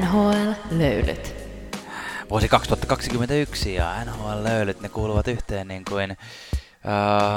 NHL-löylyt. 0.00 1.34
Vuosi 2.30 2.48
2021 2.48 3.74
ja 3.74 4.04
NHL-löylyt, 4.04 4.80
ne 4.80 4.88
kuuluvat 4.88 5.28
yhteen 5.28 5.68
niin 5.68 5.84
kuin 5.88 6.16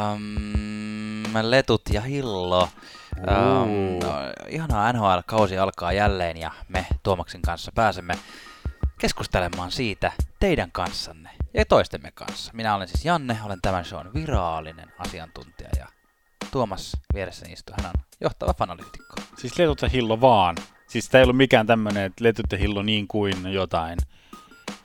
ähm, 0.04 1.38
Letut 1.42 1.82
ja 1.92 2.02
Hillo. 2.02 2.70
Ähm, 3.18 4.00
no, 4.04 4.14
ihanaa 4.50 4.94
NHL-kausi 4.94 5.58
alkaa 5.58 5.94
jälleen 5.94 6.38
ja 6.38 6.52
me 6.68 6.86
Tuomaksen 7.04 7.42
kanssa 7.42 7.72
pääsemme 7.76 8.14
keskustelemaan 9.00 9.72
siitä 9.72 10.12
teidän 10.40 10.72
kanssanne 10.72 11.30
ja 11.54 11.66
toistemme 11.66 12.12
kanssa. 12.12 12.52
Minä 12.56 12.76
olen 12.76 12.88
siis 12.88 13.06
Janne, 13.06 13.38
olen 13.46 13.60
tämän 13.62 13.86
shown 13.86 14.14
virallinen 14.14 14.92
asiantuntija 14.98 15.70
ja 15.78 15.88
Tuomas 16.52 16.98
vieressäni 17.14 17.54
istuu, 17.54 17.76
hän 17.82 17.92
on 17.96 18.04
johtava 18.22 18.54
fanalyytikko. 18.54 19.16
Siis 19.38 19.60
letut 19.60 19.82
ja 19.82 19.90
hillo 19.90 20.22
vaan. 20.22 20.56
Siis 20.92 21.10
tämä 21.10 21.20
ei 21.20 21.24
ollut 21.24 21.38
mikään 21.38 21.68
tämmönen, 21.68 22.04
että 22.04 22.24
letut 22.24 22.46
ja 22.52 22.58
hillo 22.58 22.82
niin 22.82 23.08
kuin 23.08 23.54
jotain. 23.54 24.00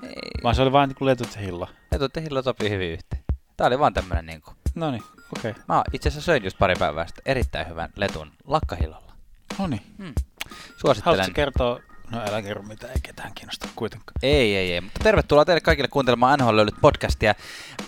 Ei, 0.02 0.12
Vaan 0.42 0.54
se 0.54 0.62
oli 0.62 0.72
vaan 0.72 0.88
niin 0.88 0.96
kuin 0.96 1.06
letut 1.06 1.34
ja 1.34 1.40
hillo. 1.40 1.68
Letut 1.92 2.16
ja 2.16 2.22
Hillo 2.22 2.42
sopii 2.42 2.70
hyvin 2.70 2.90
yhteen. 2.90 3.22
Tää 3.56 3.66
oli 3.66 3.78
vaan 3.78 3.94
tämmönen 3.94 4.26
niinku. 4.26 4.50
No 4.74 4.90
niin, 4.90 5.02
okei. 5.38 5.50
Okay. 5.50 5.62
Mä 5.68 5.84
itse 5.92 6.08
asiassa 6.08 6.26
söin 6.26 6.44
just 6.44 6.58
pari 6.58 6.74
päivää 6.78 7.06
sitten 7.06 7.22
erittäin 7.26 7.68
hyvän 7.68 7.90
letun 7.96 8.32
lakkahillolla. 8.44 9.12
No 9.58 9.66
niin. 9.66 9.82
Mm. 9.98 10.04
Haluatko 10.04 10.74
Suosittelen. 10.76 11.34
kertoa? 11.34 11.80
No 12.10 12.20
älä 12.28 12.42
kerro 12.42 12.62
mitä, 12.62 12.86
ei 12.88 13.00
ketään 13.02 13.32
kiinnosta 13.34 13.68
kuitenkaan. 13.76 14.12
Ei, 14.22 14.56
ei, 14.56 14.72
ei. 14.72 14.80
Mutta 14.80 15.00
tervetuloa 15.02 15.44
teille 15.44 15.60
kaikille 15.60 15.88
kuuntelemaan 15.88 16.38
NHL 16.38 16.56
löylyt 16.56 16.74
podcastia. 16.80 17.34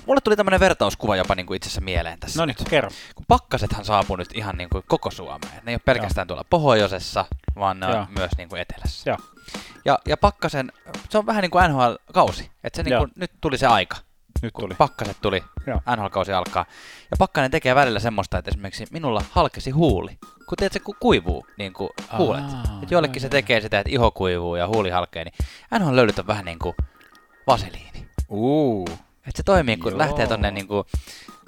Mulle 0.06 0.20
tuli 0.20 0.36
tämmönen 0.36 0.60
vertauskuva 0.60 1.16
jopa 1.16 1.34
niin 1.34 1.46
kuin 1.46 1.56
itse 1.56 1.66
asiassa 1.66 1.80
mieleen 1.80 2.20
tässä. 2.20 2.40
No 2.40 2.46
niin, 2.46 2.56
nyt. 2.58 2.68
kerro. 2.68 2.90
Kun 3.14 3.24
pakkasethan 3.28 3.84
saapuu 3.84 4.16
nyt 4.16 4.28
ihan 4.34 4.56
niin 4.56 4.68
kuin 4.68 4.84
koko 4.88 5.10
Suomeen. 5.10 5.60
Ne 5.64 5.72
ei 5.72 5.74
ole 5.74 5.80
pelkästään 5.84 6.26
tuolla 6.26 6.44
pohjoisessa, 6.50 7.24
vaan 7.56 7.80
ne 7.80 7.86
on 7.86 7.94
Joo. 7.94 8.06
myös 8.18 8.30
niin 8.38 8.48
kuin 8.48 8.60
etelässä. 8.60 9.10
Joo. 9.10 9.18
Ja, 9.84 9.98
ja 10.06 10.16
pakkasen, 10.16 10.72
se 11.08 11.18
on 11.18 11.26
vähän 11.26 11.42
niin 11.42 11.50
kuin 11.50 11.64
NHL-kausi. 11.70 12.50
Että 12.64 12.76
se 12.76 12.82
niin 12.82 12.92
Joo. 12.92 13.00
kuin, 13.00 13.12
nyt 13.16 13.30
tuli 13.40 13.58
se 13.58 13.66
aika. 13.66 13.96
Nyt 14.42 14.52
kun 14.52 14.64
tuli. 14.64 14.74
pakkaset 14.74 15.16
tuli, 15.20 15.44
Joo. 15.66 15.80
NHL-kausi 15.96 16.32
alkaa. 16.32 16.66
Ja 17.10 17.16
pakkanen 17.18 17.50
tekee 17.50 17.74
välillä 17.74 18.00
semmoista, 18.00 18.38
että 18.38 18.50
esimerkiksi 18.50 18.86
minulla 18.90 19.24
halkesi 19.30 19.70
huuli. 19.70 20.18
Kun 20.48 20.56
tiedät, 20.56 20.72
se 20.72 20.80
ku- 20.80 20.96
kuivuu 21.00 21.46
niin 21.58 21.72
kuin 21.72 21.90
huulet. 22.18 22.44
Aa, 22.44 22.80
Et 22.82 22.90
joillekin 22.90 23.20
joo, 23.20 23.22
se 23.22 23.28
tekee 23.28 23.60
sitä, 23.60 23.80
että 23.80 23.90
iho 23.92 24.10
kuivuu 24.10 24.56
ja 24.56 24.68
huuli 24.68 24.90
halkee, 24.90 25.24
niin 25.24 25.96
löylyt 25.96 26.18
on 26.18 26.26
vähän 26.26 26.44
niin 26.44 26.58
kuin 26.58 26.74
vaseliini. 27.46 28.08
Uu. 28.28 28.88
Et 29.28 29.36
se 29.36 29.42
toimii, 29.42 29.76
kun 29.76 29.92
Joo. 29.92 29.98
lähtee 29.98 30.26
tonne, 30.26 30.50
niin 30.50 30.66
kuin, 30.68 30.84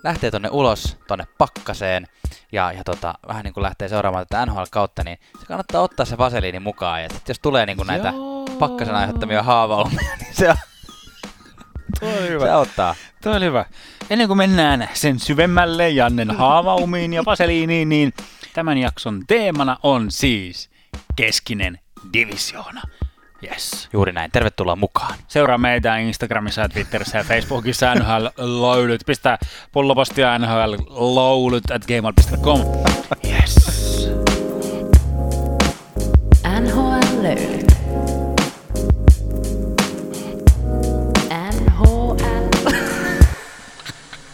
lähtee 0.05 0.31
tonne 0.31 0.49
ulos, 0.53 0.97
tonne 1.09 1.27
pakkaseen, 1.39 2.07
ja, 2.53 2.73
ja 2.73 2.85
tota, 2.85 3.15
vähän 3.29 3.45
niin 3.45 3.55
kuin 3.55 3.63
lähtee 3.63 3.89
seuraamaan 3.89 4.27
tätä 4.29 4.47
NHL-kautta, 4.47 5.05
niin 5.05 5.19
se 5.41 5.47
kannattaa 5.47 5.83
ottaa 5.83 6.07
se 6.07 6.19
vaseliini 6.19 6.61
mukaan. 6.61 7.03
Ja 7.03 7.09
sit 7.13 7.29
jos 7.29 7.39
tulee 7.39 7.67
niin 7.67 7.77
kuin 7.77 7.87
näitä 7.87 8.09
Joo. 8.09 8.45
pakkasen 8.59 8.95
aiheuttamia 8.95 9.43
haavaumia, 9.43 10.17
niin 10.21 10.35
se, 10.35 10.55
Toi 12.01 12.19
oli 12.19 12.29
hyvä. 12.29 12.45
se 12.45 12.51
auttaa. 12.51 12.95
Toi 13.23 13.37
oli 13.37 13.45
hyvä. 13.45 13.65
Ennen 14.11 14.27
kuin 14.29 14.37
mennään 14.39 14.89
sen 14.95 15.19
syvemmälle 15.19 15.91
Jannen 15.91 16.31
haavaumiin 16.31 17.13
ja 17.13 17.25
vaseliiniin, 17.25 17.89
niin 17.89 18.13
tämän 18.55 18.79
jakson 18.79 19.23
teemana 19.27 19.77
on 19.83 20.11
siis 20.11 20.71
keskinen 21.17 21.79
divisioona. 22.13 22.83
Yes. 23.45 23.89
Juuri 23.93 24.13
näin. 24.13 24.31
Tervetuloa 24.31 24.77
mukaan. 24.77 25.15
Seuraa 25.29 25.59
meitä 25.59 25.97
Instagramissa, 25.97 26.69
Twitterissä 26.69 27.19
ja 27.19 27.25
Facebookissa 27.25 27.95
NHL 27.95 28.27
Loulyt. 28.37 29.01
Pistää 29.07 29.39
pullopostia 29.73 30.39
NHL 30.39 30.75
Loulyt 30.89 31.71
at 31.71 31.83
gmail.com. 31.87 32.61
Yes. 33.25 34.09
NHL. 36.61 37.60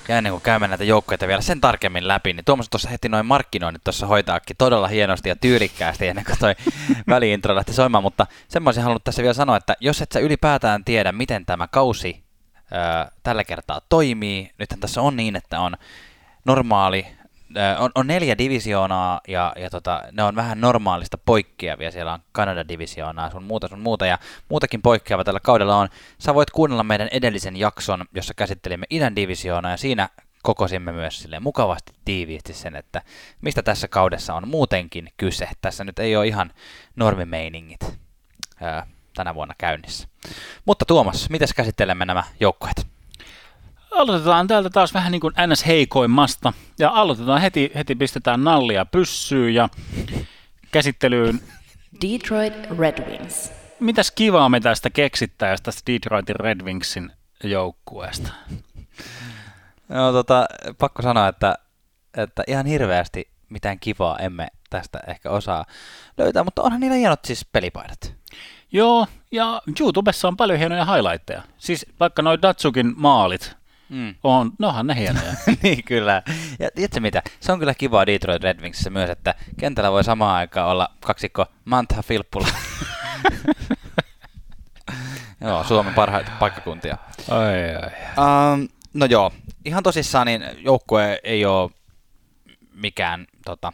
Ja 0.09 0.19
ennen 0.19 0.33
kuin 0.33 0.43
käymme 0.43 0.69
näitä 0.69 0.84
joukkoja 0.84 1.28
vielä 1.28 1.41
sen 1.41 1.61
tarkemmin 1.61 2.09
läpi, 2.09 2.33
niin 2.33 2.44
Tuomas 2.44 2.69
tuossa 2.71 2.89
heti 2.89 3.09
noin 3.09 3.27
markkinoinnit 3.27 3.84
tuossa 3.84 4.06
hoitaakin 4.06 4.56
todella 4.56 4.89
hienosti 4.89 5.28
ja 5.28 5.37
tyylikkäästi 5.37 6.06
ennen 6.06 6.25
kuin 6.25 6.39
toi 6.39 6.55
väliintro 7.09 7.55
lähti 7.55 7.72
soimaan, 7.72 8.05
mutta 8.05 8.27
semmoisen 8.49 8.83
halunnut 8.83 9.05
tässä 9.05 9.22
vielä 9.22 9.34
sanoa, 9.34 9.56
että 9.56 9.77
jos 9.81 10.03
et 10.03 10.12
sä 10.12 10.21
ylipäätään 10.21 10.84
tiedä, 10.84 11.12
miten 11.12 11.47
tämä 11.47 11.66
kausi 11.66 12.25
ää, 12.71 13.11
tällä 13.22 13.45
kertaa 13.45 13.81
toimii, 13.89 14.50
nythän 14.59 14.81
tässä 14.81 15.03
on 15.03 15.16
niin, 15.16 15.37
että 15.37 15.61
on 15.61 15.77
normaali, 16.45 17.06
on, 17.78 17.91
on 17.94 18.06
neljä 18.06 18.39
divisioonaa 18.39 19.21
ja, 19.28 19.53
ja 19.56 19.71
tota, 19.71 20.03
ne 20.12 20.22
on 20.22 20.37
vähän 20.37 20.61
normaalista 20.61 21.19
poikkeavia, 21.19 21.91
siellä 21.91 22.12
on 22.12 22.21
Kanada-divisioonaa, 22.33 23.31
sun 23.31 23.43
muuta, 23.43 23.69
sun 23.69 23.81
muuta 23.81 24.06
ja 24.06 24.19
muutakin 24.49 24.83
poikkeava 24.83 25.25
tällä 25.25 25.41
kaudella 25.41 25.77
on. 25.77 25.89
Sä 26.19 26.34
voit 26.34 26.50
kuunnella 26.50 26.83
meidän 26.83 27.09
edellisen 27.12 27.56
jakson, 27.56 28.05
jossa 28.15 28.34
käsittelimme 28.34 28.87
idän 28.91 29.16
divisioonaa 29.16 29.71
ja 29.71 29.77
siinä 29.77 30.09
kokosimme 30.43 30.93
myös 30.93 31.22
sille 31.22 31.41
mukavasti 31.41 31.93
tiiviisti 32.05 32.55
sen, 32.55 32.77
että 32.77 33.03
mistä 33.41 33.62
tässä 33.62 33.89
kaudessa 33.89 34.34
on 34.34 34.49
muutenkin 34.49 35.12
kyse. 35.16 35.49
Tässä 35.62 35.84
nyt 35.84 35.99
ei 35.99 36.16
ole 36.16 36.27
ihan 36.27 36.53
normimeiningit 36.97 37.81
ää, 38.61 38.87
tänä 39.15 39.34
vuonna 39.34 39.55
käynnissä. 39.59 40.09
Mutta 40.65 40.84
Tuomas, 40.84 41.31
miten 41.31 41.49
käsittelemme 41.56 42.05
nämä 42.05 42.25
joukkueet? 42.41 42.96
Aloitetaan 43.97 44.47
täältä 44.47 44.71
taas 44.71 44.95
vähän 44.95 45.12
niin 45.12 45.21
kuin 45.21 45.34
NS 45.47 45.67
heikoimmasta. 45.67 46.53
Ja 46.79 46.91
aloitetaan 46.91 47.41
heti, 47.41 47.71
heti 47.75 47.95
pistetään 47.95 48.45
nallia 48.45 48.87
pyssyyn 48.87 49.55
ja 49.55 49.69
käsittelyyn. 50.73 51.41
Detroit 52.03 52.71
Red 52.79 53.11
Wings. 53.11 53.53
Mitäs 53.81 54.11
kivaa 54.11 54.49
me 54.49 54.61
tästä 54.61 54.91
keksittäisiin 54.91 55.65
tästä 55.65 55.93
Detroitin 55.93 56.37
Red 56.37 56.61
Wingsin 56.65 57.12
joukkueesta? 57.45 58.33
No 59.89 60.13
tota, 60.13 60.47
pakko 60.78 61.03
sanoa, 61.03 61.28
että, 61.28 61.59
että 62.17 62.43
ihan 62.47 62.67
hirveästi 62.67 63.31
mitään 63.49 63.81
kivaa 63.81 64.19
emme 64.19 64.49
tästä 64.71 65.01
ehkä 65.07 65.31
osaa 65.31 65.65
löytää, 66.19 66.45
mutta 66.45 66.63
onhan 66.63 66.81
niillä 66.81 66.97
hienot 66.97 67.25
siis 67.25 67.47
pelipaidat. 67.53 68.15
Joo, 68.73 69.07
ja 69.33 69.63
YouTubessa 69.81 70.28
on 70.28 70.37
paljon 70.37 70.59
hienoja 70.59 70.84
highlightteja. 70.84 71.43
Siis 71.59 71.87
vaikka 72.01 72.23
noi 72.23 72.43
Datsukin 72.43 72.93
maalit, 72.97 73.57
Mm. 73.88 74.14
on, 74.24 74.52
nohan 74.58 74.86
ne 74.86 74.97
hienoja. 74.97 75.32
niin 75.62 75.84
kyllä. 75.84 76.22
Ja 76.58 76.70
tiedätkö 76.74 77.00
mitä? 77.00 77.22
Se 77.41 77.52
on 77.52 77.58
kyllä 77.58 77.74
kivaa 77.74 78.06
Detroit 78.06 78.42
Red 78.42 78.60
Wingsissä 78.60 78.91
myös, 78.91 79.10
että 79.10 79.34
kentällä 79.60 79.92
voi 79.92 80.04
samaan 80.04 80.36
aikaan 80.36 80.69
olla 80.69 80.88
kaksikko 81.00 81.47
Mantha 81.64 82.02
Filppula. 82.02 82.47
joo, 85.41 85.64
Suomen 85.64 85.94
parhaita 85.94 86.30
paikkakuntia. 86.38 86.97
ai, 87.30 87.74
ai. 87.74 87.91
Um, 88.52 88.69
no 88.94 89.06
joo, 89.06 89.32
ihan 89.64 89.82
tosissaan 89.82 90.26
niin 90.26 90.44
joukkue 90.58 91.18
ei 91.24 91.44
ole 91.44 91.70
mikään 92.74 93.26
tota, 93.44 93.72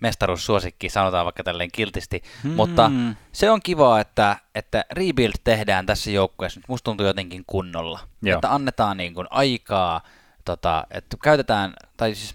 mestaruussuosikki, 0.00 0.88
sanotaan 0.88 1.24
vaikka 1.24 1.42
tälleen 1.44 1.70
kiltisti, 1.72 2.22
Hmm. 2.42 2.52
mutta 2.52 2.90
se 3.32 3.50
on 3.50 3.60
kiva, 3.62 4.00
että, 4.00 4.36
että 4.54 4.84
rebuild 4.92 5.32
tehdään 5.44 5.86
tässä 5.86 6.10
joukkueessa 6.10 6.60
nyt 6.60 6.68
musta 6.68 6.84
tuntuu 6.84 7.06
jotenkin 7.06 7.44
kunnolla. 7.46 8.00
Joo. 8.22 8.34
Että 8.38 8.54
annetaan 8.54 8.96
niin 8.96 9.14
kuin 9.14 9.26
aikaa, 9.30 10.00
tota, 10.44 10.86
että 10.90 11.16
käytetään, 11.22 11.72
tai 11.96 12.14
siis 12.14 12.34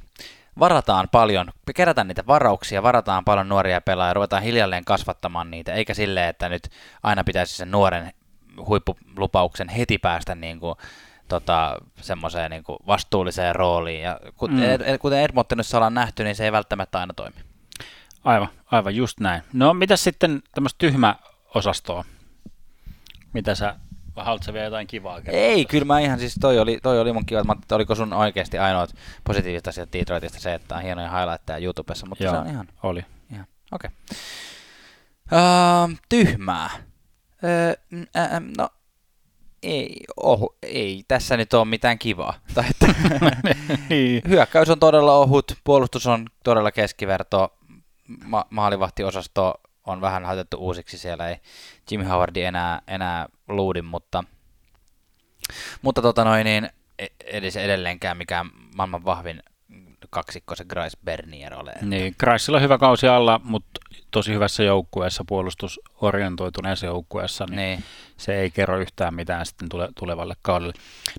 varataan 0.60 1.08
paljon, 1.12 1.52
kerätään 1.76 2.08
niitä 2.08 2.24
varauksia, 2.28 2.84
varataan 2.84 3.26
paljon 3.26 3.50
nuoria 3.50 3.82
pelaajia, 3.82 4.14
ruvetaan 4.14 4.44
hiljalleen 4.44 4.86
kasvattamaan 4.86 5.52
niitä, 5.52 5.74
eikä 5.74 5.94
silleen, 5.94 6.30
että 6.30 6.50
nyt 6.50 6.70
aina 7.04 7.24
pitäisi 7.24 7.56
sen 7.56 7.72
nuoren 7.72 8.12
huippulupauksen 8.68 9.70
heti 9.70 9.98
päästä 9.98 10.36
niin 10.36 10.60
kuin, 10.60 10.76
tota, 11.28 11.78
semmoiseen 12.02 12.52
niin 12.52 12.64
kuin 12.64 12.78
vastuulliseen 12.88 13.56
rooliin. 13.56 14.02
Ja 14.02 14.20
kuten, 14.36 14.58
Mm. 14.58 14.92
mm. 14.92 15.00
kuten 15.00 15.20
Edmontonissa 15.20 15.78
ollaan 15.78 15.94
nähty, 15.94 16.24
niin 16.24 16.36
se 16.36 16.46
ei 16.46 16.52
välttämättä 16.52 17.00
aina 17.00 17.14
toimi. 17.14 17.36
Aivan, 18.24 18.50
aivan 18.72 18.96
just 18.96 19.20
näin. 19.20 19.42
No 19.54 19.74
mitä 19.74 19.98
sitten 19.98 20.44
tämmöistä 20.56 20.78
tyhmä 20.78 21.16
osastoa? 21.56 22.06
Mitä 23.34 23.56
sä, 23.56 23.76
vai 24.16 24.26
haluatko 24.26 24.46
sä 24.46 24.54
vielä 24.54 24.66
jotain 24.66 24.88
kivaa 24.88 25.22
kertoa? 25.22 25.42
Ei, 25.42 25.66
kyllä 25.66 25.86
mä 25.86 26.00
ihan 26.00 26.20
siis, 26.20 26.36
toi 26.42 26.60
oli, 26.60 26.80
toi 26.84 27.00
oli 27.00 27.14
mun 27.14 27.26
kiva, 27.26 27.56
että 27.62 27.76
oliko 27.76 27.96
sun 27.96 28.14
oikeasti 28.14 28.58
ainoat 28.58 28.96
positiiviset 29.24 29.68
asiat 29.68 29.94
Detroitista 29.94 30.40
se, 30.40 30.54
että 30.54 30.76
on 30.76 30.82
hienoja 30.82 31.18
highlightteja 31.18 31.58
YouTubessa, 31.58 32.06
mutta 32.06 32.24
Joo, 32.24 32.34
se 32.34 32.40
on 32.40 32.48
ihan, 32.48 32.68
oli. 32.84 33.06
ihan 33.32 33.48
okei. 33.72 33.90
Okay. 35.30 35.40
Uh, 35.92 35.98
tyhmää. 36.10 36.70
Uh, 37.44 37.98
uh, 37.98 38.54
no, 38.58 38.70
ei, 39.64 40.04
ohu, 40.18 40.56
ei 40.62 41.04
tässä 41.08 41.38
nyt 41.38 41.54
ole 41.54 41.66
mitään 41.66 42.00
kivaa. 42.00 42.34
Tai 42.54 42.64
että, 42.70 42.96
niin. 43.90 44.22
hyökkäys 44.28 44.70
on 44.70 44.80
todella 44.80 45.18
ohut, 45.18 45.58
puolustus 45.64 46.08
on 46.08 46.28
todella 46.44 46.72
keskiverto, 46.72 47.58
ma- 48.26 48.46
maalivahtiosasto 48.50 49.62
on 49.86 50.02
vähän 50.02 50.24
laitettu 50.24 50.58
uusiksi, 50.58 50.98
siellä 50.98 51.30
ei 51.30 51.36
Jimmy 51.92 52.06
Howardi 52.06 52.42
enää, 52.42 52.82
enää 52.88 53.28
luudin, 53.48 53.86
mutta, 53.86 54.24
mutta 55.82 56.02
tota 56.02 56.24
noin, 56.24 56.46
niin, 56.46 56.70
e- 57.00 57.08
edes 57.26 57.58
edelleenkään 57.58 58.18
mikään 58.18 58.50
maailman 58.76 59.06
vahvin 59.06 59.44
kaksikko 60.10 60.56
se 60.56 60.66
Grice 60.66 60.98
Bernier 61.06 61.54
ole. 61.54 61.74
Niin, 61.82 62.16
Kreisilla 62.18 62.58
on 62.58 62.62
hyvä 62.64 62.78
kausi 62.78 63.08
alla, 63.08 63.42
mutta 63.44 63.82
tosi 64.12 64.34
hyvässä 64.34 64.64
joukkueessa, 64.64 65.24
puolustusorientoituneessa 65.28 66.86
joukkueessa, 66.86 67.46
niin, 67.46 67.56
Niin. 67.56 67.84
se 68.18 68.36
ei 68.40 68.52
kerro 68.52 68.80
yhtään 68.80 69.14
mitään 69.14 69.46
sitten 69.46 69.70
tule, 69.70 69.90
tulevalle 70.00 70.36
kaudelle. 70.42 70.74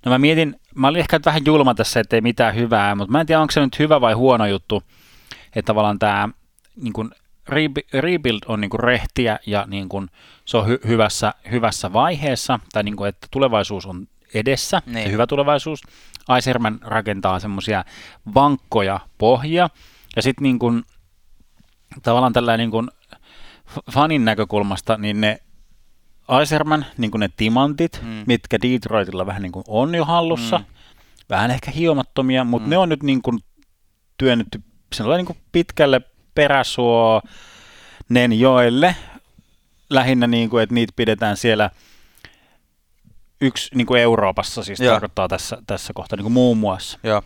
No 0.04 0.10
mä 0.12 0.18
mietin, 0.18 0.60
mä 0.74 0.88
olin 0.88 1.00
ehkä 1.00 1.20
vähän 1.24 1.42
julma 1.46 1.74
tässä, 1.74 2.00
ettei 2.00 2.20
mitään 2.20 2.54
hyvää, 2.54 2.94
mutta 2.94 3.12
mä 3.12 3.20
en 3.20 3.26
tiedä, 3.26 3.40
onko 3.40 3.50
se 3.50 3.60
nyt 3.60 3.78
hyvä 3.78 4.00
vai 4.00 4.12
huono 4.12 4.46
juttu, 4.46 4.82
että 5.46 5.66
tavallaan 5.66 5.98
tämä 5.98 6.28
niin 6.76 6.92
kuin 6.92 7.10
rebuild 7.92 8.40
on 8.46 8.60
niin 8.60 8.70
kuin 8.70 8.80
rehtiä 8.80 9.38
ja 9.46 9.64
niin 9.68 9.88
kuin 9.88 10.08
se 10.44 10.56
on 10.56 10.66
hy- 10.66 10.86
hyvässä, 10.88 11.34
hyvässä 11.50 11.92
vaiheessa, 11.92 12.58
tai 12.72 12.82
niin 12.82 12.96
kuin, 12.96 13.08
että 13.08 13.26
tulevaisuus 13.30 13.86
on 13.86 14.06
edessä, 14.34 14.82
Niin. 14.86 15.06
se 15.06 15.12
hyvä 15.12 15.26
tulevaisuus. 15.26 15.80
Aiserman 16.28 16.78
rakentaa 16.82 17.40
semmoisia 17.40 17.84
vankkoja 18.34 19.00
pohjia, 19.18 19.68
ja 20.16 20.22
sitten 20.22 20.42
niin 20.42 20.58
kuin, 20.58 20.82
tavallaan 22.02 22.32
tällä 22.32 22.56
niin 22.56 22.70
kuin 22.70 22.88
fanin 23.92 24.24
näkökulmasta, 24.24 24.96
niin 24.98 25.20
ne 25.20 25.38
Aiserman, 26.28 26.86
niin 26.98 27.10
kuin 27.10 27.20
ne 27.20 27.30
timantit, 27.36 28.00
Mm. 28.02 28.24
mitkä 28.26 28.58
Detroitilla 28.62 29.26
vähän 29.26 29.42
niin 29.42 29.52
kuin 29.52 29.64
on 29.68 29.94
jo 29.94 30.04
hallussa, 30.04 30.58
Mm. 30.58 30.64
vähän 31.30 31.50
ehkä 31.50 31.70
hiomattomia, 31.70 32.44
mutta 32.44 32.66
Mm. 32.66 32.70
ne 32.70 32.78
on 32.78 32.88
nyt 32.88 33.02
niin 33.02 33.22
kuin 33.22 33.38
työnnetty 34.18 34.62
niin 35.16 35.26
kuin 35.26 35.38
pitkälle 35.52 36.00
peräsuo 36.34 37.22
joelle, 38.38 38.96
lähinnä 39.90 40.26
niin 40.26 40.50
kuin, 40.50 40.62
että 40.62 40.74
niitä 40.74 40.92
pidetään 40.96 41.36
siellä 41.36 41.70
yksi 43.40 43.70
niin 43.74 43.86
kuin 43.86 44.00
Euroopassa, 44.00 44.62
siis 44.62 44.80
Joo. 44.80 44.92
tarkoittaa 44.92 45.28
tässä, 45.28 45.58
tässä 45.66 45.92
kohtaa 45.92 46.16
niin 46.16 46.24
kuin 46.24 46.32
muun 46.32 46.58
muassa 46.58 46.98
Joo. 47.02 47.22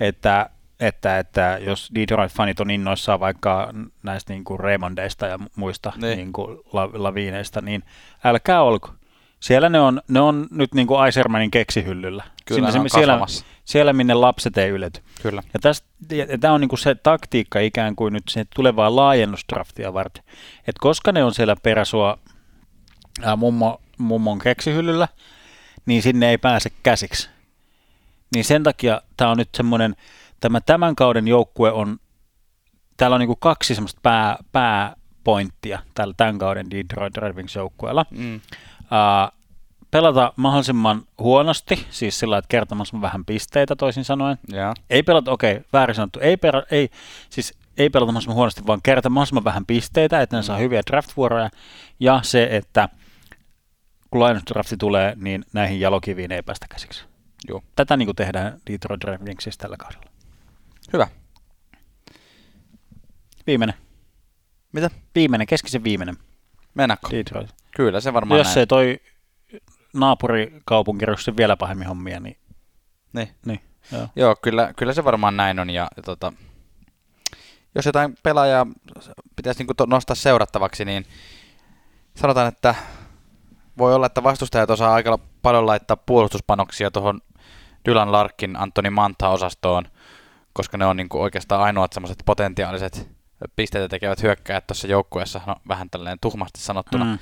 että, 0.00 0.50
että, 0.80 1.18
että 1.18 1.58
jos 1.60 1.90
Detroit-fanit 1.94 2.60
on 2.60 2.70
innoissaan 2.70 3.20
vaikka 3.20 3.72
näistä 4.02 4.32
niin 4.32 4.44
kuin 4.44 4.60
Raymondeista 4.60 5.26
ja 5.26 5.38
muista 5.56 5.92
niin. 5.96 6.16
Niin 6.16 6.32
kuin 6.32 6.58
la, 6.72 6.90
laviineista, 6.92 7.60
niin 7.60 7.84
älkää 8.24 8.62
olko. 8.62 8.94
Siellä 9.40 9.68
ne 9.68 9.80
on, 9.80 10.02
ne 10.08 10.20
on 10.20 10.46
nyt 10.50 10.74
niin 10.74 10.86
kuin 10.86 11.08
Isermanin 11.08 11.50
keksihyllyllä. 11.50 12.24
Kyllä 12.44 12.70
ne 12.70 12.80
on 12.80 12.90
siellä, 12.90 13.20
siellä, 13.64 13.92
minne 13.92 14.14
lapset 14.14 14.58
ei 14.58 14.70
ylety. 14.70 15.02
Kyllä. 15.22 15.42
Ja, 15.54 15.60
tästä, 15.60 15.88
ja, 16.10 16.24
ja 16.24 16.38
tämä 16.38 16.54
on 16.54 16.60
niinku 16.60 16.76
se 16.76 16.94
taktiikka 16.94 17.60
ikään 17.60 17.96
kuin 17.96 18.12
nyt 18.12 18.22
se 18.28 18.44
tulevaa 18.56 18.96
laajennusdraftia 18.96 19.94
varten. 19.94 20.24
Et 20.66 20.74
koska 20.80 21.12
ne 21.12 21.24
on 21.24 21.34
siellä 21.34 21.56
peräsua 21.62 22.18
ää, 23.22 23.36
mummo, 23.36 23.80
mummon 23.98 24.38
keksihyllyllä, 24.38 25.08
niin 25.86 26.02
sinne 26.02 26.30
ei 26.30 26.38
pääse 26.38 26.70
käsiksi. 26.82 27.30
Niin 28.34 28.44
sen 28.44 28.62
takia 28.62 29.02
tämä 29.16 29.30
on 29.30 29.36
nyt 29.36 29.48
semmoinen, 29.54 29.96
tämä 30.40 30.60
tämän 30.60 30.96
kauden 30.96 31.28
joukkue 31.28 31.72
on, 31.72 31.98
täällä 32.96 33.14
on 33.14 33.20
niinku 33.20 33.36
kaksi 33.36 33.74
semmoista 33.74 34.00
pää, 34.02 34.38
pääpointtia 34.52 35.78
tällä 35.94 36.14
tämän 36.16 36.38
kauden 36.38 36.70
Detroit 36.70 37.16
Red 37.16 37.36
Wings 37.36 37.54
joukkueella. 37.54 38.06
Mm. 38.10 38.34
Uh, 38.34 39.41
pelata 39.92 40.32
mahdollisimman 40.36 41.02
huonosti, 41.18 41.86
siis 41.90 42.18
sillä 42.18 42.38
että 42.38 42.48
kertomassa 42.48 43.00
vähän 43.00 43.24
pisteitä 43.24 43.76
toisin 43.76 44.04
sanoen. 44.04 44.38
Joo. 44.48 44.74
Ei 44.90 45.02
pelata, 45.02 45.30
okei, 45.30 45.60
väärin 45.72 45.94
sanottu, 45.94 46.18
ei, 46.20 46.36
pera, 46.36 46.62
ei, 46.70 46.90
siis 47.30 47.54
ei 47.78 47.90
pelata 47.90 48.12
mahdollisimman 48.12 48.36
huonosti, 48.36 48.66
vaan 48.66 48.80
kerätä 48.82 49.08
mahdollisimman 49.08 49.44
vähän 49.44 49.66
pisteitä, 49.66 50.20
että 50.20 50.36
ne 50.36 50.42
saa 50.42 50.56
hyviä 50.56 50.82
draft-vuoroja, 50.90 51.50
ja 52.00 52.20
se, 52.22 52.48
että 52.50 52.88
kun 54.10 54.20
lainusdrafti 54.20 54.76
tulee, 54.76 55.12
niin 55.16 55.44
näihin 55.52 55.80
jalokiviin 55.80 56.32
ei 56.32 56.42
päästä 56.42 56.66
käsiksi. 56.70 57.04
Joo. 57.48 57.62
Tätä 57.76 57.96
niin 57.96 58.06
kuin 58.06 58.16
tehdään 58.16 58.60
Detroit 58.70 59.04
Red 59.04 59.20
Wingsissä 59.26 59.58
tällä 59.58 59.76
kaudella. 59.76 60.04
Hyvä. 60.92 61.06
Viimeinen. 63.46 63.74
Mitä? 64.72 64.90
Viimeinen, 65.14 65.46
keskisen 65.46 65.84
viimeinen. 65.84 66.16
Mennäkö? 66.74 67.08
Detroit. 67.10 67.50
Kyllä 67.76 68.00
se 68.00 68.12
varmaan 68.12 68.38
Jos 68.38 68.46
näin. 68.46 68.54
se 68.54 68.66
toi 68.66 69.00
naapurikaupunki 69.92 71.06
vielä 71.36 71.56
pahemmin 71.56 71.88
hommia, 71.88 72.20
niin, 72.20 72.36
Niin. 73.12 73.28
niin 73.46 73.60
joo. 73.92 74.08
Joo, 74.16 74.36
kyllä, 74.42 74.72
kyllä 74.76 74.92
se 74.92 75.04
varmaan 75.04 75.36
näin 75.36 75.58
on. 75.58 75.70
Ja, 75.70 75.88
ja 75.96 76.02
tota, 76.02 76.32
jos 77.74 77.86
jotain 77.86 78.14
pelaajaa 78.22 78.66
pitäisi 79.36 79.60
niinku 79.60 79.74
to- 79.74 79.86
nostaa 79.86 80.16
seurattavaksi, 80.16 80.84
niin 80.84 81.06
sanotaan, 82.16 82.48
että 82.48 82.74
voi 83.78 83.94
olla, 83.94 84.06
että 84.06 84.22
vastustajat 84.22 84.70
osaa 84.70 84.94
aika 84.94 85.18
paljon 85.42 85.66
laittaa 85.66 85.96
puolustuspanoksia 85.96 86.90
tuohon 86.90 87.20
Dylan 87.88 88.12
Larkin, 88.12 88.56
Antoni 88.56 88.90
Manta-osastoon, 88.90 89.84
koska 90.52 90.78
ne 90.78 90.86
on 90.86 90.96
niinku 90.96 91.20
oikeastaan 91.22 91.62
ainoat 91.62 91.92
semmoiset 91.92 92.22
potentiaaliset 92.26 93.08
pisteitä 93.56 93.88
tekevät 93.88 94.22
hyökkäjät 94.22 94.66
tuossa 94.66 94.86
joukkueessa, 94.86 95.40
no 95.46 95.56
vähän 95.68 95.90
tälleen 95.90 96.18
tuhmasti 96.20 96.60
sanottuna. 96.60 97.04
Mm. 97.04 97.18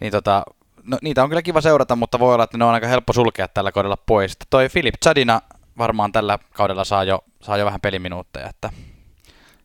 Niin 0.00 0.12
tota, 0.12 0.42
no, 0.86 0.98
niitä 1.02 1.22
on 1.22 1.28
kyllä 1.28 1.42
kiva 1.42 1.60
seurata, 1.60 1.96
mutta 1.96 2.18
voi 2.18 2.34
olla, 2.34 2.44
että 2.44 2.58
ne 2.58 2.64
on 2.64 2.74
aika 2.74 2.86
helppo 2.86 3.12
sulkea 3.12 3.48
tällä 3.48 3.72
kaudella 3.72 3.96
pois. 3.96 4.36
Toi 4.50 4.68
Philip 4.68 4.94
Chadina 5.04 5.40
varmaan 5.78 6.12
tällä 6.12 6.38
kaudella 6.54 6.84
saa 6.84 7.04
jo, 7.04 7.24
saa 7.42 7.56
jo 7.56 7.64
vähän 7.64 7.80
peliminuutteja, 7.80 8.48
että 8.48 8.70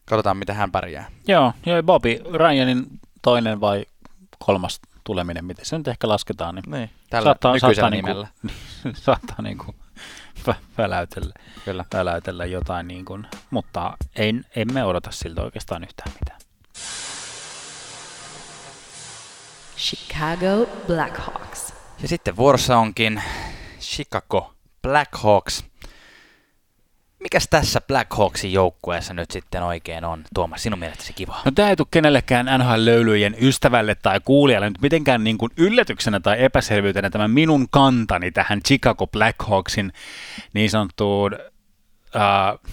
katsotaan 0.05 0.37
miten 0.37 0.55
hän 0.55 0.71
pärjää. 0.71 1.05
Joo, 1.27 1.53
joo, 1.65 1.83
Bobby 1.83 2.19
Ryanin 2.33 2.85
toinen 3.21 3.61
vai 3.61 3.85
kolmas 4.45 4.79
tuleminen, 5.03 5.45
miten 5.45 5.65
se 5.65 5.77
nyt 5.77 5.87
ehkä 5.87 6.07
lasketaan, 6.07 6.55
niin 6.55 6.71
Niin, 6.71 6.89
tällä 7.09 7.25
saattaa, 7.27 7.59
saattaa 7.59 7.89
nimellä. 7.89 8.27
Niinku, 8.43 8.99
saattaa 9.01 9.35
niinku 9.41 9.75
vä- 10.47 10.55
väläytellä, 10.77 11.33
Kyllä. 11.65 11.85
väläytellä 11.93 12.45
jotain, 12.45 12.87
niin 12.87 13.05
kuin, 13.05 13.27
mutta 13.49 13.97
ei, 14.15 14.33
emme 14.55 14.83
odota 14.85 15.11
siltä 15.11 15.41
oikeastaan 15.41 15.83
yhtään 15.83 16.11
mitään. 16.19 16.40
Chicago 19.81 20.69
Blackhawks. 20.87 21.73
Ja 22.01 22.07
sitten 22.07 22.35
vuorossa 22.35 22.77
onkin 22.77 23.21
Chicago 23.79 24.53
Blackhawks. 24.81 25.63
Mikäs 27.19 27.47
tässä 27.49 27.81
Blackhawksin 27.81 28.53
joukkueessa 28.53 29.13
nyt 29.13 29.31
sitten 29.31 29.63
oikein 29.63 30.05
on? 30.05 30.23
Tuomas, 30.33 30.63
sinun 30.63 30.79
mielestäsi 30.79 31.13
kiva. 31.13 31.41
No 31.45 31.51
tämä 31.51 31.69
ei 31.69 31.75
tule 31.75 31.87
kenellekään 31.91 32.45
NHL-löylyjen 32.45 33.35
ystävälle 33.41 33.95
tai 33.95 34.19
kuulijalle 34.25 34.69
nyt 34.69 34.81
mitenkään 34.81 35.23
niin 35.23 35.37
kuin 35.37 35.51
yllätyksenä 35.57 36.19
tai 36.19 36.43
epäselvyytenä 36.43 37.09
tämä 37.09 37.27
minun 37.27 37.69
kantani 37.69 38.31
tähän 38.31 38.61
Chicago 38.63 39.07
Blackhawksin 39.07 39.93
niin 40.53 40.69
sanottuun, 40.69 41.33
uh, 42.15 42.71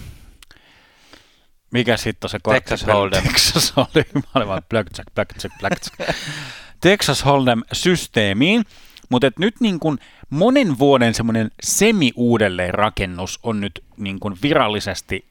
mikä 1.71 1.97
sitten 1.97 2.25
on 2.25 2.29
se 2.29 2.39
kortti? 2.43 2.69
Texas 2.69 2.87
Hold'em. 2.87 3.27
Texas 3.27 3.73
Hold'em, 3.77 4.15
mä 4.15 4.21
olin 4.35 4.47
vaan 4.47 4.61
Blackjack, 4.69 5.13
Blackjack, 5.15 5.59
Blackjack. 5.59 6.17
Texas 6.81 7.25
Hold'em-systeemiin, 7.25 8.63
mutta 9.09 9.31
nyt 9.39 9.55
niin 9.59 9.79
kuin 9.79 9.97
monen 10.29 10.79
vuoden 10.79 11.13
semmoinen 11.13 11.51
semi-uudelleenrakennus 11.63 13.39
on 13.43 13.61
nyt 13.61 13.83
niin 13.97 14.19
kuin 14.19 14.37
virallisesti 14.41 15.25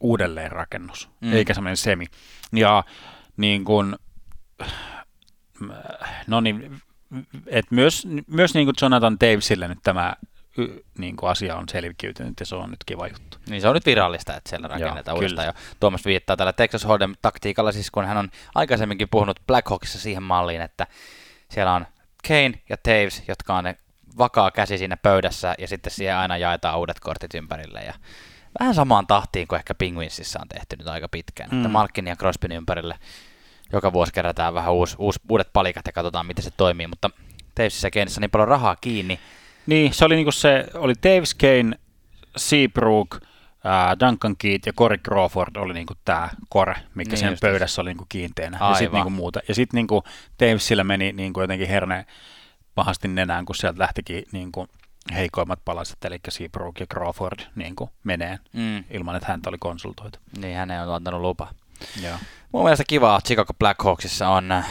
uudelleenrakennus, 0.00 1.08
Mm. 1.20 1.32
eikä 1.32 1.54
semmoinen 1.54 1.76
semi. 1.76 2.06
Ja 2.52 2.84
niin 3.36 3.64
kuin, 3.64 3.96
no 6.26 6.40
niin, 6.40 6.80
et 7.46 7.70
myös, 7.70 8.06
myös 8.26 8.54
niin 8.54 8.66
kuin 8.66 8.74
Jonathan 8.82 9.16
Davesille 9.20 9.68
nyt 9.68 9.78
tämä 9.82 10.14
niin 10.98 11.16
kuin 11.16 11.30
asia 11.30 11.56
on 11.56 11.68
selkiytynyt 11.68 12.40
ja 12.40 12.46
se 12.46 12.54
on 12.54 12.70
nyt 12.70 12.84
kiva 12.86 13.08
juttu. 13.08 13.38
Niin 13.48 13.62
se 13.62 13.68
on 13.68 13.74
nyt 13.74 13.86
virallista, 13.86 14.36
että 14.36 14.50
siellä 14.50 14.68
rakennetaan 14.68 15.14
Joo, 15.14 15.16
uudestaan. 15.16 15.46
Ja 15.46 15.54
Tuomas 15.80 16.04
viittaa 16.04 16.36
tällä 16.36 16.52
Texas 16.52 16.84
Hold'em 16.84 17.14
taktiikalla, 17.22 17.72
siis 17.72 17.90
kun 17.90 18.04
hän 18.04 18.16
on 18.16 18.28
aikaisemminkin 18.54 19.08
puhunut 19.08 19.40
Blackhawksissa 19.46 19.98
siihen 20.00 20.22
malliin, 20.22 20.60
että 20.60 20.86
siellä 21.48 21.72
on 21.72 21.86
Kane 22.28 22.60
ja 22.68 22.76
Taves, 22.76 23.22
jotka 23.28 23.56
on 23.56 23.64
ne 23.64 23.76
vakaa 24.18 24.50
käsi 24.50 24.78
siinä 24.78 24.96
pöydässä, 24.96 25.54
ja 25.58 25.68
sitten 25.68 25.92
siihen 25.92 26.16
aina 26.16 26.36
jaetaan 26.36 26.78
uudet 26.78 27.00
kortit 27.00 27.34
ympärille. 27.34 27.80
Ja 27.80 27.94
vähän 28.60 28.74
samaan 28.74 29.06
tahtiin 29.06 29.48
kuin 29.48 29.58
ehkä 29.58 29.74
Penguinsissa 29.74 30.38
on 30.42 30.48
tehty 30.48 30.76
nyt 30.76 30.88
aika 30.88 31.08
pitkään, 31.08 31.50
mm. 31.50 31.58
että. 31.58 31.68
Malkin 31.68 32.06
ja 32.06 32.16
Crosbyn 32.16 32.52
ympärille 32.52 32.98
joka 33.72 33.92
vuosi 33.92 34.12
kerätään 34.12 34.54
vähän 34.54 34.72
uusi, 34.72 34.96
uusi, 34.98 35.20
uudet 35.28 35.52
palikat 35.52 35.86
ja 35.86 35.92
katsotaan, 35.92 36.26
miten 36.26 36.44
se 36.44 36.50
toimii, 36.56 36.86
mutta 36.86 37.10
Tavesissa 37.54 37.88
ja 37.94 38.04
niin 38.20 38.30
paljon 38.30 38.48
rahaa 38.48 38.76
kiinni, 38.76 39.20
Niin, 39.66 39.94
se 39.94 40.04
oli 40.04 40.16
niinku 40.16 40.32
se, 40.32 40.66
oli 40.74 40.94
Davis 41.02 41.34
Kane, 41.34 41.78
Seabrook, 42.36 43.20
Duncan 44.00 44.36
Keith 44.36 44.66
ja 44.66 44.72
Corey 44.72 44.98
Crawford 44.98 45.56
oli 45.56 45.74
niinku 45.74 45.94
tämä 46.04 46.28
kore, 46.48 46.72
mikä 46.72 46.86
Niin 46.94 47.08
niin 47.08 47.18
sen 47.18 47.38
pöydässä 47.40 47.82
oli 47.82 47.90
niinku 47.90 48.06
kiinteänä. 48.08 48.56
Ja 48.56 48.64
Aivan. 48.64 48.78
sitten 48.78 48.94
niinku 48.94 49.10
muuta. 49.10 49.40
Ja 49.48 49.54
sitten 49.54 49.78
niinku 49.78 50.04
Davisillä 50.40 50.84
meni 50.84 51.12
niinku 51.12 51.40
jotenkin 51.40 51.68
herne 51.68 52.06
pahasti 52.74 53.08
nenään, 53.08 53.44
kun 53.44 53.54
sieltä 53.54 53.78
lähtikin 53.78 54.24
niinku 54.32 54.66
heikoimmat 55.12 55.60
palaset, 55.64 56.04
eli 56.04 56.18
Seabrook 56.28 56.80
ja 56.80 56.86
Crawford 56.86 57.40
niinku 57.54 57.90
menee 58.04 58.38
mm. 58.52 58.84
ilman, 58.90 59.16
että 59.16 59.28
häntä 59.28 59.48
oli 59.48 59.58
konsultoitu. 59.60 60.18
niin 60.38 60.56
hän 60.56 60.70
ei 60.70 60.80
ole 60.80 60.94
antanut 60.94 61.20
lupa. 61.20 61.48
Joo. 62.02 62.16
Mun 62.52 62.62
mielestä 62.62 62.84
kivaa 62.88 63.20
Chicago 63.20 63.54
Blackhawksissa 63.54 64.28
on 64.28 64.52
äh, 64.52 64.68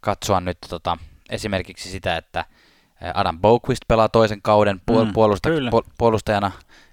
katsoa 0.00 0.40
nyt 0.40 0.58
tota, 0.68 0.98
esimerkiksi 1.30 1.90
sitä, 1.90 2.16
että 2.16 2.44
Adam 3.14 3.40
Boquist 3.40 3.82
pelaa 3.88 4.08
toisen 4.08 4.42
kauden 4.42 4.80
puol- 4.90 5.04
Mm, 5.04 5.12
puolusta- 5.12 5.48
kyllä. 5.50 5.70
puol- 5.70 5.90
puolustajana. 5.98 6.50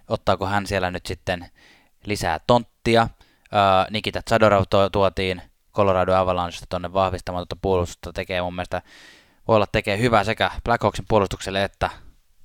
Ottaako 0.09 0.45
hän 0.45 0.67
siellä 0.67 0.91
nyt 0.91 1.05
sitten 1.05 1.45
lisää 2.05 2.39
tonttia. 2.47 3.01
Äh, 3.01 3.87
Nikita 3.91 4.21
Zadorov 4.29 4.63
to- 4.69 4.89
tuotiin 4.89 5.41
Colorado 5.73 6.13
Avalanchesta 6.15 6.65
tuonne 6.69 6.93
vahvistamaan 6.93 7.41
tuota 7.41 7.59
puolustusta, 7.61 8.13
tekee 8.13 8.41
mun 8.41 8.55
mielestä, 8.55 8.81
voi 9.47 9.55
olla 9.55 9.67
tekee 9.71 9.97
hyvää 9.99 10.23
sekä 10.23 10.51
Blackhawksin 10.63 11.05
puolustukselle 11.07 11.63
että 11.63 11.89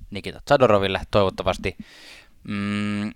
Nikita 0.09 0.41
Zadoroville 0.49 1.01
toivottavasti. 1.11 1.77
Mm, 2.47 3.11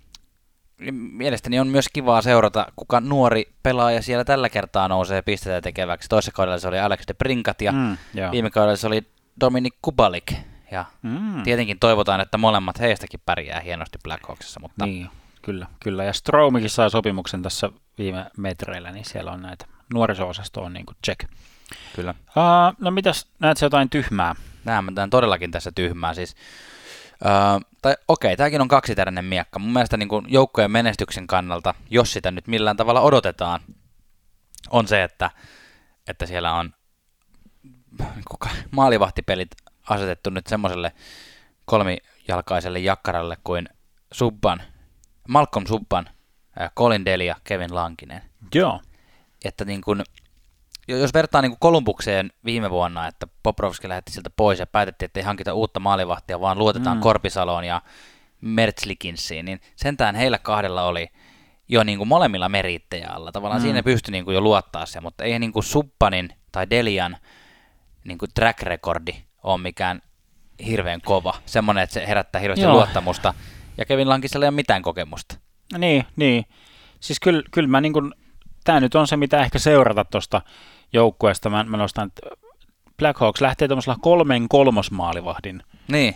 mielestäni 0.92 1.60
on 1.60 1.68
myös 1.68 1.86
kivaa 1.92 2.22
seurata, 2.22 2.66
kuka 2.76 3.00
nuori 3.00 3.52
pelaaja 3.62 4.02
siellä 4.02 4.24
tällä 4.24 4.48
kertaa 4.48 4.88
nousee 4.88 5.22
pisteitä 5.22 5.60
tekeväksi. 5.60 6.08
Toisessa 6.08 6.32
kaudella 6.32 6.58
se 6.58 6.68
oli 6.68 6.78
Alex 6.78 7.00
de 7.08 7.14
Brinkat 7.14 7.62
ja 7.62 7.72
mm, 7.72 7.96
viime 8.30 8.50
kaudella 8.50 8.76
se 8.76 8.86
oli 8.86 9.02
Dominik 9.40 9.74
Kubalik. 9.82 10.32
Ja 10.70 10.84
mm. 11.02 11.42
tietenkin 11.42 11.78
toivotaan, 11.78 12.20
että 12.20 12.38
molemmat 12.38 12.80
heistäkin 12.80 13.20
pärjää 13.26 13.60
hienosti 13.60 13.98
Blackhawksissa. 14.02 14.60
Mutta... 14.60 14.86
Niin, 14.86 15.10
kyllä, 15.42 15.66
kyllä. 15.80 16.04
Ja 16.04 16.12
Stromikin 16.12 16.70
saa 16.70 16.88
sopimuksen 16.88 17.42
tässä 17.42 17.70
viime 17.98 18.26
metreillä, 18.36 18.92
niin 18.92 19.04
siellä 19.04 19.32
on 19.32 19.42
näitä 19.42 19.66
nuoriso-osasto 19.94 20.62
on 20.62 20.72
niin 20.72 20.86
kuin 20.86 20.96
check. 21.04 21.30
Kyllä. 21.96 22.14
Uh, 22.28 22.76
no 22.78 22.90
mitäs, 22.90 23.26
näet 23.38 23.60
jotain 23.60 23.90
tyhmää? 23.90 24.34
Näen 24.64 25.10
todellakin 25.10 25.50
tässä 25.50 25.72
tyhmää. 25.74 26.14
Siis 26.14 26.36
Uh, 27.24 27.62
tai 27.82 27.96
okei, 28.08 28.28
okay, 28.28 28.36
tämäkin 28.36 28.60
on 28.60 28.68
kaksiteräinen 28.68 29.24
miekka. 29.24 29.58
Mun 29.58 29.72
mielestä 29.72 29.96
niin 29.96 30.08
joukkojen 30.26 30.70
menestyksen 30.70 31.26
kannalta, 31.26 31.74
jos 31.90 32.12
sitä 32.12 32.30
nyt 32.30 32.46
millään 32.46 32.76
tavalla 32.76 33.00
odotetaan, 33.00 33.60
on 34.70 34.88
se, 34.88 35.02
että, 35.02 35.30
että 36.08 36.26
siellä 36.26 36.54
on 36.54 36.74
niin 37.98 38.56
maalivahtipelit 38.70 39.48
asetettu 39.90 40.30
nyt 40.30 40.46
semmoiselle 40.46 40.92
kolmijalkaiselle 41.64 42.78
jakkaralle 42.78 43.36
kuin 43.44 43.68
Subban, 44.12 44.62
Malcolm 45.28 45.66
Subban, 45.66 46.08
Colin 46.76 47.04
Deli 47.04 47.26
ja 47.26 47.36
Kevin 47.44 47.74
Lankinen. 47.74 48.22
Joo. 48.54 48.80
Että 49.44 49.64
niin 49.64 49.80
kuin, 49.80 50.02
jos 50.88 51.14
vertaa 51.14 51.42
niin 51.42 51.56
Kolumbukseen 51.60 52.32
viime 52.44 52.70
vuonna, 52.70 53.06
että 53.06 53.26
Poprovski 53.42 53.88
lähetti 53.88 54.12
siltä 54.12 54.30
pois 54.30 54.58
ja 54.58 54.66
päätettiin, 54.66 55.06
että 55.06 55.20
ei 55.20 55.24
hankita 55.24 55.54
uutta 55.54 55.80
maalivahtia, 55.80 56.40
vaan 56.40 56.58
luotetaan 56.58 56.96
mm. 56.96 57.00
Korpisaloon 57.00 57.64
ja 57.64 57.82
Mertzlikinsiin, 58.40 59.44
niin 59.44 59.60
sentään 59.76 60.14
heillä 60.14 60.38
kahdella 60.38 60.84
oli 60.84 61.08
jo 61.68 61.84
niin 61.84 61.98
kuin 61.98 62.08
molemmilla 62.08 62.48
merittejä 62.48 63.08
alla. 63.10 63.32
Tavallaan 63.32 63.60
mm. 63.60 63.64
siinä 63.64 63.82
pystyi 63.82 64.12
niin 64.12 64.24
kuin 64.24 64.34
jo 64.34 64.40
luottaa 64.40 64.86
se, 64.86 65.00
mutta 65.00 65.24
ei 65.24 65.38
niin 65.38 65.52
kuin 65.52 65.64
Suppanin 65.64 66.28
tai 66.52 66.70
Delian 66.70 67.16
niin 68.06 68.18
kuin 68.18 68.30
track 68.34 68.62
recordi 68.62 69.12
ole 69.42 69.60
mikään 69.60 70.02
hirveän 70.66 71.00
kova. 71.00 71.34
Semmoinen, 71.46 71.84
että 71.84 71.94
se 71.94 72.06
herättää 72.06 72.40
hirveästi 72.40 72.64
Joo. 72.64 72.72
luottamusta. 72.72 73.34
Ja 73.78 73.84
Kevin 73.84 74.08
Lankisella 74.08 74.46
ei 74.46 74.48
ole 74.48 74.54
mitään 74.54 74.82
kokemusta. 74.82 75.36
Niin, 75.78 76.04
niin. 76.16 76.44
Siis 77.00 77.20
kyllä, 77.20 77.42
kyllä 77.50 77.68
mä 77.68 77.80
niin 77.80 77.92
kuin, 77.92 78.14
tämä 78.64 78.80
nyt 78.80 78.94
on 78.94 79.06
se, 79.06 79.16
mitä 79.16 79.42
ehkä 79.42 79.58
seurata 79.58 80.04
tuosta 80.04 80.42
joukkueesta. 80.92 81.50
Mä, 81.50 81.64
mä 81.64 81.76
nostan, 81.76 82.06
että 82.06 82.36
Blackhawks 82.98 83.40
lähtee 83.40 83.68
tuollaisella 83.68 83.98
kolmen 84.00 84.48
kolmosmaalivahdin 84.48 85.62
niin. 85.88 86.14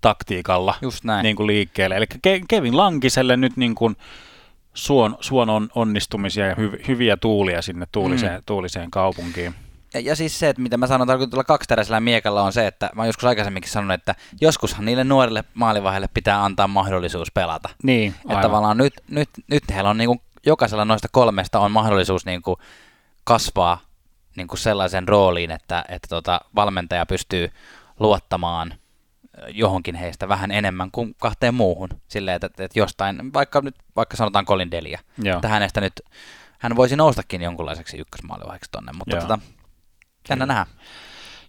taktiikalla 0.00 0.74
Just 0.82 1.04
näin. 1.04 1.22
Niin 1.22 1.36
kuin 1.36 1.46
liikkeelle. 1.46 1.96
Eli 1.96 2.06
Kevin 2.48 2.76
Lankiselle 2.76 3.36
nyt 3.36 3.56
niin 3.56 3.74
kuin 3.74 3.96
suon, 4.74 5.16
suon 5.20 5.50
on, 5.50 5.68
onnistumisia 5.74 6.46
ja 6.46 6.54
hyv, 6.54 6.72
hyviä 6.88 7.16
tuulia 7.16 7.62
sinne 7.62 7.86
tuuliseen, 7.92 8.40
mm. 8.40 8.42
tuuliseen 8.46 8.90
kaupunkiin. 8.90 9.54
Ja, 9.94 10.00
ja 10.00 10.16
siis 10.16 10.38
se, 10.38 10.48
että 10.48 10.62
mitä 10.62 10.76
mä 10.76 10.86
sanon 10.86 11.06
tarkoitulla 11.06 11.44
kaksiteräisellä 11.44 12.00
miekalla 12.00 12.42
on 12.42 12.52
se, 12.52 12.66
että 12.66 12.90
mä 12.94 13.06
joskus 13.06 13.24
aikaisemminkin 13.24 13.70
sanonut, 13.70 13.94
että 13.94 14.14
joskushan 14.40 14.84
niille 14.84 15.04
nuorille 15.04 15.44
maalivaiheille 15.54 16.08
pitää 16.14 16.44
antaa 16.44 16.68
mahdollisuus 16.68 17.32
pelata. 17.32 17.68
Niin, 17.82 18.14
aivan. 18.18 18.32
Että 18.32 18.48
tavallaan 18.48 18.76
nyt, 18.76 18.94
nyt, 19.10 19.28
nyt 19.50 19.62
heillä 19.74 19.90
on 19.90 19.98
niin 19.98 20.08
kuin, 20.08 20.20
jokaisella 20.46 20.84
noista 20.84 21.08
kolmesta 21.12 21.60
on 21.60 21.72
mahdollisuus 21.72 22.26
niin 22.26 22.42
kuin 22.42 22.56
kasvaa 23.24 23.80
niin 24.36 24.48
kuin 24.48 24.58
sellaisen 24.58 25.08
rooliin, 25.08 25.50
että, 25.50 25.84
että 25.88 26.08
tota, 26.08 26.40
valmentaja 26.54 27.06
pystyy 27.06 27.50
luottamaan 27.98 28.74
johonkin 29.48 29.94
heistä 29.94 30.28
vähän 30.28 30.50
enemmän 30.50 30.90
kuin 30.90 31.14
kahteen 31.18 31.54
muuhun. 31.54 31.88
Silleen, 32.08 32.34
että, 32.34 32.64
että 32.64 32.78
jostain, 32.78 33.32
vaikka 33.32 33.60
nyt 33.60 33.74
vaikka 33.96 34.16
sanotaan 34.16 34.46
Colin 34.46 34.70
Delia, 34.70 34.98
Joo. 35.18 35.36
että 35.36 35.48
hänestä 35.48 35.80
nyt, 35.80 36.00
hän 36.58 36.76
voisi 36.76 36.96
noustakin 36.96 37.42
jonkunlaiseksi 37.42 37.98
ykkösmaalivaiheeksi 37.98 38.70
tonne, 38.70 38.92
mutta 38.92 39.16
tota, 39.16 39.38
jännä 40.28 40.46
nähdä. 40.46 40.66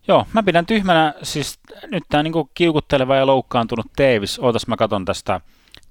Joo, 0.07 0.27
mä 0.33 0.43
pidän 0.43 0.65
tyhmänä, 0.65 1.13
siis 1.23 1.59
nyt 1.87 2.03
tämä 2.09 2.23
niinku 2.23 2.49
kiukutteleva 2.53 3.15
ja 3.15 3.25
loukkaantunut 3.25 3.85
Davis, 3.97 4.39
ootas 4.39 4.67
mä 4.67 4.77
katon 4.77 5.05
tästä 5.05 5.41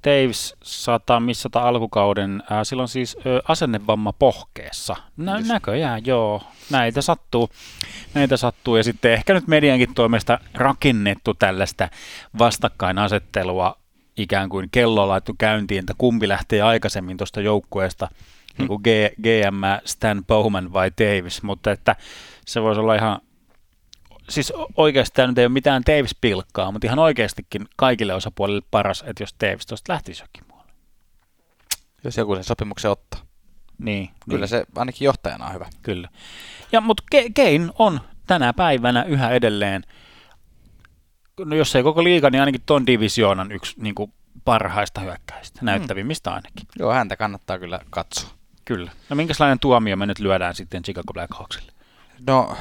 Taves 0.02 0.56
saattaa 0.62 1.20
missata 1.20 1.62
alkukauden, 1.62 2.42
ää, 2.50 2.64
silloin 2.64 2.88
siis 2.88 3.16
ö, 3.26 3.42
asennevamma 3.48 4.12
pohkeessa. 4.12 4.96
Nä, 5.16 5.40
näköjään, 5.40 6.06
joo. 6.06 6.42
Näitä 6.70 7.02
sattuu. 7.02 7.50
Näitä 8.14 8.36
sattuu. 8.36 8.76
Ja 8.76 8.84
sitten 8.84 9.12
ehkä 9.12 9.34
nyt 9.34 9.46
mediankin 9.46 9.94
toimesta 9.94 10.38
rakennettu 10.54 11.34
tällaista 11.34 11.88
vastakkainasettelua 12.38 13.76
ikään 14.16 14.48
kuin 14.48 14.68
kello 14.72 15.08
laittu 15.08 15.34
käyntiin, 15.38 15.80
että 15.80 15.94
kumpi 15.98 16.28
lähtee 16.28 16.62
aikaisemmin 16.62 17.16
tuosta 17.16 17.40
joukkueesta. 17.40 18.08
Niin 18.58 18.68
kuin 18.68 18.80
G, 18.80 18.86
GM 19.22 19.62
Stan 19.84 20.24
Bowman 20.24 20.72
vai 20.72 20.90
Davis, 21.00 21.42
mutta 21.42 21.70
että 21.70 21.96
se 22.46 22.62
voisi 22.62 22.80
olla 22.80 22.94
ihan 22.94 23.20
siis 24.30 24.52
oikeasti 24.76 25.14
tämä 25.14 25.28
nyt 25.28 25.38
ei 25.38 25.44
ole 25.44 25.52
mitään 25.52 25.82
Taves-pilkkaa, 25.84 26.72
mutta 26.72 26.86
ihan 26.86 26.98
oikeastikin 26.98 27.68
kaikille 27.76 28.14
osapuolille 28.14 28.62
paras, 28.70 29.04
että 29.06 29.22
jos 29.22 29.32
Taves 29.32 29.66
tuosta 29.66 29.92
lähtisi 29.92 30.22
jokin 30.22 30.44
muualle. 30.48 30.72
Jos 32.04 32.16
joku 32.16 32.34
sen 32.34 32.44
sopimuksen 32.44 32.90
ottaa. 32.90 33.20
Niin. 33.78 34.10
Kyllä 34.28 34.40
niin. 34.40 34.48
se 34.48 34.64
ainakin 34.76 35.06
johtajana 35.06 35.46
on 35.46 35.54
hyvä. 35.54 35.66
Kyllä. 35.82 36.08
Ja, 36.72 36.80
mutta 36.80 37.02
Kane 37.36 37.72
on 37.78 38.00
tänä 38.26 38.52
päivänä 38.52 39.02
yhä 39.02 39.30
edelleen, 39.30 39.82
no 41.44 41.56
jos 41.56 41.76
ei 41.76 41.82
koko 41.82 42.04
liiga, 42.04 42.30
niin 42.30 42.40
ainakin 42.40 42.62
ton 42.66 42.86
divisioonan 42.86 43.52
yksi 43.52 43.74
niin 43.82 43.94
kuin 43.94 44.12
parhaista 44.44 45.00
hyökkäistä, 45.00 45.58
hmm. 45.60 45.66
näyttävimmistä 45.66 46.30
ainakin. 46.30 46.66
Joo, 46.78 46.92
häntä 46.92 47.16
kannattaa 47.16 47.58
kyllä 47.58 47.80
katsoa. 47.90 48.39
Kyllä. 48.70 48.90
No 49.08 49.16
minkälainen 49.16 49.58
tuomio 49.58 49.96
me 49.96 50.06
nyt 50.06 50.18
lyödään 50.18 50.54
sitten 50.54 50.82
Chicago 50.82 51.12
Blackhawksille? 51.12 51.72
No, 52.26 52.56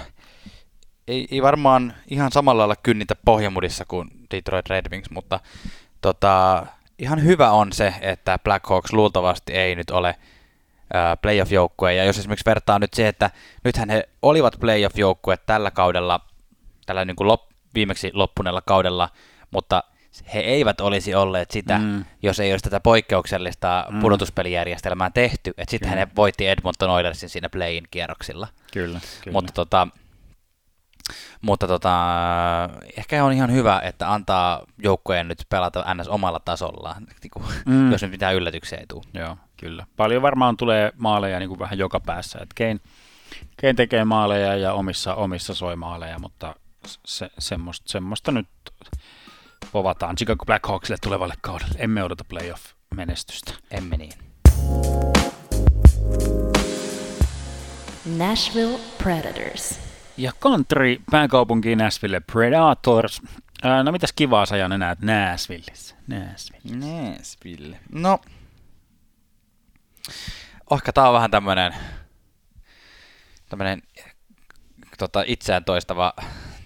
ei, 1.07 1.27
ei 1.31 1.41
varmaan 1.41 1.93
ihan 2.07 2.31
samalla 2.31 2.59
lailla 2.59 2.75
kynnitä 2.75 3.15
pohjamudissa 3.25 3.85
kuin 3.85 4.09
Detroit 4.31 4.69
Red 4.69 4.85
Wings, 4.91 5.09
mutta 5.09 5.39
tota, 6.01 6.65
ihan 6.99 7.23
hyvä 7.23 7.51
on 7.51 7.73
se, 7.73 7.93
että 8.01 8.39
Blackhawks 8.43 8.93
luultavasti 8.93 9.53
ei 9.53 9.75
nyt 9.75 9.89
ole 9.89 10.15
playoff-joukkue. 11.21 11.93
Ja 11.93 12.03
jos 12.03 12.17
esimerkiksi 12.19 12.45
vertaa 12.45 12.79
nyt 12.79 12.93
se, 12.93 13.07
että 13.07 13.31
nythän 13.63 13.89
he 13.89 14.09
olivat 14.21 14.55
playoff-joukkue 14.59 15.37
tällä 15.45 15.71
kaudella, 15.71 16.19
tällä 16.85 17.05
niin 17.05 17.15
kuin 17.15 17.27
lop, 17.27 17.41
viimeksi 17.75 18.11
loppuneella 18.13 18.61
kaudella, 18.65 19.09
mutta 19.51 19.83
he 20.33 20.39
eivät 20.39 20.81
olisi 20.81 21.15
olleet 21.15 21.51
sitä, 21.51 21.77
mm. 21.77 22.05
jos 22.23 22.39
ei 22.39 22.51
olisi 22.53 22.63
tätä 22.63 22.79
poikkeuksellista 22.79 23.85
mm. 23.89 23.99
pudotuspelijärjestelmää 23.99 25.09
tehty. 25.13 25.53
Että 25.57 25.71
sitten 25.71 25.97
he 25.97 26.07
voitti 26.15 26.47
Edmonton 26.47 26.89
Oilersin 26.89 27.29
siinä 27.29 27.49
playin 27.49 27.87
kierroksilla. 27.91 28.47
Kyllä, 28.73 28.99
kyllä. 29.23 29.35
Mutta 29.35 29.53
tota, 29.53 29.87
mutta 31.41 31.67
tota, 31.67 31.93
ehkä 32.97 33.23
on 33.23 33.33
ihan 33.33 33.51
hyvä, 33.51 33.81
että 33.83 34.13
antaa 34.13 34.63
joukkojen 34.77 35.27
nyt 35.27 35.45
pelata 35.49 35.85
ns. 35.93 36.07
omalla 36.07 36.39
tasollaan, 36.39 37.03
niin 37.03 37.45
mm. 37.65 37.91
jos 37.91 38.01
nyt 38.01 38.11
mitään 38.11 38.35
yllätyksiä 38.35 38.77
ei 38.77 38.85
tule. 38.87 39.03
Joo, 39.13 39.37
kyllä. 39.57 39.85
Paljon 39.95 40.21
varmaan 40.21 40.57
tulee 40.57 40.91
maaleja 40.97 41.39
niin 41.39 41.49
kuin 41.49 41.59
vähän 41.59 41.77
joka 41.77 41.99
päässä. 41.99 42.39
Et 42.41 42.49
Kein, 42.55 42.81
Kein 43.57 43.75
tekee 43.75 44.05
maaleja 44.05 44.55
ja 44.55 44.73
omissa, 44.73 45.15
omissa 45.15 45.53
soi 45.53 45.75
maaleja, 45.75 46.19
mutta 46.19 46.55
se, 47.05 47.29
semmoista, 47.39 47.89
semmoista 47.89 48.31
nyt 48.31 48.47
povataan 49.71 50.15
Chicago 50.15 50.45
Blackhawksille 50.45 50.97
tulevalle 51.01 51.33
kaudelle. 51.41 51.75
Emme 51.77 52.03
odota 52.03 52.23
playoff-menestystä. 52.23 53.53
Emme 53.71 53.97
niin. 53.97 54.13
Nashville 58.17 58.79
Predators. 59.03 59.79
Ja 60.17 60.31
country 60.41 60.97
pääkaupunkiin 61.11 61.77
Nashville 61.77 62.19
Predators. 62.19 63.21
Ää, 63.63 63.83
no 63.83 63.91
mitäs 63.91 64.13
kivaa 64.13 64.45
sä 64.45 64.57
Janne 64.57 64.77
näet 64.77 64.99
Nashvillessä? 64.99 65.95
Nashville. 66.07 66.85
Nashville. 66.85 67.79
No, 67.91 68.19
ehkä 70.71 70.93
tää 70.93 71.07
on 71.07 71.13
vähän 71.13 71.31
tämmönen, 71.31 71.73
tämmönen 73.49 73.81
tota, 74.97 75.23
itseään 75.27 75.65
toistava 75.65 76.13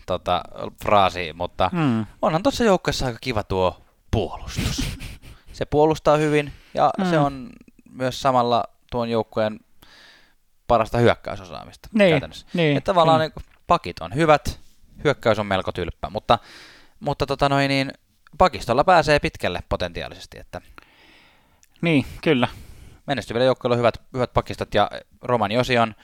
tota, 0.06 0.44
fraasi, 0.84 1.34
mutta 1.34 1.70
mm. 1.74 2.06
onhan 2.22 2.44
tuossa 2.44 2.64
joukkueessa 2.64 3.06
aika 3.06 3.18
kiva 3.22 3.44
tuo 3.44 3.82
puolustus. 4.12 4.84
Se 5.54 5.66
puolustaa 5.66 6.18
hyvin 6.18 6.54
ja 6.74 6.92
mm. 6.98 7.10
se 7.10 7.20
on 7.20 7.50
myös 7.90 8.22
samalla 8.22 8.64
tuon 8.92 9.10
joukkueen 9.10 9.60
parasta 10.68 10.98
hyökkäysosaamista 10.98 11.90
niin, 11.94 12.10
käytännössä. 12.10 12.48
Niin, 12.54 12.78
että 12.78 12.86
tavallaan 12.94 13.20
niin. 13.20 13.32
Niin, 13.36 13.46
pakit 13.68 14.00
on 14.00 14.16
hyvät, 14.16 14.60
hyökkäys 15.04 15.40
on 15.40 15.46
melko 15.46 15.72
tylppä, 15.72 16.10
mutta, 16.10 16.40
mutta 17.00 17.26
tota 17.26 17.50
noin, 17.50 17.70
niin, 17.70 17.94
pakistolla 18.38 18.84
pääsee 18.84 19.20
pitkälle 19.20 19.60
potentiaalisesti. 19.70 20.40
Että... 20.40 20.62
Niin, 21.82 22.06
kyllä. 22.22 22.48
menestyvillä 23.08 23.46
joukkoilla 23.46 23.74
on 23.74 23.80
hyvät, 23.80 24.02
hyvät 24.14 24.34
pakistot 24.34 24.74
ja 24.74 24.92
Roman 25.22 25.52
Josi 25.52 25.78
on 25.78 25.96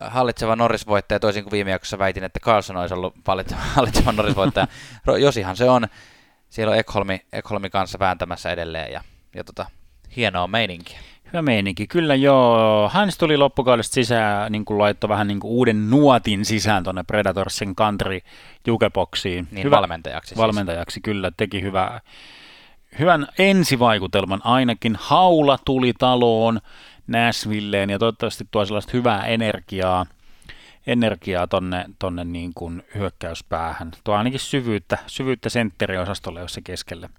hallitseva 0.00 0.56
Norris-voittaja, 0.56 1.20
toisin 1.20 1.44
kuin 1.44 1.52
viime 1.52 1.70
jaksossa 1.70 1.98
väitin, 1.98 2.24
että 2.24 2.40
Carlson 2.40 2.76
olisi 2.76 2.94
ollut 2.94 3.14
hallitseva 3.74 4.12
Norris-voittaja. 4.12 4.66
Josihan 5.20 5.56
se 5.56 5.70
on. 5.70 5.86
Siellä 6.48 6.72
on 6.72 6.78
Ekholmi, 6.78 7.20
Ekholmi 7.32 7.70
kanssa 7.70 7.98
vääntämässä 7.98 8.50
edelleen 8.50 8.92
ja, 8.92 9.00
ja 9.34 9.44
tota, 9.44 9.66
hienoa 10.16 10.46
meininkiä. 10.46 10.98
Hyvä 11.32 11.42
meininki, 11.42 11.86
kyllä 11.86 12.14
joo. 12.14 12.88
Hans 12.88 13.18
tuli 13.18 13.36
loppukaudesta 13.36 13.94
sisään, 13.94 14.52
niin 14.52 14.64
kuin 14.64 14.78
laittoi 14.78 15.08
vähän 15.08 15.26
niin 15.26 15.40
kuin 15.40 15.50
uuden 15.50 15.90
nuotin 15.90 16.44
sisään 16.44 16.84
tuonne 16.84 17.02
Predatorsin 17.02 17.76
country 17.76 18.20
jukeboksiin. 18.66 19.48
Niin 19.50 19.64
hyvä, 19.64 19.76
valmentajaksi 19.76 20.28
siis. 20.28 20.38
Valmentajaksi, 20.38 21.00
kyllä, 21.00 21.30
teki 21.36 21.62
hyvää, 21.62 22.00
hyvän 22.98 23.26
ensivaikutelman 23.38 24.40
ainakin. 24.44 24.96
Haula 25.00 25.58
tuli 25.64 25.92
taloon 25.98 26.60
Nashvilleen 27.06 27.90
ja 27.90 27.98
toivottavasti 27.98 28.44
tuo 28.50 28.66
sellaista 28.66 28.92
hyvää 28.92 29.26
energiaa, 29.26 30.06
energiaa 30.86 31.46
tonne, 31.46 31.84
tonne 31.98 32.24
niin 32.24 32.54
kuin 32.54 32.82
hyökkäyspäähän. 32.94 33.90
Tuo 34.04 34.14
ainakin 34.14 34.40
syvyyttä, 34.40 34.98
syvyyttä 35.06 35.48
sentteriosastolle, 35.48 36.40
jos 36.40 36.54
se 36.54 36.60
keskelle, 36.60 37.10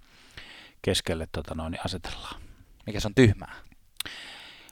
keskelle 0.81 1.27
tota 1.31 1.55
noin, 1.55 1.77
asetellaan. 1.85 2.41
Mikä 2.85 2.99
se 2.99 3.07
on 3.07 3.15
tyhmää? 3.15 3.55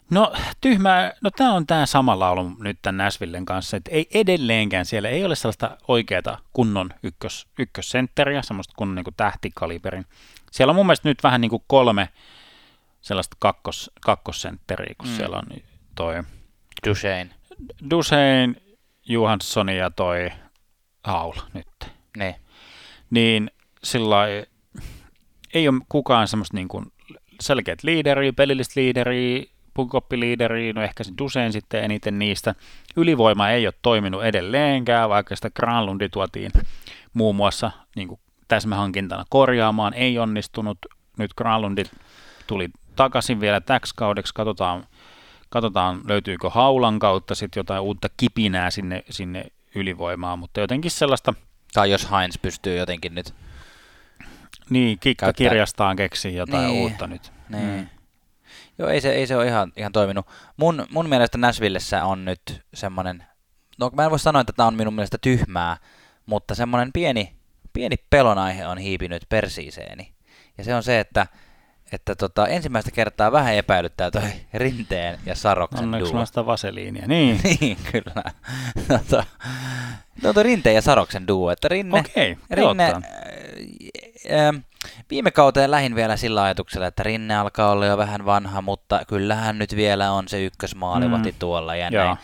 No 0.10 0.34
tyhmää, 0.62 1.14
no 1.22 1.32
tämä 1.32 1.54
on 1.54 1.68
tämä 1.68 1.86
sama 1.86 2.20
laulu 2.20 2.52
nyt 2.60 2.80
tämän 2.82 3.06
Nashvillen 3.06 3.46
kanssa, 3.46 3.78
että 3.78 3.92
ei 3.92 4.08
edelleenkään 4.14 4.86
siellä 4.86 5.10
ei 5.10 5.26
ole 5.26 5.36
sellaista 5.36 5.78
oikeaa 5.88 6.40
kunnon 6.54 6.90
ykkös, 7.04 7.48
ykkössentteriä, 7.60 8.42
semmoista 8.42 8.74
kunnon 8.78 8.96
niin 8.96 9.04
kuin 9.04 9.16
tähtikaliberin. 9.18 10.06
Siellä 10.52 10.72
on 10.72 10.76
mun 10.76 10.86
mielestä 10.86 11.10
nyt 11.10 11.24
vähän 11.24 11.42
niin 11.42 11.50
kuin 11.50 11.64
kolme 11.68 12.10
sellaista 13.04 13.38
kakkos, 13.40 13.92
kakkossentteriä, 14.02 14.96
kun 14.98 15.10
mm. 15.10 15.16
siellä 15.16 15.38
on 15.38 15.46
toi 15.96 16.24
Duchesne. 16.88 17.36
Duchesne, 17.90 18.56
Johansson 19.06 19.70
ja 19.70 19.92
toi 19.92 20.32
Haul 21.04 21.34
nyt. 21.54 21.92
Ne. 22.18 22.40
Niin 23.10 23.52
sillä 23.84 24.26
ei 25.54 25.68
ole 25.68 25.82
kukaan 25.90 26.28
semmoista 26.28 26.58
niin 26.58 26.68
kuin 26.68 26.86
selkeät 27.42 27.84
liideriä, 27.84 28.34
pelillistä 28.34 28.80
liideriä, 28.80 29.44
pukoppiliideriä, 29.74 30.74
no 30.74 30.82
ehkä 30.82 31.04
se 31.04 31.14
Dusen 31.18 31.54
sitten 31.54 31.84
eniten 31.84 32.20
niistä. 32.20 32.56
Ylivoima 32.96 33.50
ei 33.50 33.68
ole 33.68 33.74
toiminut 33.82 34.24
edelleenkään, 34.24 35.10
vaikka 35.10 35.36
sitä 35.36 35.50
Granlundi 35.50 36.10
tuotiin 36.10 36.52
muun 37.14 37.36
muassa 37.36 37.72
niin 37.96 38.08
kuin 38.08 38.20
täsmähankintana 38.48 39.26
korjaamaan, 39.30 39.94
ei 39.94 40.20
onnistunut. 40.20 40.78
Nyt 41.18 41.34
Granlundi 41.34 41.84
tuli 42.48 42.70
takaisin 42.96 43.40
vielä 43.40 43.62
täksi 43.62 43.94
kaudeksi, 43.98 44.34
katsotaan, 44.34 44.88
katsotaan 45.50 46.02
löytyykö 46.08 46.50
haulan 46.50 47.00
kautta 47.00 47.36
sitten 47.36 47.60
jotain 47.60 47.82
uutta 47.82 48.08
kipinää 48.18 48.70
sinne, 48.70 49.04
sinne 49.10 49.46
ylivoimaan, 49.76 50.40
mutta 50.40 50.60
jotenkin 50.60 50.92
sellaista... 50.92 51.34
Tai 51.74 51.92
jos 51.92 52.12
Heinz 52.12 52.36
pystyy 52.42 52.78
jotenkin 52.78 53.16
nyt... 53.16 53.34
Niin, 54.70 55.00
kikka 55.00 55.34
kirjastaan 55.34 55.96
keksii 55.96 56.36
jotain 56.36 56.68
niin, 56.68 56.82
uutta 56.82 57.08
nyt. 57.08 57.34
Niin. 57.50 57.64
Mm. 57.64 57.88
Joo, 58.78 58.90
ei 58.90 59.02
se, 59.02 59.12
ei 59.12 59.28
se 59.28 59.38
ole 59.38 59.48
ihan, 59.48 59.72
ihan 59.78 59.92
toiminut. 59.92 60.28
Mun, 60.58 60.88
mun 60.92 61.10
mielestä 61.10 61.38
Nashvillessä 61.38 62.06
on 62.06 62.26
nyt 62.26 62.62
semmoinen, 62.74 63.24
no 63.80 63.92
mä 63.94 64.04
en 64.04 64.12
voi 64.12 64.20
sanoa, 64.20 64.42
että 64.42 64.54
tämä 64.54 64.68
on 64.68 64.76
minun 64.76 64.94
mielestä 64.94 65.18
tyhmää, 65.22 65.78
mutta 66.26 66.56
semmoinen 66.56 66.94
pieni, 66.94 67.36
pieni 67.74 67.96
pelonaihe 68.10 68.68
on 68.68 68.78
hiipinyt 68.78 69.24
persiiseeni. 69.30 70.14
Ja 70.58 70.64
se 70.64 70.76
on 70.76 70.84
se, 70.84 71.00
että 71.00 71.28
että 71.94 72.16
tota, 72.16 72.48
ensimmäistä 72.48 72.92
kertaa 72.92 73.32
vähän 73.32 73.56
epäilyttää 73.56 74.12
toi 74.12 74.22
Rinteen 74.54 75.20
ja 75.26 75.36
Saroksen 75.36 75.84
Onneksi 75.84 76.12
duo. 76.12 76.20
Onneksi 76.20 76.46
vaseliinia, 76.46 77.08
niin. 77.08 77.40
niin, 77.60 77.78
kyllä. 77.92 78.24
tota, 78.88 79.24
no, 80.24 80.34
toi 80.34 80.44
Rinteen 80.44 80.76
ja 80.76 80.82
Saroksen 80.82 81.28
duo, 81.28 81.52
että 81.52 81.68
Rinne, 81.68 82.00
okay, 82.00 82.36
Rinne 82.52 82.84
äh, 82.84 82.94
äh, 84.48 84.64
viime 85.10 85.32
kauteen 85.32 85.72
lähin 85.72 85.96
vielä 85.96 86.18
sillä 86.18 86.44
ajatuksella, 86.44 86.88
että 86.88 87.04
Rinne 87.04 87.36
alkaa 87.36 87.72
olla 87.72 87.86
jo 87.86 87.98
vähän 87.98 88.26
vanha, 88.26 88.62
mutta 88.62 89.02
kyllähän 89.08 89.58
nyt 89.58 89.76
vielä 89.76 90.12
on 90.12 90.28
se 90.28 90.44
ykkösmaalivahti 90.44 91.32
mm. 91.32 91.38
tuolla 91.40 91.76
ja 91.76 91.90
näin. 91.90 92.18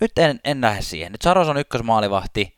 Nyt 0.00 0.18
en, 0.18 0.40
en 0.44 0.60
lähde 0.60 0.82
siihen. 0.82 1.12
Nyt 1.12 1.22
Saros 1.22 1.48
on 1.48 1.56
ykkösmaalivahti, 1.56 2.57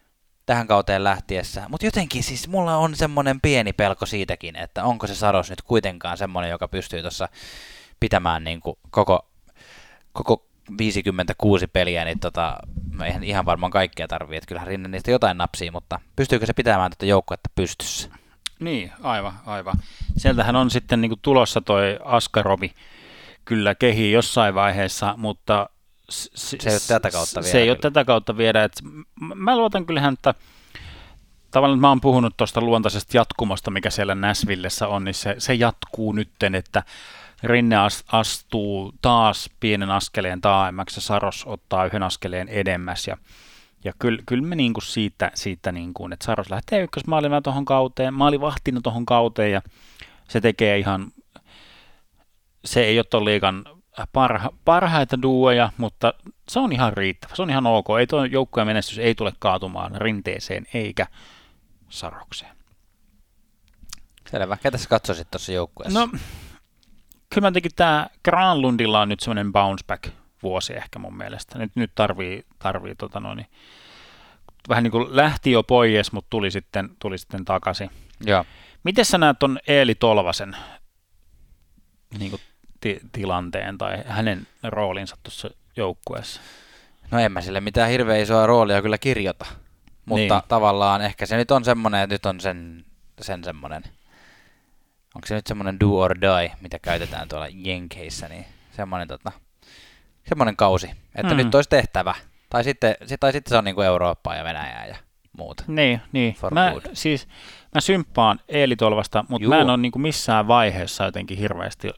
tähän 0.51 0.67
kauteen 0.67 1.05
lähtiessä. 1.05 1.67
Mutta 1.69 1.87
jotenkin 1.87 2.23
siis 2.23 2.49
mulla 2.49 2.77
on 2.77 2.97
semmoinen 2.97 3.41
pieni 3.41 3.73
pelko 3.73 4.07
siitäkin, 4.07 4.57
että 4.57 4.85
onko 4.85 5.07
se 5.07 5.15
Saros 5.15 5.51
nyt 5.51 5.63
kuitenkaan 5.63 6.17
semmoinen, 6.19 6.51
joka 6.51 6.69
pystyy 6.69 7.01
tuossa 7.01 7.29
pitämään 8.01 8.45
niin 8.45 8.61
kuin 8.61 8.79
koko, 8.91 9.29
koko 10.13 10.47
56 10.79 11.67
peliä, 11.67 12.05
niin 12.05 12.21
tota, 12.21 12.57
eihän 13.05 13.25
ihan 13.25 13.45
varmaan 13.45 13.71
kaikkea 13.71 14.09
tarvii, 14.09 14.37
että 14.37 14.49
kyllähän 14.49 14.69
Rinne 14.69 14.89
niistä 14.89 15.11
jotain 15.11 15.39
napsii, 15.39 15.71
mutta 15.71 16.01
pystyykö 16.17 16.47
se 16.47 16.53
pitämään 16.53 16.91
tätä 16.91 17.07
joukkuetta 17.07 17.51
pystyssä? 17.55 18.09
Niin, 18.61 18.93
aivan, 19.03 19.35
aivan. 19.47 19.75
Sieltähän 20.17 20.57
on 20.57 20.71
sitten 20.71 21.01
niin 21.01 21.11
kuin 21.11 21.21
tulossa 21.23 21.61
toi 21.61 21.99
Askarovi 22.05 22.75
kyllä 23.45 23.75
kehi 23.75 24.13
jossain 24.13 24.55
vaiheessa, 24.55 25.15
mutta 25.17 25.71
se, 26.11 26.57
se 26.61 26.71
ei 26.71 26.75
ole 26.75 26.81
tätä 26.89 27.11
kautta 27.11 27.41
viedä. 27.41 27.53
Se 27.53 27.59
ei 27.59 27.71
ole 27.71 27.79
tätä 27.79 28.05
kautta 28.05 28.37
viedä. 28.37 28.65
Et 28.65 28.73
mä 29.35 29.57
luotan 29.57 29.87
kyllähän, 29.87 30.15
että 30.15 30.35
tavallaan 31.51 31.79
että 31.79 31.81
mä 31.81 31.89
oon 31.89 32.01
puhunut 32.01 32.37
tuosta 32.37 32.61
luontaisesta 32.61 33.17
jatkumasta, 33.17 33.71
mikä 33.71 33.91
siellä 33.91 34.15
Näsvillessä 34.15 34.89
on, 34.89 35.05
niin 35.05 35.15
se, 35.15 35.35
se 35.39 35.55
jatkuu 35.55 36.13
nytten, 36.13 36.55
että 36.55 36.83
Rinne 37.43 37.77
astuu 38.13 38.95
taas 39.03 39.51
pienen 39.61 39.91
askeleen 39.91 40.41
taaemmaksi 40.41 40.97
ja 40.97 41.03
Saros 41.03 41.45
ottaa 41.47 41.87
yhden 41.87 42.03
askeleen 42.03 42.49
edemmäs 42.49 43.07
ja 43.07 43.17
ja 43.85 43.93
kyllä, 43.99 44.23
kyllä 44.27 44.43
me 44.43 44.57
niinku 44.57 44.81
siitä, 44.81 45.31
siitä 45.35 45.73
niinku, 45.73 46.09
että 46.13 46.25
Saros 46.25 46.51
lähtee 46.51 46.83
ykkösmaalina 46.83 47.43
tuohon 47.43 47.65
kauteen, 47.65 48.15
maalivahtina 48.15 48.81
tuohon 48.81 49.07
kauteen 49.07 49.53
ja 49.53 49.63
se 50.29 50.41
tekee 50.41 50.79
ihan, 50.79 51.13
se 52.65 52.85
ei 52.85 52.99
ole 52.99 53.05
tuon 53.05 53.25
liikan 53.25 53.65
parha, 54.13 54.51
parhaita 54.65 55.23
duoja, 55.23 55.73
mutta 55.77 56.15
se 56.49 56.61
on 56.61 56.73
ihan 56.73 56.93
riittävä. 56.93 57.35
Se 57.37 57.43
on 57.43 57.51
ihan 57.51 57.67
ok. 57.67 57.87
Ei 57.99 58.07
tuo 58.07 58.25
joukkueen 58.25 58.67
menestys 58.67 58.99
ei 58.99 59.15
tule 59.15 59.33
kaatumaan 59.39 60.01
rinteeseen 60.01 60.67
eikä 60.75 61.07
sarokseen. 61.89 62.57
Selvä. 64.31 64.57
Ketä 64.57 64.79
sä 64.79 64.89
katsoisit 64.89 65.31
tuossa 65.31 65.53
joukkueessa? 65.53 66.01
No, 66.01 66.09
kyllä 67.35 67.41
mä 67.41 67.49
jotenkin 67.49 67.75
tämä 67.77 68.07
Granlundilla 68.25 69.01
on 69.01 69.09
nyt 69.09 69.21
semmoinen 69.21 69.53
bounce 69.53 69.85
back 69.87 70.09
vuosi 70.43 70.77
ehkä 70.77 70.99
mun 70.99 71.17
mielestä. 71.17 71.59
Nyt, 71.59 71.73
nyt 71.75 71.93
tarvii, 71.95 72.47
tarvii 72.59 72.95
tota 72.95 73.21
noin, 73.21 73.47
vähän 74.69 74.85
niin 74.85 74.91
kuin 74.91 75.17
lähti 75.17 75.51
jo 75.51 75.63
pois, 75.63 76.13
mutta 76.13 76.31
tuli 76.31 76.51
sitten, 76.51 76.91
tuli 76.99 77.19
sitten 77.19 77.45
takaisin. 77.45 77.91
Joo. 78.27 78.45
Miten 78.85 79.05
sä 79.05 79.19
näet 79.19 79.39
ton 79.39 79.59
Eeli 79.67 79.95
Tolvasen 79.95 80.57
niin 82.19 82.31
kuin 82.31 82.43
ti- 82.81 83.01
tilanteen 83.13 83.79
tai 83.79 84.03
hänen 84.07 84.47
roolinsa 84.63 85.17
tuossa 85.23 85.51
joukkueessa? 85.77 86.41
No 87.11 87.19
en 87.19 87.33
mä 87.33 87.41
sille 87.41 87.61
mitään 87.61 87.91
hirveän 87.91 88.21
isoa 88.21 88.47
roolia 88.47 88.83
kyllä 88.83 88.99
kirjoita, 88.99 89.47
mutta 90.05 90.35
niin. 90.39 90.49
tavallaan 90.49 91.03
ehkä 91.03 91.27
se 91.27 91.37
nyt 91.37 91.51
on 91.51 91.65
semmoinen, 91.65 92.01
että 92.01 92.15
nyt 92.15 92.27
on 92.27 92.41
sen, 92.41 92.85
sen 93.21 93.45
semmoinen, 93.45 93.83
onko 95.15 95.27
se 95.27 95.35
nyt 95.35 95.47
semmoinen 95.47 95.81
do 95.81 95.99
or 95.99 96.21
die, 96.21 96.53
mitä 96.61 96.79
käytetään 96.79 97.29
tuolla 97.29 97.47
Jenkeissä, 97.51 98.29
niin 98.29 98.47
semmoinen, 98.71 99.09
tota, 99.09 99.33
semmoinen 100.29 100.57
kausi, 100.57 100.91
että 101.15 101.35
mm. 101.35 101.37
nyt 101.37 101.55
olisi 101.55 101.71
tehtävä. 101.71 102.15
Tai 102.51 102.65
sitten, 102.65 102.97
tai 103.21 103.33
sitten 103.33 103.51
se 103.51 103.57
on 103.57 103.65
niin 103.65 103.75
kuin 103.75 103.87
Eurooppaa 103.87 104.37
ja 104.37 104.45
Venäjää 104.45 104.87
ja 104.87 104.97
muuta. 105.39 105.65
Niin, 105.67 106.01
niin. 106.13 106.37
mä, 106.51 106.73
siis, 106.93 107.29
mä 107.75 107.81
symppaan 107.81 108.41
Eeli 108.49 108.77
Tolvasta, 108.77 109.25
mutta 109.29 109.45
Juu. 109.45 109.55
mä 109.55 109.61
en 109.61 109.71
ole 109.71 109.77
niin 109.77 109.93
kuin 109.93 110.03
missään 110.03 110.49
vaiheessa 110.49 111.05
jotenkin 111.05 111.39
hirveästi 111.39 111.91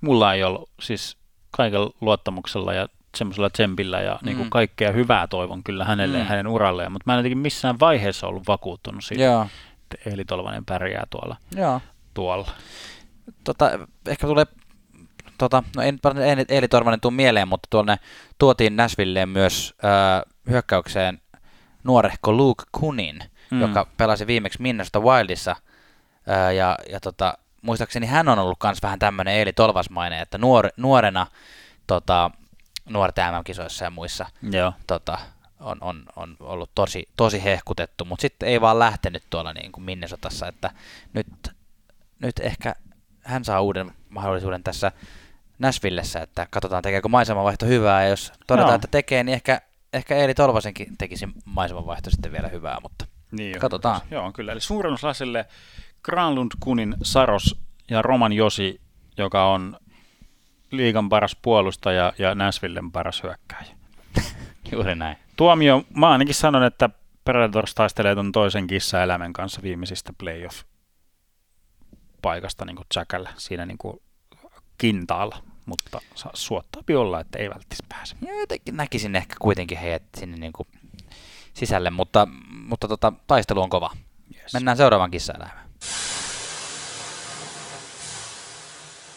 mulla 0.00 0.34
ei 0.34 0.44
ollut 0.44 0.70
siis 0.80 1.16
kaikella 1.50 1.90
luottamuksella 2.00 2.74
ja 2.74 2.88
semmoisella 3.16 3.50
tsempillä 3.50 4.00
ja 4.00 4.18
niin 4.22 4.36
kuin 4.36 4.46
mm. 4.46 4.50
kaikkea 4.50 4.92
hyvää 4.92 5.26
toivon 5.26 5.64
kyllä 5.64 5.84
hänelle 5.84 6.16
mm. 6.16 6.22
ja 6.22 6.28
hänen 6.28 6.46
uralleen, 6.46 6.92
mutta 6.92 7.02
mä 7.06 7.14
en 7.14 7.18
jotenkin 7.18 7.38
missään 7.38 7.80
vaiheessa 7.80 8.26
ollut 8.26 8.48
vakuuttunut 8.48 9.04
siitä, 9.04 9.24
Joo. 9.24 9.46
että 9.82 10.10
Eeli 10.10 10.24
Tolvanen 10.24 10.64
pärjää 10.64 11.06
tuolla. 11.10 11.36
Joo. 11.56 11.80
tuolla. 12.14 12.50
Tota, 13.44 13.70
ehkä 14.06 14.26
tulee, 14.26 14.46
tota, 15.38 15.62
no 15.76 15.82
en 15.82 15.98
Eeli 16.48 16.68
Tolvanen 16.68 17.00
tuu 17.00 17.10
mieleen, 17.10 17.48
mutta 17.48 17.66
tuonne 17.70 17.96
tuotiin 18.38 18.76
Nashvilleen 18.76 19.28
myös 19.28 19.74
äh, 19.84 20.32
hyökkäykseen 20.50 21.20
nuorehko 21.84 22.32
Luke 22.32 22.64
Kunin, 22.72 23.18
mm. 23.50 23.60
joka 23.60 23.86
pelasi 23.96 24.26
viimeksi 24.26 24.62
Minnesota 24.62 25.00
Wildissa 25.00 25.56
äh, 26.30 26.54
ja, 26.54 26.78
ja 26.90 27.00
tota, 27.00 27.38
muistaakseni 27.66 28.06
hän 28.06 28.28
on 28.28 28.38
ollut 28.38 28.58
myös 28.64 28.82
vähän 28.82 28.98
tämmöinen 28.98 29.34
Eeli 29.34 29.52
Tolvasmainen, 29.52 30.20
että 30.20 30.38
nuor, 30.38 30.68
nuorena 30.76 31.26
tota, 31.86 32.30
nuorten 32.88 33.34
MM-kisoissa 33.34 33.84
ja 33.84 33.90
muissa 33.90 34.26
Joo. 34.50 34.72
Tota, 34.86 35.18
on, 35.60 35.78
on, 35.80 36.02
on, 36.16 36.36
ollut 36.40 36.70
tosi, 36.74 37.08
tosi 37.16 37.44
hehkutettu, 37.44 38.04
mutta 38.04 38.22
sitten 38.22 38.48
ei 38.48 38.60
vaan 38.60 38.78
lähtenyt 38.78 39.22
tuolla 39.30 39.52
niin 39.52 39.72
kuin 39.72 39.84
Minnesotassa, 39.84 40.48
että 40.48 40.70
nyt, 41.12 41.26
nyt 42.18 42.38
ehkä 42.40 42.74
hän 43.22 43.44
saa 43.44 43.60
uuden 43.60 43.92
mahdollisuuden 44.08 44.62
tässä 44.62 44.92
Nashvillessä, 45.58 46.20
että 46.20 46.46
katsotaan 46.50 46.82
tekeekö 46.82 47.08
maisemavaihto 47.08 47.66
hyvää, 47.66 48.02
ja 48.02 48.08
jos 48.08 48.32
todetaan, 48.46 48.70
Joo. 48.70 48.74
että 48.74 48.88
tekee, 48.90 49.24
niin 49.24 49.34
ehkä, 49.34 49.60
ehkä 49.92 50.16
Eeli 50.16 50.34
Tolvasenkin 50.34 50.96
tekisi 50.98 51.28
maisemavaihto 51.44 52.10
sitten 52.10 52.32
vielä 52.32 52.48
hyvää, 52.48 52.78
mutta 52.82 53.06
Niin, 53.30 53.58
Katsotaan. 53.58 54.00
Joo, 54.10 54.32
kyllä. 54.32 54.52
Eli 54.52 54.60
suurennuslasille 54.60 55.46
Granlund, 56.02 56.50
Kunin, 56.60 56.96
Saros 57.02 57.60
ja 57.90 58.02
Roman 58.02 58.32
Josi, 58.32 58.80
joka 59.18 59.50
on 59.50 59.76
liigan 60.70 61.08
paras 61.08 61.36
puolustaja 61.42 62.12
ja 62.18 62.34
Nashvillen 62.34 62.92
paras 62.92 63.22
hyökkääjä. 63.22 63.76
juuri 64.72 64.94
näin. 64.94 65.16
Tuomio, 65.36 65.84
mä 65.96 66.10
ainakin 66.10 66.34
sanon, 66.34 66.64
että 66.64 66.90
Predators 67.24 67.74
taistelee 67.74 68.14
ton 68.14 68.32
toisen 68.32 68.66
kissaeläimen 68.66 69.32
kanssa 69.32 69.62
viimeisistä 69.62 70.12
playoff-paikasta 70.22 72.64
niin 72.64 72.76
kuin 72.76 72.86
Jackällä 72.96 73.30
siinä 73.36 73.66
niin 73.66 73.78
kuin 73.78 74.02
kintaalla, 74.78 75.42
mutta 75.66 76.00
saa 76.14 76.32
suottaapi 76.34 76.94
olla, 76.94 77.20
että 77.20 77.38
ei 77.38 77.50
välttis 77.50 77.82
pääse. 77.88 78.16
Ja 78.26 78.40
jotenkin 78.40 78.76
näkisin 78.76 79.16
ehkä 79.16 79.34
kuitenkin 79.40 79.78
heidät 79.78 80.02
sinne 80.16 80.36
niin 80.36 80.52
kuin 80.52 80.68
sisälle, 81.54 81.90
mutta, 81.90 82.28
mutta 82.50 82.88
tota, 82.88 83.12
taistelu 83.26 83.62
on 83.62 83.70
kova. 83.70 83.90
Yes. 84.34 84.52
Mennään 84.52 84.76
seuraavaan 84.76 85.10
kissaeläimään. 85.10 85.65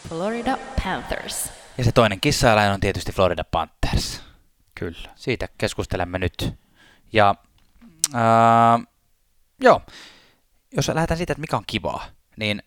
Florida 0.08 0.58
Panthers. 0.84 1.50
Ja 1.78 1.84
se 1.84 1.92
toinen 1.92 2.20
kissaeläin 2.20 2.72
on 2.72 2.80
tietysti 2.80 3.12
Florida 3.12 3.44
Panthers. 3.44 4.22
Kyllä. 4.74 5.08
Siitä 5.14 5.48
keskustelemme 5.58 6.18
nyt. 6.18 6.54
Ja 7.12 7.34
ää, 8.14 8.78
joo, 9.60 9.82
jos 10.76 10.88
lähdetään 10.88 11.18
siitä, 11.18 11.32
että 11.32 11.40
mikä 11.40 11.56
on 11.56 11.64
kivaa, 11.66 12.04
niin 12.36 12.62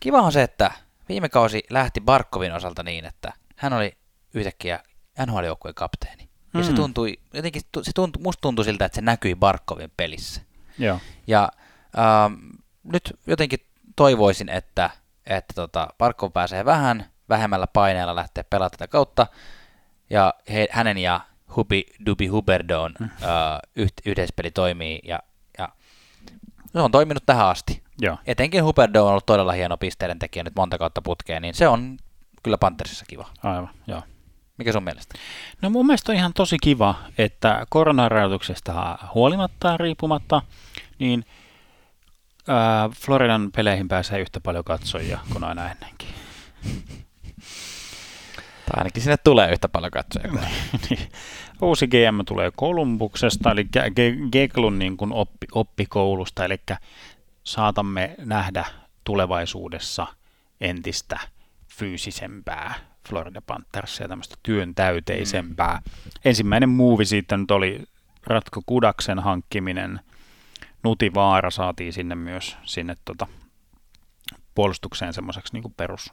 kiva 0.00 0.22
on 0.22 0.32
se, 0.32 0.42
että 0.42 0.70
viime 1.08 1.28
kausi 1.28 1.62
lähti 1.70 2.00
Barkovin 2.00 2.52
osalta 2.52 2.82
niin, 2.82 3.04
että 3.04 3.32
hän 3.56 3.72
oli 3.72 3.92
yhtäkkiä 4.34 4.80
NHL-joukkueen 5.26 5.74
kapteeni. 5.74 6.28
Ja 6.54 6.62
se 6.62 6.70
Mm. 6.70 6.76
tuntui, 6.76 7.18
jotenkin 7.34 7.62
se 7.82 7.90
tuntui, 7.94 8.22
musta 8.22 8.40
tuntui 8.40 8.64
siltä, 8.64 8.84
että 8.84 8.96
se 8.96 9.02
näkyi 9.02 9.34
Barkovin 9.34 9.92
pelissä. 9.96 10.40
Joo. 10.78 11.00
Ja 11.26 11.48
ähm, 11.98 12.34
nyt 12.82 13.18
jotenkin 13.26 13.58
toivoisin, 13.96 14.48
että, 14.48 14.90
että 15.26 15.54
tota, 15.54 15.88
Barkov 15.98 16.32
pääsee 16.32 16.64
vähän 16.64 17.06
vähemmällä 17.28 17.66
paineella 17.66 18.14
lähteä 18.14 18.44
pelaamaan 18.50 18.70
tätä 18.70 18.88
kautta. 18.88 19.26
Ja 20.10 20.34
he, 20.52 20.68
hänen 20.70 20.98
ja 20.98 21.20
Hubi 21.56 21.86
Dubi 22.06 22.26
Huberdon 22.26 22.94
äh, 23.02 23.08
yht, 23.76 23.92
yhteispeli 24.06 24.50
toimii 24.50 25.00
ja, 25.04 25.18
ja 25.58 25.68
se 26.72 26.80
on 26.80 26.90
toiminut 26.90 27.26
tähän 27.26 27.46
asti. 27.46 27.82
Joo. 28.00 28.18
Etenkin 28.26 28.64
Huberdo 28.64 29.02
on 29.02 29.10
ollut 29.10 29.26
todella 29.26 29.52
hieno 29.52 29.76
pisteiden 29.76 30.18
tekijä 30.18 30.44
nyt 30.44 30.56
monta 30.56 30.78
kautta 30.78 31.02
putkeen, 31.02 31.42
niin 31.42 31.54
se 31.54 31.68
on 31.68 31.96
kyllä 32.42 32.58
Panthersissa 32.58 33.04
kiva. 33.08 33.28
Aivan, 33.42 33.70
joo. 33.86 34.02
Mikä 34.58 34.72
sun 34.72 34.84
mielestä? 34.84 35.14
No 35.62 35.70
mun 35.70 35.86
mielestä 35.86 36.12
on 36.12 36.16
ihan 36.16 36.32
tosi 36.34 36.56
kiva, 36.62 36.94
että 37.18 37.66
koronarajoituksesta 37.68 38.98
huolimatta 39.14 39.68
ja 39.68 39.76
riippumatta, 39.76 40.42
niin 40.98 41.24
ää, 42.48 42.88
Floridan 42.88 43.52
peleihin 43.56 43.88
pääsee 43.88 44.20
yhtä 44.20 44.40
paljon 44.40 44.64
katsojia 44.64 45.18
kuin 45.32 45.44
aina 45.44 45.70
ennenkin. 45.70 46.08
Tai 48.66 48.74
ainakin 48.78 49.02
sinne 49.02 49.16
tulee 49.16 49.52
yhtä 49.52 49.68
paljon 49.68 49.90
katsoja. 49.92 50.28
kuin- 50.28 50.40
Niin. 50.90 51.08
Uusi 51.62 51.86
GM 51.86 52.24
tulee 52.26 52.50
Kolumbuksesta, 52.56 53.50
eli 53.50 53.62
Ge- 53.76 53.88
Ge- 53.90 54.28
Geklun 54.32 54.78
niin 54.78 54.96
kuin 54.96 55.12
oppi, 55.12 55.46
oppikoulusta, 55.52 56.44
eli 56.44 56.56
saatamme 57.44 58.14
nähdä 58.18 58.64
tulevaisuudessa 59.04 60.06
entistä 60.60 61.20
fyysisempää 61.68 62.74
Florida 63.08 63.42
Panthersia, 63.46 64.08
tämmöistä 64.08 64.36
työntäyteisempää. 64.42 65.74
Mm. 65.84 66.10
Ensimmäinen 66.24 66.68
muuvi 66.68 67.04
siitä 67.04 67.36
nyt 67.36 67.50
oli 67.50 67.82
Ratko 68.26 68.60
Kudaksen 68.66 69.18
hankkiminen. 69.18 70.00
Nuti 70.84 71.14
Vaara 71.14 71.50
saatiin 71.50 71.92
sinne 71.92 72.14
myös 72.14 72.56
sinne 72.64 72.96
tota, 73.04 73.26
puolustukseen 74.54 75.12
semmoiseksi 75.12 75.52
niin 75.52 75.62
kuin 75.62 75.74
perus, 75.76 76.12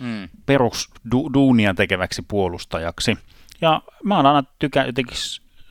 Mm. 0.00 0.28
perusduunia 0.46 1.74
tekeväksi 1.74 2.22
puolustajaksi. 2.28 3.18
Ja 3.60 3.82
mä 4.04 4.16
oon 4.16 4.26
aina 4.26 4.44
tykä, 4.58 4.84
jotenkin 4.84 5.16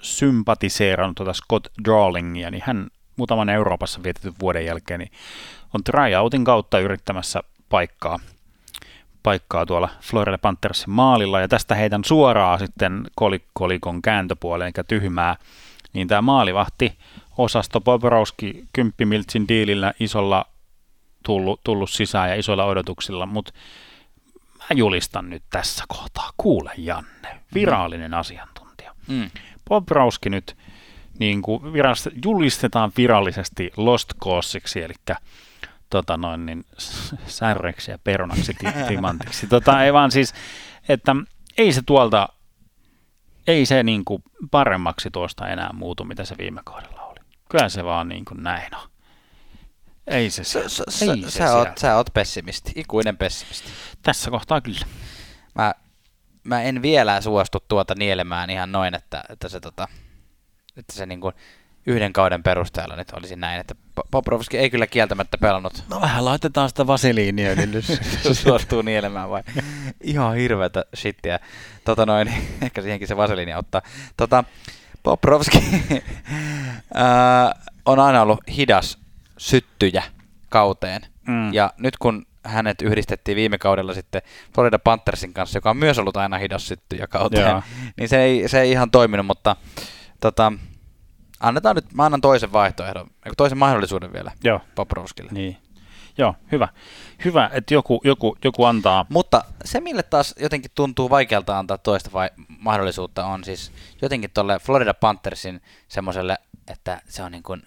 sympatiseerannut 0.01 1.15
tuota 1.15 1.33
Scott 1.33 1.67
Drawlingia, 1.83 2.51
niin 2.51 2.63
hän 2.65 2.87
muutaman 3.15 3.49
Euroopassa 3.49 4.03
vietetyn 4.03 4.33
vuoden 4.39 4.65
jälkeen 4.65 4.99
niin 4.99 5.11
on 5.73 5.83
tryoutin 5.83 6.43
kautta 6.43 6.79
yrittämässä 6.79 7.43
paikkaa, 7.69 8.19
paikkaa 9.23 9.65
tuolla 9.65 9.89
Florida 10.01 10.37
Panthersin 10.37 10.89
maalilla, 10.89 11.39
ja 11.41 11.47
tästä 11.47 11.75
heitän 11.75 12.03
suoraan 12.03 12.59
sitten 12.59 13.03
kolik- 13.21 13.49
kolikon 13.53 14.01
kääntöpuoleen, 14.01 14.71
eli 14.77 14.83
tyhmää, 14.87 15.35
niin 15.93 16.07
tämä 16.07 16.21
maalivahti 16.21 16.97
osasto 17.37 17.81
Bobrovski 17.81 18.65
10 18.73 18.93
miltsin 19.05 19.47
diilillä 19.47 19.93
isolla 19.99 20.45
tullut, 21.25 21.61
tullut 21.63 21.89
sisään 21.89 22.29
ja 22.29 22.35
isoilla 22.35 22.65
odotuksilla, 22.65 23.25
mutta 23.25 23.53
mä 24.59 24.65
julistan 24.75 25.29
nyt 25.29 25.43
tässä 25.49 25.83
kohtaa. 25.87 26.29
Kuule 26.37 26.71
Janne, 26.77 27.39
virallinen 27.53 28.13
asiantuntija. 28.13 28.95
Mm. 29.07 29.29
Bobrovski 29.69 30.29
nyt 30.29 30.57
niin 31.19 31.41
kuin 31.41 31.63
viras- 31.63 32.09
julistetaan 32.25 32.91
virallisesti 32.97 33.71
Lost 33.77 34.13
Causesiksi, 34.23 34.83
eli 34.83 34.93
tota 35.89 36.17
noin, 36.17 36.45
niin, 36.45 36.65
särreksi 37.27 37.91
ja 37.91 37.99
perunaksi 38.03 38.53
ti- 38.53 38.83
timantiksi. 38.87 39.47
Tota, 39.47 39.83
ei 39.83 39.93
vaan 39.93 40.11
siis, 40.11 40.33
että 40.89 41.15
ei 41.57 41.73
se 41.73 41.81
tuolta, 41.81 42.29
ei 43.49 43.65
se 43.65 43.83
niin 43.83 44.05
kuin 44.05 44.23
paremmaksi 44.51 45.11
tuosta 45.11 45.47
enää 45.47 45.73
muutu, 45.73 46.03
mitä 46.03 46.25
se 46.25 46.35
viime 46.37 46.61
kaudella 46.65 47.01
oli. 47.01 47.19
Kyllä 47.51 47.69
se 47.69 47.83
vaan 47.83 48.09
niin 48.09 48.25
kuin 48.25 48.43
näin 48.43 48.75
on. 48.75 48.89
Ei 50.07 50.29
se, 50.29 50.43
Sä, 50.43 50.69
se, 50.69 50.83
sä, 50.89 51.05
ei 51.05 51.21
sä, 51.21 51.29
se 51.29 51.37
sä, 51.37 51.55
oot, 51.55 51.77
sä 51.77 51.95
oot 51.95 52.09
pessimisti, 52.13 52.71
ikuinen 52.75 53.17
pessimisti. 53.17 53.69
Tässä 54.03 54.31
kohtaa 54.31 54.61
kyllä. 54.61 54.85
Mä, 55.55 55.73
mä 56.43 56.61
en 56.61 56.81
vielä 56.81 57.21
suostu 57.21 57.57
tuota 57.67 57.95
nielemään 57.97 58.49
ihan 58.49 58.71
noin, 58.71 58.95
että, 58.95 59.23
että 59.29 59.49
se, 59.49 59.59
tota, 59.59 59.87
että 60.77 60.93
se 60.93 61.05
niin 61.05 61.21
kuin 61.21 61.35
yhden 61.85 62.13
kauden 62.13 62.43
perusteella 62.43 62.95
nyt 62.95 63.11
olisi 63.11 63.35
näin, 63.35 63.61
että 63.61 63.75
Po- 63.99 64.07
Bobrovski 64.11 64.57
ei 64.57 64.69
kyllä 64.69 64.87
kieltämättä 64.87 65.37
pelannut. 65.37 65.83
No 65.89 66.01
vähän 66.01 66.25
laitetaan 66.25 66.69
sitä 66.69 66.87
vaseliinia, 66.87 67.55
niin 67.55 67.71
suostuu 68.43 68.81
nielemään 68.81 69.29
vai? 69.29 69.43
Ihan 70.01 70.35
hirveätä 70.35 70.85
shittiä. 70.95 71.39
Tota 71.85 72.05
noin, 72.05 72.33
ehkä 72.61 72.81
siihenkin 72.81 73.07
se 73.07 73.17
vaseliini 73.17 73.53
ottaa. 73.53 73.81
Tota, 74.17 74.43
Bobrovski 75.03 75.63
ää, 76.93 77.55
on 77.85 77.99
aina 77.99 78.21
ollut 78.21 78.39
hidas 78.57 78.97
syttyjä 79.37 80.03
kauteen. 80.49 81.01
Mm. 81.27 81.53
Ja 81.53 81.73
nyt 81.77 81.97
kun 81.97 82.25
hänet 82.43 82.81
yhdistettiin 82.81 83.35
viime 83.35 83.57
kaudella 83.57 83.93
sitten 83.93 84.21
Florida 84.55 84.79
Panthersin 84.79 85.33
kanssa, 85.33 85.57
joka 85.57 85.69
on 85.69 85.77
myös 85.77 85.99
ollut 85.99 86.17
aina 86.17 86.37
hidas 86.37 86.67
syttyjä 86.67 87.07
kauteen, 87.07 87.49
Joo. 87.49 87.61
niin 87.97 88.09
se 88.09 88.21
ei, 88.21 88.49
se 88.49 88.61
ei 88.61 88.71
ihan 88.71 88.91
toiminut, 88.91 89.25
mutta 89.25 89.55
tota, 90.21 90.53
annetaan 91.39 91.75
nyt, 91.75 91.93
mä 91.93 92.05
annan 92.05 92.21
toisen 92.21 92.51
vaihtoehdon, 92.51 93.07
toisen 93.37 93.57
mahdollisuuden 93.57 94.13
vielä 94.13 94.31
Joo, 94.43 94.61
Bobrovskille. 94.75 95.31
niin. 95.31 95.57
Joo, 96.17 96.35
hyvä. 96.51 96.67
Hyvä, 97.25 97.49
että 97.53 97.73
joku, 97.73 98.01
joku, 98.03 98.37
joku 98.43 98.65
antaa. 98.65 99.05
Mutta 99.09 99.43
se, 99.65 99.79
mille 99.81 100.03
taas 100.03 100.35
jotenkin 100.39 100.71
tuntuu 100.75 101.09
vaikealta 101.09 101.59
antaa 101.59 101.77
toista 101.77 102.09
vai- 102.13 102.29
mahdollisuutta, 102.59 103.25
on 103.25 103.43
siis 103.43 103.71
jotenkin 104.01 104.31
tuolle 104.33 104.59
Florida 104.59 104.93
Panthersin 104.93 105.61
semmoiselle, 105.87 106.37
että 106.67 107.01
se 107.07 107.23
on 107.23 107.31
niin 107.31 107.43
kuin, 107.43 107.63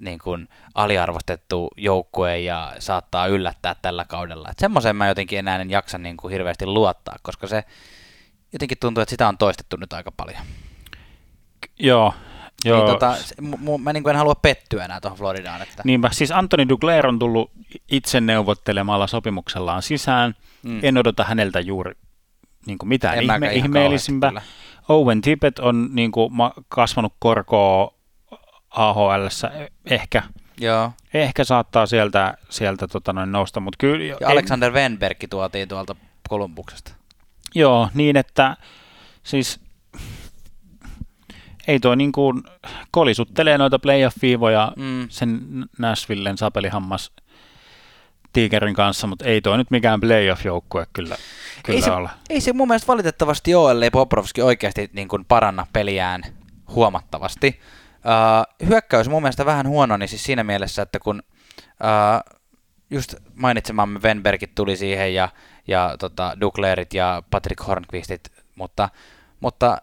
niin 0.00 0.18
kuin 0.18 0.48
aliarvostettu 0.74 1.70
joukkue 1.76 2.38
ja 2.38 2.72
saattaa 2.78 3.26
yllättää 3.26 3.76
tällä 3.82 4.04
kaudella. 4.04 4.48
Et 4.50 4.58
semmoiseen 4.58 4.96
mä 4.96 5.08
jotenkin 5.08 5.38
enää 5.38 5.60
en 5.60 5.70
jaksa 5.70 5.98
niin 5.98 6.16
kuin 6.16 6.32
hirveästi 6.32 6.66
luottaa, 6.66 7.16
koska 7.22 7.46
se 7.46 7.64
jotenkin 8.52 8.78
tuntuu, 8.80 9.02
että 9.02 9.10
sitä 9.10 9.28
on 9.28 9.38
toistettu 9.38 9.76
nyt 9.76 9.92
aika 9.92 10.12
paljon. 10.12 10.42
Joo, 11.78 12.14
joo. 12.64 12.78
Niin, 12.78 12.92
tota, 12.92 13.16
mu, 13.40 13.78
mä 13.78 13.92
niin 13.92 14.02
kuin 14.02 14.10
en 14.10 14.18
halua 14.18 14.34
pettyä 14.34 14.84
enää 14.84 15.00
tuohon 15.00 15.18
Floridaan. 15.18 15.62
Että, 15.62 15.82
Niinpä, 15.84 16.08
siis 16.12 16.30
Antoni 16.30 16.68
Duglair 16.68 17.06
on 17.06 17.18
tullut 17.18 17.50
itse 17.90 18.20
neuvottelemalla 18.20 19.06
sopimuksellaan 19.06 19.82
sisään. 19.82 20.34
Mm. 20.62 20.80
En 20.82 20.98
odota 20.98 21.24
häneltä 21.24 21.60
juuri 21.60 21.92
niin 22.66 22.78
kuin 22.78 22.88
mitään 22.88 23.18
En 23.18 23.24
ihme, 23.24 23.52
ihmeellisimpää. 23.52 24.32
Owen 24.88 25.20
Tippett 25.20 25.58
on 25.58 25.88
niin 25.92 26.12
kuin, 26.12 26.32
kasvanut 26.68 27.12
korkoa 27.18 27.94
ahl 28.70 29.28
ehkä, 29.84 30.22
Joo. 30.60 30.92
ehkä 31.14 31.44
saattaa 31.44 31.86
sieltä, 31.86 32.34
sieltä 32.50 32.88
tota 32.88 33.12
noin 33.12 33.32
nousta, 33.32 33.60
mutta 33.60 33.76
kyllä... 33.78 34.04
Ja 34.20 34.28
Alexander 34.28 34.72
Wenberg 34.72 35.18
tuotiin 35.30 35.68
tuolta 35.68 35.96
Kolumbuksesta. 36.28 36.92
Joo, 37.54 37.88
niin 37.94 38.16
että 38.16 38.56
siis 39.22 39.60
ei 41.68 41.80
toi 41.80 41.96
niin 41.96 42.12
kuin 42.12 42.42
kolisuttelee 42.90 43.58
noita 43.58 43.78
playoff-viivoja 43.78 44.72
Mm. 44.76 45.06
sen 45.08 45.40
Nashvillen 45.78 46.38
sapelihammas 46.38 47.12
Tigerin 48.32 48.74
kanssa, 48.74 49.06
mutta 49.06 49.24
ei 49.24 49.40
toi 49.40 49.56
nyt 49.58 49.70
mikään 49.70 50.00
playoff-joukkue 50.00 50.86
kyllä, 50.92 51.16
kyllä 51.64 51.76
ei, 51.76 51.82
se, 51.82 51.90
ole. 51.90 52.10
ei 52.30 52.40
se 52.40 52.52
mun 52.52 52.68
mielestä 52.68 52.86
valitettavasti 52.86 53.54
ole, 53.54 53.70
ellei 53.70 53.90
Bobrovski 53.90 54.42
oikeasti 54.42 54.90
niin 54.92 55.08
kuin 55.08 55.24
paranna 55.24 55.66
peliään 55.72 56.22
huomattavasti. 56.68 57.60
Uh, 57.96 58.68
hyökkäys 58.68 59.08
mun 59.08 59.22
mielestä 59.22 59.46
vähän 59.46 59.68
huono, 59.68 59.96
niin 59.96 60.08
siis 60.08 60.24
siinä 60.24 60.44
mielessä, 60.44 60.82
että 60.82 60.98
kun 60.98 61.22
uh, 61.68 62.34
just 62.90 63.14
mainitsemamme 63.34 64.00
Wenbergit 64.04 64.54
tuli 64.54 64.76
siihen 64.76 65.14
ja, 65.14 65.28
ja 65.68 65.96
tota, 65.98 66.36
Duklerit 66.40 66.94
ja 66.94 67.22
Patrick 67.30 67.66
Hornqvistit, 67.66 68.32
mutta, 68.54 68.88
mutta 69.40 69.78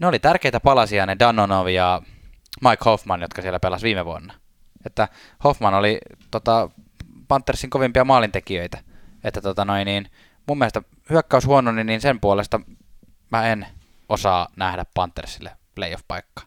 ne 0.00 0.06
oli 0.06 0.18
tärkeitä 0.18 0.60
palasia 0.60 1.06
ne 1.06 1.16
Danonov 1.18 1.66
ja 1.68 2.02
Mike 2.60 2.84
Hoffman, 2.84 3.20
jotka 3.20 3.42
siellä 3.42 3.60
pelasi 3.60 3.84
viime 3.84 4.04
vuonna. 4.04 4.34
Että 4.86 5.08
Hoffman 5.44 5.74
oli 5.74 5.98
tota, 6.30 6.70
Panthersin 7.28 7.70
kovimpia 7.70 8.04
maalintekijöitä. 8.04 8.78
Että 9.24 9.40
tota 9.40 9.64
noin, 9.64 9.84
niin 9.86 10.10
mun 10.46 10.58
mielestä 10.58 10.82
hyökkäys 11.10 11.46
huono, 11.46 11.72
niin, 11.72 12.00
sen 12.00 12.20
puolesta 12.20 12.60
mä 13.30 13.46
en 13.46 13.66
osaa 14.08 14.48
nähdä 14.56 14.84
Panthersille 14.94 15.50
playoff-paikkaa. 15.74 16.44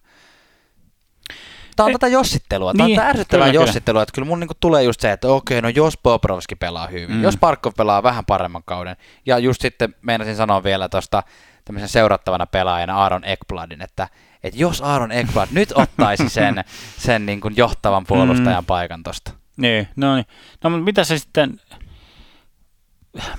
Tämä 1.75 1.85
on 1.85 1.89
Ei. 1.89 1.93
tätä 1.93 2.07
jossittelua. 2.07 2.73
Tämä 2.73 2.87
Niin, 2.87 2.99
on 2.99 3.03
tätä 3.03 3.09
ärsyttävää 3.09 3.47
kyllä, 3.47 3.63
jossittelua, 3.63 4.01
että 4.03 4.13
kyllä 4.15 4.27
mun 4.27 4.39
niinku 4.39 4.53
tulee 4.59 4.83
just 4.83 4.99
se, 4.99 5.11
että 5.11 5.27
okei, 5.27 5.61
no 5.61 5.69
jos 5.69 5.97
Bobrovski 6.03 6.55
pelaa 6.55 6.87
hyvin, 6.87 7.15
Mm. 7.15 7.23
jos 7.23 7.37
Parkov 7.37 7.73
pelaa 7.77 8.03
vähän 8.03 8.25
paremman 8.25 8.61
kauden, 8.65 8.95
ja 9.25 9.39
just 9.39 9.61
sitten 9.61 9.95
meinasin 10.01 10.35
sanoa 10.35 10.63
vielä 10.63 10.89
tuosta 10.89 11.23
tämmöisen 11.65 11.89
seurattavana 11.89 12.45
pelaajana 12.45 12.97
Aaron 12.97 13.23
Ekbladin, 13.25 13.81
että, 13.81 14.07
että 14.43 14.59
jos 14.59 14.81
Aaron 14.81 15.11
Ekblad 15.11 15.47
nyt 15.51 15.71
ottaisi 15.75 16.29
sen, 16.29 16.63
sen 17.07 17.25
niin 17.25 17.41
kuin 17.41 17.53
johtavan 17.57 18.05
puolustajan 18.07 18.63
Mm. 18.63 18.67
paikan 18.67 19.03
tosta. 19.03 19.31
Niin, 19.57 19.87
no 19.95 20.15
niin. 20.15 20.25
No 20.63 20.69
mutta 20.69 20.83
mitä 20.83 21.03
sä 21.03 21.17
sitten, 21.17 21.59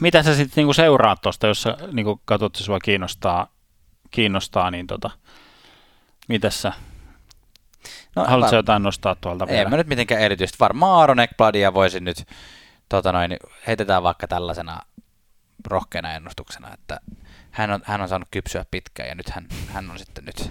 mitä 0.00 0.22
sä 0.22 0.34
sitten 0.34 0.52
niinku 0.56 0.72
seuraat 0.72 1.20
tuosta, 1.20 1.46
jos 1.46 1.62
sä 1.62 1.76
niinku 1.92 2.20
katsot, 2.24 2.54
että 2.56 2.64
sua 2.64 2.78
kiinnostaa, 2.80 3.46
kiinnostaa 4.10 4.70
niin 4.70 4.86
tota, 4.86 5.10
mitäs 6.28 6.62
sä, 6.62 6.72
No, 8.16 8.24
haluatko 8.24 8.50
var- 8.50 8.58
jotain 8.58 8.82
nostaa 8.82 9.14
tuolta 9.14 9.44
ei 9.48 9.56
vielä? 9.56 9.70
mä 9.70 9.76
nyt 9.76 9.86
mitenkään 9.86 10.20
erityisesti. 10.20 10.58
Varmaan 10.60 10.98
Aaron 11.00 11.20
Ekbladia 11.20 11.74
voisin 11.74 12.04
nyt, 12.04 12.24
tota 12.88 13.12
noin, 13.12 13.36
heitetään 13.66 14.02
vaikka 14.02 14.28
tällaisena 14.28 14.80
rohkeana 15.66 16.12
ennustuksena, 16.14 16.74
että 16.74 17.00
hän 17.54 17.70
on, 17.70 17.80
hän 17.84 18.00
on 18.00 18.08
saanut 18.08 18.28
kypsyä 18.30 18.64
pitkään 18.70 19.08
ja 19.08 19.14
nyt 19.14 19.30
hän, 19.30 19.46
hän 19.68 19.90
on 19.90 19.98
sitten 19.98 20.24
nyt 20.24 20.50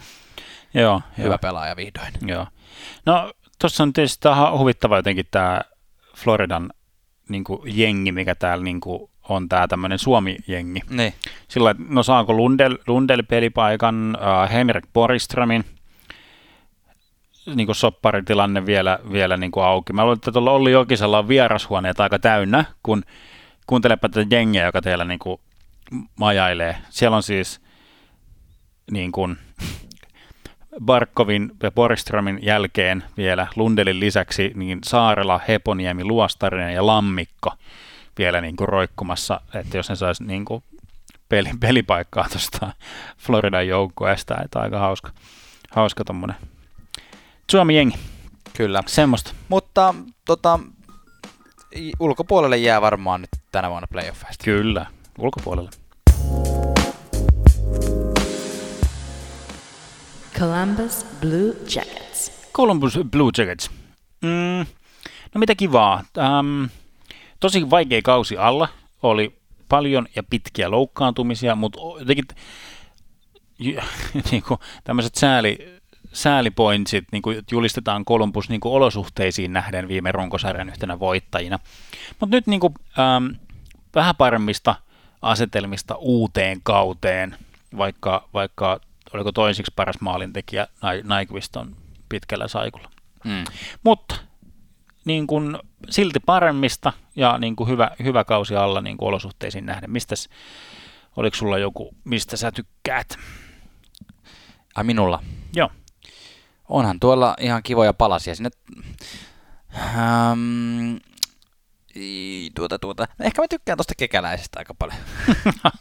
Joo, 0.74 1.02
hyvä 1.18 1.28
joo, 1.30 1.38
pelaaja 1.38 1.76
vihdoin. 1.76 2.12
joo. 2.22 2.48
No 3.06 3.34
tuossa 3.62 3.84
on 3.84 3.94
tietysti 3.94 4.28
on 4.28 4.60
huvittava 4.60 4.96
jotenkin 4.96 5.26
tämä 5.32 5.62
Floridan 6.16 6.70
niinku, 7.30 7.64
jengi, 7.66 8.12
mikä 8.12 8.36
täällä 8.36 8.64
niinku, 8.64 9.10
on 9.30 9.50
tämä 9.50 9.68
tämmöinen 9.68 10.00
Suomi-jengi. 10.00 10.82
Niin. 10.90 11.14
Sillä 11.48 11.72
että 11.72 11.84
no 11.90 12.04
saako 12.04 12.34
Lundell, 12.34 12.78
Lundell 12.88 13.22
pelipaikan, 13.30 14.18
äh, 14.22 14.52
Henrik 14.52 14.86
Boriströmin, 14.94 15.66
niin 17.56 17.66
kuin 17.66 17.76
sopparitilanne 17.76 18.66
vielä, 18.66 19.00
vielä 19.12 19.38
niin 19.38 19.52
kuin 19.52 19.66
auki. 19.66 19.94
Mä 19.94 20.02
luulen, 20.02 20.16
että 20.16 20.32
tuolla 20.32 20.52
Olli 20.52 20.72
Jokisella 20.72 21.20
on 21.20 21.28
vierashuoneet 21.28 22.00
aika 22.00 22.20
täynnä, 22.20 22.66
kun 22.84 23.04
kuuntelepa 23.68 24.10
tätä 24.10 24.36
jengiä, 24.36 24.66
joka 24.66 24.82
teillä 24.82 25.06
niin 25.06 25.20
kuin 25.20 25.40
majailee. 26.16 26.78
Siellä 26.90 27.18
on 27.18 27.24
siis 27.24 27.62
niin 28.92 29.12
kuin 29.12 29.38
Barkovin 30.86 31.52
ja 31.64 31.72
Boriströmin 31.72 32.40
jälkeen 32.42 33.04
vielä 33.18 33.48
Lundelin 33.56 34.00
lisäksi 34.00 34.52
niin 34.56 34.80
Saarela, 34.84 35.40
Heponiemi, 35.48 36.04
Luostarinen 36.04 36.74
ja 36.74 36.86
Lammikko 36.88 37.54
vielä 38.18 38.42
niin 38.42 38.56
kuin 38.56 38.70
roikkumassa, 38.70 39.42
että 39.54 39.78
jos 39.78 39.90
ne 39.90 39.96
saisi 39.96 40.24
niin 40.24 40.46
kuin 40.46 40.64
peli, 41.30 41.50
pelipaikkaa 41.60 42.30
tuosta 42.30 42.74
Floridan 43.18 43.68
joukkueesta, 43.68 44.36
että 44.44 44.60
aika 44.60 44.80
hauska, 44.80 45.12
hauska 45.72 46.04
tommonen 46.04 46.36
Suomi 47.52 47.76
jengi, 47.76 47.96
Kyllä. 48.58 48.84
semmoista. 48.86 49.34
Mutta 49.50 49.96
tota, 50.26 50.60
ulkopuolelle 52.00 52.58
jää 52.58 52.82
varmaan 52.82 53.22
nyt 53.22 53.30
tänä 53.52 53.70
vuonna 53.70 53.88
playoffeista. 53.88 54.44
Kyllä, 54.44 54.86
ulkopuolella. 55.20 55.70
Columbus 60.40 61.06
Blue 61.22 61.54
Jackets. 61.76 62.32
Columbus 62.54 63.00
Blue 63.12 63.32
Jackets. 63.38 63.72
Mm, 64.22 64.66
no 65.34 65.40
mitä 65.40 65.56
kivaa. 65.56 66.04
Ähm, 66.18 66.64
tosi 67.40 67.70
vaikea 67.70 68.02
kausi 68.02 68.38
alla. 68.38 68.68
Oli 69.04 69.40
paljon 69.70 70.08
ja 70.16 70.24
pitkiä 70.24 70.72
loukkaantumisia, 70.72 71.56
mutta 71.56 71.80
jotenkin 72.00 72.26
j- 73.60 73.78
niinku, 74.32 74.60
tämmöiset 74.84 75.16
sääli, 75.16 75.80
säälipointsit 76.14 77.06
niin 77.12 77.22
kuin 77.22 77.42
julistetaan 77.52 78.06
Columbus 78.06 78.50
niin 78.50 78.62
kuin 78.62 78.74
olosuhteisiin 78.74 79.54
nähden 79.54 79.88
viime 79.88 80.12
runkosarjan 80.12 80.70
yhtenä 80.70 81.00
voittajina. 81.00 81.60
Mutta 82.20 82.36
nyt 82.36 82.48
niin 82.48 82.60
kuin, 82.60 82.74
ähm, 83.00 83.26
vähän 83.96 84.16
paremmista 84.16 84.76
asetelmista 85.24 85.96
uuteen 85.96 86.60
kauteen, 86.64 87.36
vaikka, 87.78 88.30
vaikka 88.34 88.80
oliko 89.14 89.32
toisiksi 89.32 89.74
paras 89.76 90.02
maalintekijä 90.02 90.68
Nyquist 91.04 91.56
on 91.56 91.76
pitkällä 92.10 92.48
saikulla. 92.48 92.90
Mm. 93.24 93.44
Mutta 93.84 94.16
niin 95.06 95.28
kun, 95.28 95.60
silti 95.90 96.20
paremmista 96.20 96.94
ja 97.16 97.38
niin 97.38 97.56
kun 97.56 97.68
hyvä, 97.68 97.92
hyvä 98.04 98.24
kausi 98.24 98.56
alla 98.56 98.82
niin 98.82 98.98
kun 98.98 99.08
olosuhteisiin 99.08 99.66
nähden. 99.66 99.92
Mistäs, 99.92 100.30
oliko 101.16 101.36
sulla 101.36 101.58
joku, 101.58 101.96
mistä 102.04 102.38
sä 102.38 102.52
tykkäät? 102.52 103.18
Ai 104.76 104.84
minulla. 104.84 105.24
Joo. 105.56 105.70
Onhan 106.70 107.00
tuolla 107.00 107.36
ihan 107.40 107.64
kivoja 107.64 107.94
palasia 107.94 108.36
sinne. 108.36 108.50
Ähm, 109.76 110.96
i- 111.96 112.52
tuota, 112.56 112.80
tuota. 112.80 113.08
Ehkä 113.20 113.42
mä 113.42 113.48
tykkään 113.48 113.78
tosta 113.78 113.94
kekäläisestä 113.98 114.60
aika 114.60 114.74
paljon. 114.74 114.98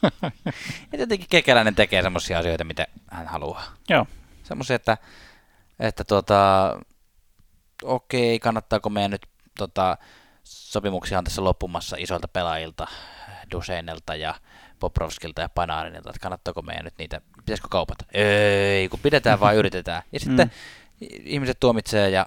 Et 0.92 1.00
jotenkin 1.00 1.26
kekäläinen 1.30 1.74
tekee 1.74 2.02
semmoisia 2.02 2.38
asioita, 2.38 2.64
mitä 2.64 2.86
hän 3.10 3.26
haluaa. 3.26 3.64
Joo. 3.88 4.06
Semmoisia, 4.42 4.76
että, 4.76 4.98
että 5.80 6.04
tuota, 6.04 6.70
okei, 7.82 8.38
kannattaako 8.38 8.90
meidän 8.90 9.10
nyt 9.10 9.26
tota, 9.58 9.96
sopimuksia 10.44 11.18
on 11.18 11.24
tässä 11.24 11.44
loppumassa 11.44 11.96
isoilta 11.98 12.28
pelaajilta, 12.28 12.86
Duseinelta 13.52 14.14
ja 14.16 14.34
Poprovskilta 14.78 15.40
ja 15.42 15.48
Panarinilta, 15.48 16.10
että 16.10 16.20
kannattaako 16.20 16.62
meidän 16.62 16.84
nyt 16.84 16.94
niitä, 16.98 17.20
pitäisikö 17.36 17.68
kaupata? 17.70 18.04
Ei, 18.14 18.88
kun 18.88 19.00
pidetään 19.00 19.40
vaan 19.40 19.56
yritetään. 19.60 20.02
Ja 20.12 20.20
sitten 20.20 20.50
Mm. 21.00 21.08
ihmiset 21.24 21.60
tuomitsee 21.60 22.10
ja 22.10 22.26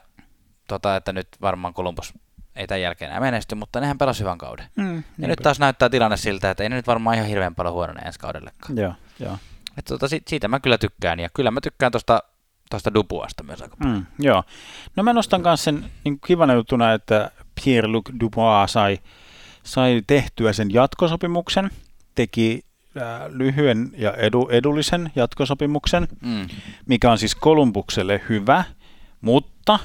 tota, 0.68 0.96
että 0.96 1.14
nyt 1.14 1.28
varmaan 1.42 1.74
Columbus 1.74 2.14
ei 2.56 2.68
tämän 2.68 2.82
jälkeen 2.82 3.10
enää 3.12 3.20
menesty, 3.22 3.56
mutta 3.56 3.80
nehän 3.80 3.98
pelasi 3.98 4.20
hyvän 4.20 4.38
kauden. 4.38 4.66
Mm, 4.76 5.04
Ja 5.18 5.28
nyt 5.28 5.40
taas 5.44 5.60
näyttää 5.60 5.90
tilanne 5.90 6.18
siltä, 6.18 6.52
että 6.52 6.64
ei 6.64 6.70
ne 6.70 6.76
nyt 6.76 6.88
varmaan 6.88 7.16
ihan 7.16 7.28
hirveän 7.30 7.56
paljon 7.56 7.74
huonone 7.74 8.02
ensi 8.02 8.20
kaudellekaan. 8.20 8.78
Joo, 8.78 8.94
joo. 9.20 9.38
Et 9.78 9.86
tota, 9.86 10.08
si- 10.08 10.24
siitä 10.28 10.48
mä 10.48 10.60
kyllä 10.60 10.78
tykkään 10.78 11.20
ja 11.20 11.30
kyllä 11.34 11.52
mä 11.52 11.62
tykkään 11.62 11.92
tuosta 11.92 12.24
tosta 12.70 12.94
Dubuasta 12.94 13.44
myös 13.44 13.62
aika 13.62 13.78
paljon. 13.78 13.96
Mm, 13.98 14.06
joo. 14.26 14.44
No 14.96 15.04
mä 15.04 15.14
nostan 15.14 15.42
myös 15.42 15.64
sen 15.64 15.86
niin 16.04 16.20
kivana 16.28 16.54
jutuna, 16.54 16.94
että 16.94 17.32
Pierre-Luc 17.62 18.20
Dubois 18.20 18.74
sai, 18.74 19.00
sai 19.64 20.02
tehtyä 20.08 20.54
sen 20.54 20.74
jatkosopimuksen, 20.74 21.72
teki 22.16 22.66
äh, 22.98 23.04
lyhyen 23.30 23.90
ja 23.98 24.14
edu, 24.14 24.48
edullisen 24.52 25.12
jatkosopimuksen, 25.16 26.08
Mm. 26.22 26.48
mikä 26.86 27.12
on 27.12 27.18
siis 27.18 27.36
Kolumbukselle 27.36 28.22
hyvä, 28.30 28.64
mutta 29.22 29.80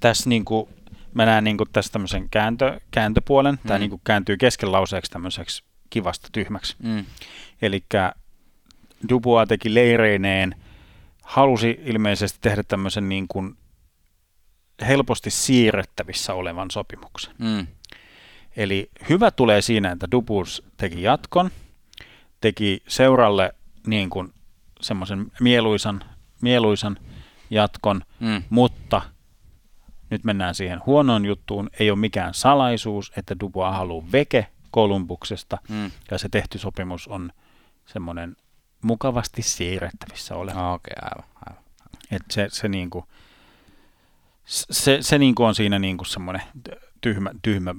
tässä 0.00 0.28
niin 0.28 0.44
kuin, 0.44 0.68
mä 1.14 1.26
näen 1.26 1.44
niin 1.44 1.56
kuin 1.56 1.68
tässä 1.72 1.92
tämmöisen 1.92 2.28
kääntö, 2.30 2.80
kääntöpuolen, 2.90 3.54
mm. 3.54 3.68
tämä 3.68 3.78
niin 3.78 3.90
kuin 3.90 4.00
kääntyy 4.04 4.36
keskenlauseeksi 4.36 5.10
tämmöiseksi 5.10 5.64
kivasta 5.90 6.28
tyhmäksi. 6.32 6.76
Mm. 6.82 7.04
Eli 7.62 7.84
Dubois 9.08 9.48
teki 9.48 9.74
leireineen, 9.74 10.54
halusi 11.22 11.80
ilmeisesti 11.84 12.38
tehdä 12.40 12.62
tämmöisen 12.62 13.08
niin 13.08 13.28
kuin 13.28 13.56
helposti 14.86 15.30
siirrettävissä 15.30 16.34
olevan 16.34 16.70
sopimuksen. 16.70 17.34
Mm. 17.38 17.66
Eli 18.56 18.90
hyvä 19.08 19.30
tulee 19.30 19.62
siinä, 19.62 19.90
että 19.90 20.06
Dubois 20.10 20.62
teki 20.76 21.02
jatkon, 21.02 21.50
teki 22.40 22.82
seuralle 22.88 23.54
niin 23.86 24.10
kuin 24.10 24.32
semmoisen 24.80 25.26
mieluisan, 25.40 26.04
mieluisan 26.42 26.96
jatkon, 27.50 28.02
Mm. 28.20 28.42
mutta 28.50 29.02
nyt 30.10 30.24
mennään 30.24 30.54
siihen 30.54 30.80
huonoon 30.86 31.24
juttuun. 31.24 31.70
Ei 31.78 31.90
ole 31.90 31.98
mikään 31.98 32.34
salaisuus, 32.34 33.12
että 33.16 33.36
Dubois 33.40 33.76
haluaa 33.76 34.06
veke 34.12 34.46
Kolumbuksesta, 34.70 35.58
Mm. 35.68 35.90
ja 36.10 36.18
se 36.18 36.28
tehty 36.28 36.58
sopimus 36.58 37.08
on 37.08 37.32
semmoinen 37.86 38.36
mukavasti 38.82 39.42
siirrettävissä 39.42 40.34
oleva. 40.34 40.72
Okei, 40.72 40.92
okay, 40.98 41.08
aivan, 41.10 41.30
aivan. 41.46 41.62
Et 42.10 42.22
se, 42.30 42.48
se, 42.50 42.68
niinku, 42.68 43.04
se, 44.44 44.98
se 45.00 45.18
niinku 45.18 45.44
on 45.44 45.54
siinä 45.54 45.78
niinku 45.78 46.04
semmoinen 46.04 46.42
tyhmä, 47.00 47.30
tyhmä 47.42 47.74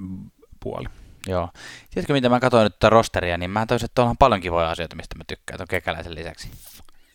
puoli. 0.60 0.88
Joo. 1.26 1.48
Tiedätkö, 1.90 2.12
mitä 2.12 2.28
mä 2.28 2.40
katsoin 2.40 2.64
nyt 2.64 2.72
tätä 2.78 2.90
rosteria, 2.90 3.38
niin 3.38 3.50
mä 3.50 3.66
tajusin, 3.66 3.84
että 3.84 4.02
on 4.02 4.16
paljon 4.16 4.40
kivoja 4.40 4.70
asioita, 4.70 4.96
mistä 4.96 5.14
mä 5.18 5.24
tykkään 5.26 5.58
tuon 5.58 5.68
kekäläisen 5.68 6.14
lisäksi. 6.14 6.50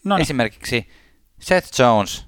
No 0.04 0.15
niin, 0.15 0.21
Esimerkiksi 0.21 0.89
Seth 1.39 1.80
Jones, 1.80 2.25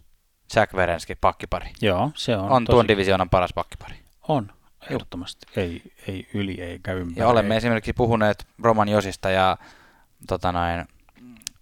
Jack 0.55 0.73
Verenski, 0.75 1.15
pakkipari. 1.15 1.69
joo, 1.81 2.11
se 2.15 2.37
on. 2.37 2.51
On 2.51 2.65
tosi- 2.65 2.71
tuon 2.73 2.87
divisioonan 2.87 3.29
paras 3.29 3.53
pakkipari. 3.53 3.95
On, 4.27 4.51
ehdottomasti. 4.89 5.45
Ei, 5.55 5.81
ei 6.07 6.27
yli 6.33 6.61
eikä 6.61 6.93
ympäri. 6.93 7.21
Ja 7.21 7.27
olemme 7.27 7.53
ei. 7.53 7.57
esimerkiksi 7.57 7.93
puhuneet 7.93 8.47
Roman 8.63 8.89
Josista 8.89 9.29
ja 9.29 9.57
tota 10.27 10.51
noin, 10.51 10.85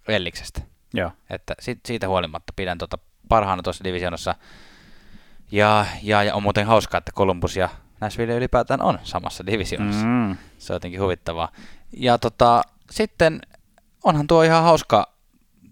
Elliksestä. 0.08 0.60
Joo, 0.94 1.10
Että 1.30 1.54
si- 1.60 1.80
siitä 1.86 2.08
huolimatta 2.08 2.52
pidän 2.56 2.78
tota 2.78 2.98
parhaana 3.28 3.62
tuossa 3.62 3.84
divisioonassa. 3.84 4.34
Ja, 5.50 5.86
ja, 6.02 6.22
ja 6.22 6.34
on 6.34 6.42
muuten 6.42 6.66
hauskaa, 6.66 6.98
että 6.98 7.12
Columbus 7.12 7.56
ja 7.56 7.68
Nashville 8.00 8.34
ylipäätään 8.36 8.82
on 8.82 8.98
samassa 9.02 9.46
divisioonassa. 9.46 10.04
mm. 10.06 10.36
Se 10.58 10.72
on 10.72 10.74
jotenkin 10.76 11.00
huvittavaa. 11.00 11.52
Ja 11.92 12.18
tota, 12.18 12.62
sitten 12.90 13.40
onhan 14.04 14.26
tuo 14.26 14.42
ihan 14.42 14.62
hauska, 14.62 15.12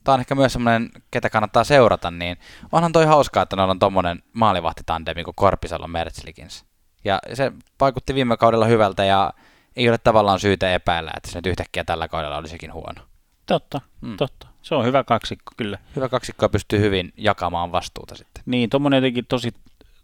tämä 0.05 0.14
on 0.14 0.21
ehkä 0.21 0.35
myös 0.35 0.53
semmoinen, 0.53 0.90
ketä 1.11 1.31
kannattaa 1.31 1.64
seurata, 1.64 2.11
niin 2.11 2.37
onhan 2.73 2.93
toi 2.93 3.07
hauskaa, 3.07 3.43
että 3.43 3.57
noilla 3.57 3.71
on 3.71 3.79
tommonen 3.79 4.23
maalivahtitandemi 4.33 5.25
kuin 5.25 5.35
Korpisalo 5.35 5.88
Mertzlikins. 5.88 6.64
Ja 7.05 7.19
se 7.35 7.53
vaikutti 7.81 8.14
viime 8.14 8.37
kaudella 8.37 8.67
hyvältä 8.67 9.05
ja 9.05 9.33
ei 9.77 9.88
ole 9.88 9.99
tavallaan 9.99 10.40
syytä 10.40 10.75
epäillä, 10.75 11.11
että 11.17 11.31
se 11.31 11.38
nyt 11.38 11.47
yhtäkkiä 11.47 11.85
tällä 11.85 12.09
kaudella 12.09 12.37
olisikin 12.37 12.73
huono. 12.73 13.03
Totta, 13.47 13.81
Mm. 14.01 14.17
totta. 14.17 14.47
Se 14.62 14.75
on 14.75 14.85
hyvä 14.85 15.05
kaksikko 15.05 15.53
kyllä. 15.57 15.79
Hyvä 15.97 16.09
kaksikko 16.09 16.49
pystyy 16.49 16.81
hyvin 16.81 17.12
jakamaan 17.17 17.73
vastuuta 17.73 18.14
sitten. 18.14 18.43
Niin, 18.47 18.71
tuommoinen 18.71 18.99
jotenkin 18.99 19.27
tosi 19.27 19.55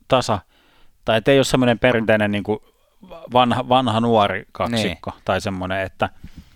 tasa, 0.08 0.38
tai 1.04 1.18
et 1.18 1.28
ei 1.28 1.38
ole 1.38 1.44
semmoinen 1.44 1.78
perinteinen 1.78 2.30
niin 2.30 2.44
kuin 2.44 2.58
vanha, 3.32 3.68
vanha 3.68 4.00
nuori 4.00 4.44
kaksikko, 4.52 5.10
niin. 5.10 5.22
tai 5.24 5.40
semmoinen, 5.40 5.80
että 5.80 6.08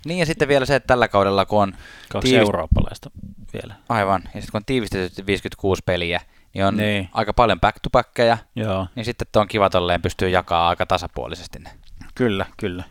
Niin 0.05 0.19
ja 0.19 0.25
sitten 0.25 0.47
vielä 0.47 0.65
se, 0.65 0.75
että 0.75 0.87
tällä 0.87 1.07
kaudella 1.07 1.45
kun 1.45 1.61
on 1.63 1.73
kaksi 2.09 2.27
Tiivist- 2.35 2.39
eurooppalaista 2.39 3.11
vielä. 3.53 3.75
aivan, 3.89 4.21
ja 4.23 4.29
sitten 4.41 4.51
kun 4.51 4.57
on 4.59 4.65
tiivistetty 4.65 5.25
56 5.25 5.81
peliä, 5.85 6.21
niin 6.53 6.65
on 6.65 6.77
Niin. 6.77 7.09
aika 7.13 7.33
paljon 7.33 7.59
back 7.59 7.77
to 7.81 7.89
backkejä, 7.89 8.37
Joo, 8.55 8.87
niin 8.95 9.05
sitten 9.05 9.27
tuon 9.31 9.47
kiva 9.47 9.69
tolleen 9.69 10.01
pystyy 10.01 10.29
jakaa 10.29 10.69
aika 10.69 10.85
tasapuolisesti 10.85 11.59
ne. 11.59 11.69
kyllä, 12.15 12.45
kyllä. 12.57 12.83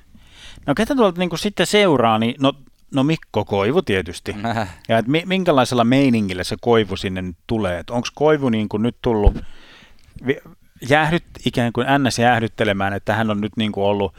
No 0.66 0.74
ketä 0.74 0.94
tuolta 0.94 1.18
niin 1.18 1.38
sitten 1.38 1.66
seuraa, 1.66 2.18
niin 2.18 2.35
no, 2.40 2.53
no 2.94 3.05
Mikko 3.05 3.44
Koivu 3.44 3.83
tietysti. 3.83 4.37
Ja 4.88 4.98
et 4.98 5.07
mi- 5.07 5.22
minkälaisella 5.27 5.85
meiningillä 5.85 6.44
se 6.44 6.57
Koivu 6.61 6.96
sinne 6.96 7.22
nyt 7.22 7.37
tulee? 7.46 7.85
Onko 7.90 8.09
Koivu 8.14 8.48
niin 8.48 8.68
kuin 8.68 8.83
nyt 8.83 8.96
tullut 9.03 9.35
jäähdyt, 10.88 11.24
ikään 11.46 11.72
kuin 11.72 11.87
NS 11.98 12.18
jäähdyttelemään, 12.18 12.92
että 12.92 13.14
hän 13.14 13.31
on 13.31 13.40
nyt 13.40 13.53
niin 13.57 13.72
kuin 13.72 13.85
ollut 13.85 14.14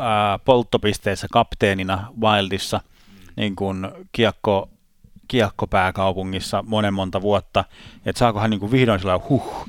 ää, 0.00 0.38
polttopisteissä 0.38 1.26
kapteenina 1.32 2.12
Wildissa 2.20 2.80
niin 3.36 3.56
kuin 3.56 3.88
kiekko, 4.12 4.70
kiekkopääkaupungissa 5.28 6.64
monen 6.66 6.94
monta 6.94 7.22
vuotta, 7.22 7.64
että 8.06 8.18
saako 8.18 8.40
hän 8.40 8.50
niin 8.50 8.60
kuin 8.60 8.72
vihdoin 8.72 9.00
sillä 9.00 9.20
huh, 9.28 9.68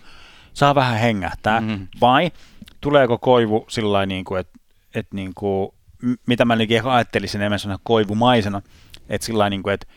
saa 0.54 0.76
vähän 0.76 1.00
hengähtää, 1.00 1.62
Mhm. 1.62 1.70
mm-hmm. 1.70 1.88
vai 2.02 2.32
tuleeko 2.82 3.18
Koivu 3.18 3.66
sillä 3.70 4.06
niin 4.06 4.26
kuin, 4.26 4.40
että, 4.40 4.60
että 4.96 5.16
niin 5.16 5.32
kuin, 5.36 5.70
mitä 6.28 6.46
mä 6.46 6.56
niin 6.56 6.86
ajattelisin 6.86 7.42
enemmän 7.42 7.60
sellaisena 7.60 7.84
koivumaisena, 7.84 8.62
että 9.10 9.26
sillä 9.26 9.50
niin 9.50 9.64
kuin, 9.64 9.74
että, 9.74 9.88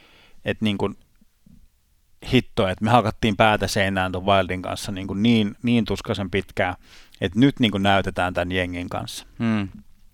että 0.45 0.64
niin 0.64 0.79
kuin 0.79 0.97
hitto, 2.33 2.69
että 2.69 2.85
me 2.85 2.90
hakattiin 2.90 3.37
päätä 3.37 3.66
seinään 3.66 4.12
tuon 4.12 4.27
Wildin 4.27 4.62
kanssa 4.62 4.93
niin, 4.93 5.07
kuin 5.07 5.23
niin, 5.23 5.57
niin 5.62 5.85
tuskaisen 5.85 6.31
pitkään, 6.31 6.75
että 7.21 7.38
nyt 7.38 7.61
niin 7.61 7.71
kuin 7.71 7.83
näytetään 7.83 8.35
tämän 8.35 8.53
jengin 8.53 8.88
kanssa. 8.88 9.27
Hmm. 9.38 9.69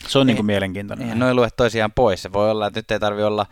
Se 0.09 0.19
on 0.19 0.27
niin 0.27 0.35
Ei- 0.35 0.37
kuin 0.37 0.47
mielenkiintoinen. 0.47 1.05
Eihän 1.05 1.19
noin 1.19 1.37
lue 1.37 1.49
toisiaan 1.57 1.93
pois. 1.93 2.23
Se 2.23 2.33
voi 2.33 2.51
olla, 2.51 2.67
että 2.67 2.79
nyt 2.79 2.91
ei 2.91 3.01
tarvi 3.01 3.23
olla 3.23 3.47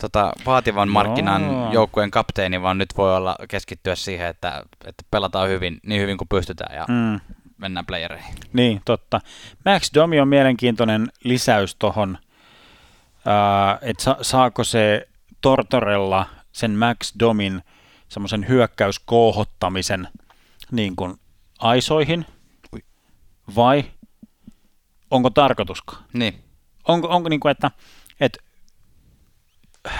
tota, 0.00 0.32
vaativan 0.46 0.88
markkinan 0.88 1.42
Joo. 1.44 1.72
joukkueen 1.72 2.10
kapteeni, 2.10 2.62
vaan 2.62 2.78
nyt 2.78 2.88
voi 2.96 3.16
olla 3.16 3.36
keskittyä 3.48 3.94
siihen, 3.94 4.26
että, 4.26 4.62
että 4.84 5.04
pelataan 5.10 5.48
hyvin, 5.48 5.80
niin 5.86 6.00
hyvin 6.00 6.16
kuin 6.18 6.28
pystytään 6.28 6.76
ja 6.76 6.84
Mm, 6.88 7.20
mennään 7.58 7.86
playereihin. 7.86 8.34
niin, 8.52 8.80
totta. 8.84 9.20
Max 9.64 9.90
Domi 9.94 10.20
on 10.20 10.28
mielenkiintoinen 10.28 11.08
lisäys 11.24 11.74
tuohon, 11.74 12.18
että 13.82 14.02
sa- 14.02 14.16
saako 14.22 14.64
se 14.64 15.08
Tortorella 15.40 16.26
sen 16.52 16.70
Max 16.70 17.12
Domin 17.20 17.62
semmoisen 18.08 18.48
hyökkäyskoohottamisen 18.48 20.08
niin 20.72 20.96
kuin 20.96 21.14
aisoihin, 21.58 22.26
vai 23.56 23.84
onko 25.12 25.30
tarkoituskaan? 25.30 26.02
Niin. 26.12 26.34
onko, 26.88 27.08
onko 27.08 27.28
niin 27.28 27.40
kuin, 27.40 27.50
että, 27.50 27.70
että 28.20 28.38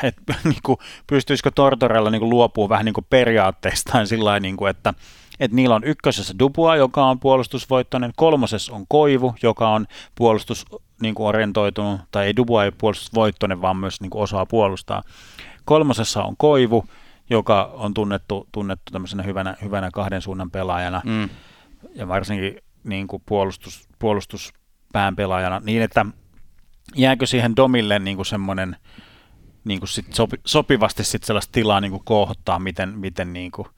et, 0.03 0.14
niin 0.44 0.62
kuin, 0.62 0.79
pystyisikö 1.07 1.51
Tortorella 1.55 2.11
niin 2.11 2.31
luopua 2.31 2.68
vähän 2.68 2.85
niin 2.85 2.94
kuin 2.94 3.07
periaatteistaan 3.11 4.07
sillä 4.07 4.40
niin 4.40 4.57
kuin, 4.57 4.70
että 4.70 4.94
et 5.40 5.53
niillä 5.53 5.75
on 5.75 5.85
ykkösessä 5.85 6.35
Dupua, 6.38 6.77
joka 6.77 7.07
on 7.07 7.20
puolustusvoittoinen, 7.20 8.12
kolmosessa 8.16 8.72
on 8.72 8.85
Koivu, 8.88 9.35
joka 9.42 9.68
on 9.68 9.87
puolustus 10.14 10.66
niin 11.01 11.14
kuin 11.14 11.27
orientoitunut, 11.27 12.01
tai 12.11 12.27
ei 12.27 12.37
Dupua 12.37 12.62
ei 12.62 12.66
ole 12.66 12.75
puolustusvoittoinen, 12.79 13.62
vaan 13.62 13.77
myös 13.77 14.01
niin 14.01 14.11
kuin 14.11 14.22
osaa 14.22 14.46
puolustaa. 14.46 15.03
Kolmosessa 15.64 16.22
on 16.22 16.37
Koivu, 16.37 16.85
joka 17.31 17.70
on 17.75 17.94
tunnettu, 17.94 18.48
tunnettu 18.53 18.90
tämmöisenä 18.92 19.22
hyvänä, 19.22 19.57
hyvänä 19.62 19.90
kahden 19.92 20.22
suunnan 20.22 20.51
pelaajana 20.51 21.03
Mm. 21.05 21.29
ja 21.94 22.09
varsinkin 22.09 22.59
niin 22.85 23.07
kuin 23.07 23.22
puolustus, 23.27 23.88
puolustuspään 23.98 24.62
pelaajana, 25.16 25.61
niin 25.64 25.83
että 25.83 26.07
jääkö 26.96 27.26
siihen 27.26 27.57
Domille 27.57 27.98
niin 27.98 28.16
kuin 28.16 28.26
semmoinen 28.26 28.76
niin 29.64 29.81
kuin 29.81 29.88
sit 29.88 30.14
sopi, 30.14 30.37
sopivasti 30.44 31.05
sit 31.05 31.24
sellaista 31.24 31.52
tilaa 31.52 31.81
niin 31.81 31.90
kuin 31.90 32.05
kohottaa, 32.05 32.59
miten, 32.59 32.98
miten 32.98 33.33
niin 33.33 33.50
kuin 33.50 33.68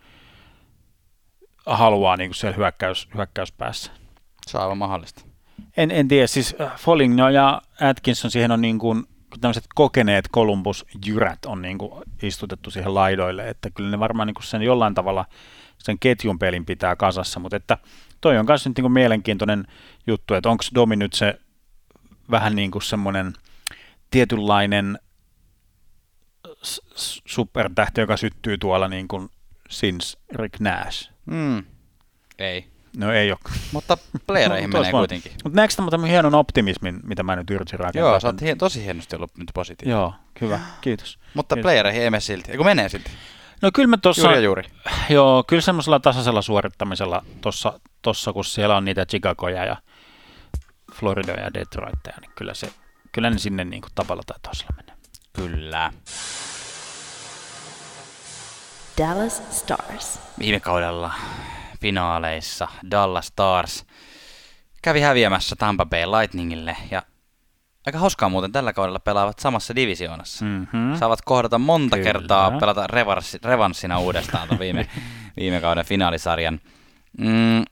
haluaa 1.67 2.17
niin 2.17 2.31
kuin 2.31 2.37
siellä 2.37 2.57
hyökkäys, 2.57 3.09
hyökkäyspäässä. 3.15 3.93
Se 4.47 4.57
on 4.57 4.63
aivan 4.63 4.79
mahdollista. 4.79 5.25
En, 5.77 5.91
en 5.91 6.09
tiedä, 6.09 6.27
siis 6.27 6.57
äh, 6.61 6.77
Foligno 6.77 7.29
ja 7.29 7.63
Atkinson 7.81 8.31
siihen 8.31 8.51
on 8.51 8.61
niin 8.61 8.79
kuin 8.79 9.05
tämmöiset 9.41 9.65
kokeneet 9.75 10.29
Columbus-jyrät 10.33 11.45
on 11.47 11.63
niin 11.63 11.79
kuin 11.79 11.93
istutettu 12.23 12.71
siihen 12.71 12.95
laidoille, 12.95 13.49
että 13.49 13.71
kyllä 13.71 13.91
ne 13.91 13.99
varmaan 13.99 14.27
niin 14.27 14.35
kuin 14.35 14.45
sen 14.45 14.63
jollain 14.63 14.95
tavalla 14.95 15.25
sen 15.85 15.99
ketjun 15.99 16.39
pelin 16.39 16.65
pitää 16.67 16.97
kasassa, 16.97 17.41
mutta 17.41 17.57
että 17.57 17.79
toi 18.21 18.39
on 18.39 18.47
myös 18.47 18.67
nyt 18.67 18.77
niin 18.77 18.83
kuin 18.83 18.93
mielenkiintoinen 18.93 19.65
juttu, 20.07 20.35
että 20.35 20.49
onko 20.49 20.65
Domi 20.75 20.97
nyt 20.97 21.13
se 21.13 21.39
vähän 22.31 22.57
niin 22.57 22.71
kuin 22.71 22.83
semmoinen 22.83 23.33
tietynlainen 24.11 24.99
supertähti, 27.27 28.01
joka 28.01 28.17
syttyy 28.17 28.59
tuolla 28.59 28.89
niin 28.89 29.09
kuin 29.09 29.29
since 29.71 30.19
Rick 30.35 30.61
Nash. 30.61 31.11
Mm. 31.27 31.65
Ei. 32.39 32.69
No 32.97 33.13
ei 33.13 33.31
ole. 33.31 33.39
Mutta 33.73 33.99
playereihin 34.27 34.71
Tuossa 34.71 34.81
menee 34.83 34.93
vaan. 34.93 35.01
kuitenkin. 35.01 35.33
Mutta 35.45 35.57
näetkö 35.57 35.83
tämän 35.91 36.09
hienon 36.11 36.35
optimismin, 36.35 37.01
mitä 37.03 37.23
mä 37.23 37.37
nyt 37.37 37.51
yritin 37.51 37.79
rakentaa? 37.79 38.11
Joo, 38.11 38.21
sä 38.21 38.29
oot 38.29 38.41
hien, 38.41 38.59
tosi 38.59 38.85
hienosti 38.85 39.17
ollut 39.17 39.39
nyt 39.39 39.51
positiivinen. 39.55 39.99
Joo, 39.99 40.15
hyvä, 40.41 40.61
kiitos. 40.81 41.19
Mutta 41.35 41.55
Kiitos. 41.55 41.63
playereihin 41.63 42.03
ei 42.03 42.11
mene 42.11 42.21
silti. 42.21 42.51
Eikö 42.51 42.65
menee 42.65 42.89
silti? 42.89 43.11
No 43.65 43.71
kyllä 43.75 43.89
mä 43.89 43.97
tuossa, 43.97 44.23
Juuri 44.23 44.37
ja 44.37 44.41
juuri. 44.41 44.63
joo, 45.09 45.45
kyllä 45.47 45.63
semmoisella 45.63 46.01
tasaisella 46.01 46.43
suorittamisella 46.43 47.25
tuossa, 47.41 47.81
tossa, 48.03 48.33
kun 48.33 48.45
siellä 48.45 48.77
on 48.77 48.85
niitä 48.85 49.07
Chicagoja 49.07 49.65
ja 49.65 49.77
Floridoja 50.93 51.41
ja 51.41 51.55
Detroitteja, 51.55 52.17
niin 52.21 52.31
kyllä, 52.35 52.55
se, 52.55 52.73
kyllä 53.13 53.31
ne 53.31 53.39
sinne 53.39 53.65
niin 53.65 53.83
kuin 53.83 53.93
tavalla 53.95 54.23
tai 54.27 54.39
toisella 54.43 54.71
menee. 54.77 54.95
Kyllä. 55.33 55.93
Dallas 58.99 59.43
Stars. 59.51 60.21
Viime 60.39 60.61
kaudella 60.61 61.13
finaaleissa 61.81 62.69
Dallas 62.91 63.27
Stars 63.27 63.85
kävi 64.83 65.01
häviämässä 65.01 65.57
Tampa 65.57 65.87
Bay 65.87 66.07
Lightningille 66.07 66.77
ja 66.91 67.03
aika 67.87 67.99
hauskaa 67.99 68.29
muuten 68.29 68.53
tällä 68.53 68.73
kaudella 68.73 68.99
pelaavat 68.99 69.39
samassa 69.39 69.75
divisioonassa. 69.77 70.45
Mm-hmm. 70.45 70.97
Saavat 70.97 71.23
kohdata 71.25 71.59
monta 71.59 71.97
Kyllä. 71.97 72.13
kertaa 72.13 72.51
pelata 72.61 72.87
revanssi, 72.87 73.39
revanssina 73.45 73.99
uudestaan 73.99 74.49
ton 74.49 74.59
viime, 74.59 74.87
viime 75.41 75.61
kauden 75.61 75.85
finaalisarjan. 75.85 76.61
Mm, 77.19 77.65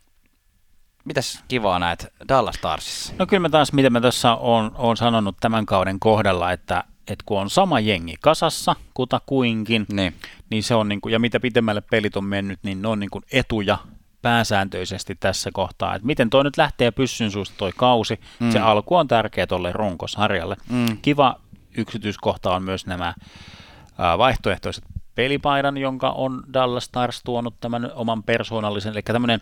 mitäs 1.04 1.44
kivaa 1.48 1.78
näet 1.78 2.06
Dallas 2.28 2.54
Starsissa? 2.54 3.12
No 3.18 3.26
kyllä 3.26 3.40
mä 3.40 3.48
taas, 3.48 3.72
mitä 3.72 3.90
mä 3.90 4.00
tässä 4.00 4.34
on, 4.34 4.70
on 4.74 4.96
sanonut 4.96 5.36
tämän 5.40 5.66
kauden 5.66 6.00
kohdalla, 6.00 6.52
että, 6.52 6.84
että 7.08 7.22
kun 7.26 7.40
on 7.40 7.50
sama 7.50 7.80
jengi 7.80 8.14
kasassa, 8.20 8.76
kutakuinkin, 8.94 9.86
Niin. 9.92 10.14
niin 10.50 10.62
se 10.62 10.74
on, 10.74 10.88
niin 10.88 11.00
kuin, 11.00 11.12
ja 11.12 11.18
mitä 11.18 11.40
pitemmälle 11.40 11.80
pelit 11.80 12.16
on 12.16 12.24
mennyt, 12.24 12.58
niin 12.62 12.82
ne 12.82 12.88
on 12.88 13.00
niin 13.00 13.10
kuin 13.10 13.24
etuja 13.32 13.78
pääsääntöisesti 14.22 15.14
tässä 15.14 15.50
kohtaa. 15.52 15.94
Että 15.94 16.06
miten 16.06 16.30
toi 16.30 16.44
nyt 16.44 16.56
lähtee 16.56 16.90
pyssyn 16.90 17.30
suusta 17.30 17.54
toi 17.58 17.72
kausi, 17.76 18.20
mm. 18.40 18.50
se 18.50 18.58
alku 18.58 18.96
on 18.96 19.08
tärkeä 19.08 19.46
tolle 19.46 19.72
runkosarjalle. 19.72 20.56
Mm. 20.70 20.98
Kiva 21.02 21.40
yksityiskohta 21.76 22.54
on 22.54 22.62
myös 22.62 22.86
nämä 22.86 23.14
vaihtoehtoiset 24.18 24.84
pelipaidan, 25.14 25.76
jonka 25.76 26.10
on 26.10 26.42
Dallas 26.52 26.84
Stars 26.84 27.22
tuonut 27.24 27.60
tämän 27.60 27.90
oman 27.94 28.22
persoonallisen, 28.22 28.92
eli 28.92 29.02
tämmöinen, 29.02 29.40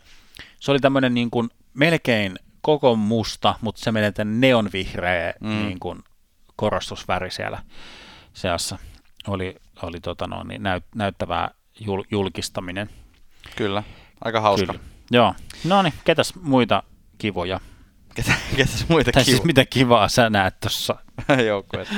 se 0.61 0.71
oli 0.71 0.79
tämmöinen 0.79 1.15
niin 1.15 1.31
kuin 1.31 1.51
melkein 1.75 2.39
koko 2.61 2.97
musta, 2.97 3.55
mutta 3.61 3.81
se 3.81 3.93
menee 3.93 4.13
tänne 4.13 4.47
neonvihreä 4.47 5.35
mm. 5.41 5.49
niin 5.49 5.81
kuin 5.81 5.99
korostusväri 6.57 7.31
siellä 7.31 7.63
seassa. 8.33 8.79
Oli, 9.27 9.57
oli 9.83 10.01
tota 10.01 10.27
no, 10.27 10.43
niin 10.43 10.63
näyt, 10.63 10.85
näyttävää 10.95 11.51
jul, 11.81 12.03
julkistaminen. 12.11 12.91
Kyllä, 13.57 13.83
aika 14.25 14.41
hauska. 14.41 14.67
Kyllä. 14.67 14.85
Joo. 15.11 15.35
No 15.65 15.83
niin, 15.83 15.95
ketäs 16.05 16.35
muita 16.43 16.83
kivoja? 17.19 17.61
Ketä, 18.15 18.33
ketäs 18.57 18.89
muita 18.89 19.13
Tai 19.13 19.25
siis 19.25 19.37
kivu- 19.37 19.47
mitä 19.47 19.65
kivaa 19.65 20.09
sä 20.09 20.31
näet 20.31 20.61
tuossa 20.61 20.97
joukkueessa? 21.49 21.95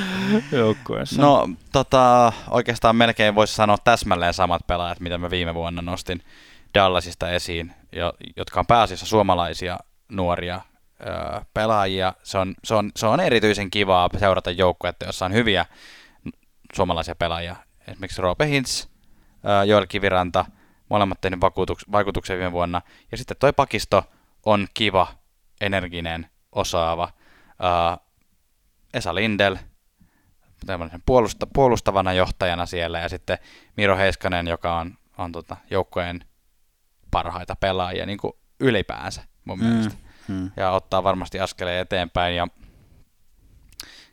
joukkueessa? 0.51 1.21
No 1.21 1.49
tota, 1.71 2.33
oikeastaan 2.49 2.95
melkein 2.95 3.35
voisi 3.35 3.55
sanoa 3.55 3.77
täsmälleen 3.83 4.33
samat 4.33 4.67
pelaajat, 4.67 4.99
mitä 4.99 5.17
mä 5.17 5.29
viime 5.29 5.53
vuonna 5.53 5.81
nostin 5.81 6.21
Dallasista 6.73 7.31
esiin, 7.31 7.73
jo, 7.91 8.13
jotka 8.37 8.59
on 8.59 8.67
pääasiassa 8.67 9.05
suomalaisia 9.05 9.79
nuoria 10.11 10.61
ö, 11.01 11.41
pelaajia. 11.53 12.13
Se 12.23 12.37
on, 12.37 12.53
se, 12.63 12.75
on, 12.75 12.91
se 12.95 13.05
on 13.05 13.19
erityisen 13.19 13.71
kivaa 13.71 14.09
seurata 14.19 14.51
joukkuetta, 14.51 15.05
jossa 15.05 15.25
on 15.25 15.33
hyviä 15.33 15.65
suomalaisia 16.75 17.15
pelaajia. 17.15 17.55
Esimerkiksi 17.87 18.21
Roope 18.21 18.47
Hintz, 18.47 18.87
Joel 19.67 19.85
Kiviranta, 19.87 20.45
molemmat 20.89 21.21
tehnyt 21.21 21.39
vakuutuks- 21.39 21.91
vaikutuksen 21.91 22.37
viime 22.37 22.51
vuonna. 22.51 22.81
Ja 23.11 23.17
sitten 23.17 23.37
toi 23.39 23.53
pakisto 23.53 24.03
on 24.45 24.67
kiva, 24.73 25.07
energinen, 25.61 26.29
osaava. 26.51 27.09
Ö, 27.49 27.97
Esa 28.93 29.15
Lindel, 29.15 29.57
puolusta, 31.05 31.47
puolustavana 31.53 32.13
johtajana 32.13 32.65
siellä 32.65 32.99
ja 32.99 33.09
sitten 33.09 33.37
Miro 33.77 33.97
Heiskanen, 33.97 34.47
joka 34.47 34.77
on, 34.77 34.97
on 35.17 35.31
tota, 35.31 35.57
joukkojen 35.69 36.25
parhaita 37.11 37.55
pelaajia 37.55 38.05
niin 38.05 38.17
kuin 38.17 38.33
ylipäänsä 38.59 39.23
mun 39.45 39.59
mm. 39.59 39.65
mielestä. 39.65 39.95
Mm. 40.27 40.51
Ja 40.57 40.71
ottaa 40.71 41.03
varmasti 41.03 41.39
askeleen 41.39 41.81
eteenpäin 41.81 42.35
ja 42.35 42.47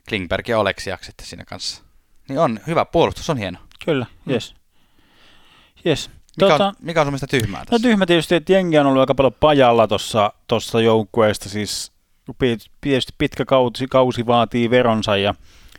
Klingberg 0.09 0.49
ja 0.49 0.59
Oleksiak 0.59 1.05
sitten 1.05 1.27
siinä 1.27 1.45
kanssa. 1.45 1.83
Niin 2.29 2.39
on, 2.39 2.61
hyvä 2.67 2.85
puolustus 2.85 3.31
on 3.31 3.39
hieno. 3.39 3.59
Kyllä, 3.85 4.07
jes. 4.27 4.55
Jes. 5.85 6.11
Mikä, 6.37 6.53
Tota, 6.53 6.67
on, 6.67 6.75
mikä 6.83 7.01
on 7.01 7.07
sun 7.07 7.13
mielestä 7.13 7.27
tyhmää 7.27 7.61
No 7.61 7.65
tässä? 7.67 7.83
tyhmä 7.89 8.07
tietysti, 8.07 8.35
että 8.35 8.53
jengi 8.53 8.79
on 8.79 8.87
ollut 8.87 9.01
aika 9.01 9.15
paljon 9.15 9.35
pajalla 9.41 9.89
tuossa 10.49 10.81
joukkueesta, 10.81 11.49
siis 11.49 11.93
tietysti 12.81 13.13
pitkä 13.19 13.45
kausi, 13.45 13.87
kausi 13.87 14.27
vaatii 14.27 14.71
veronsa 14.71 15.17
ja 15.17 15.35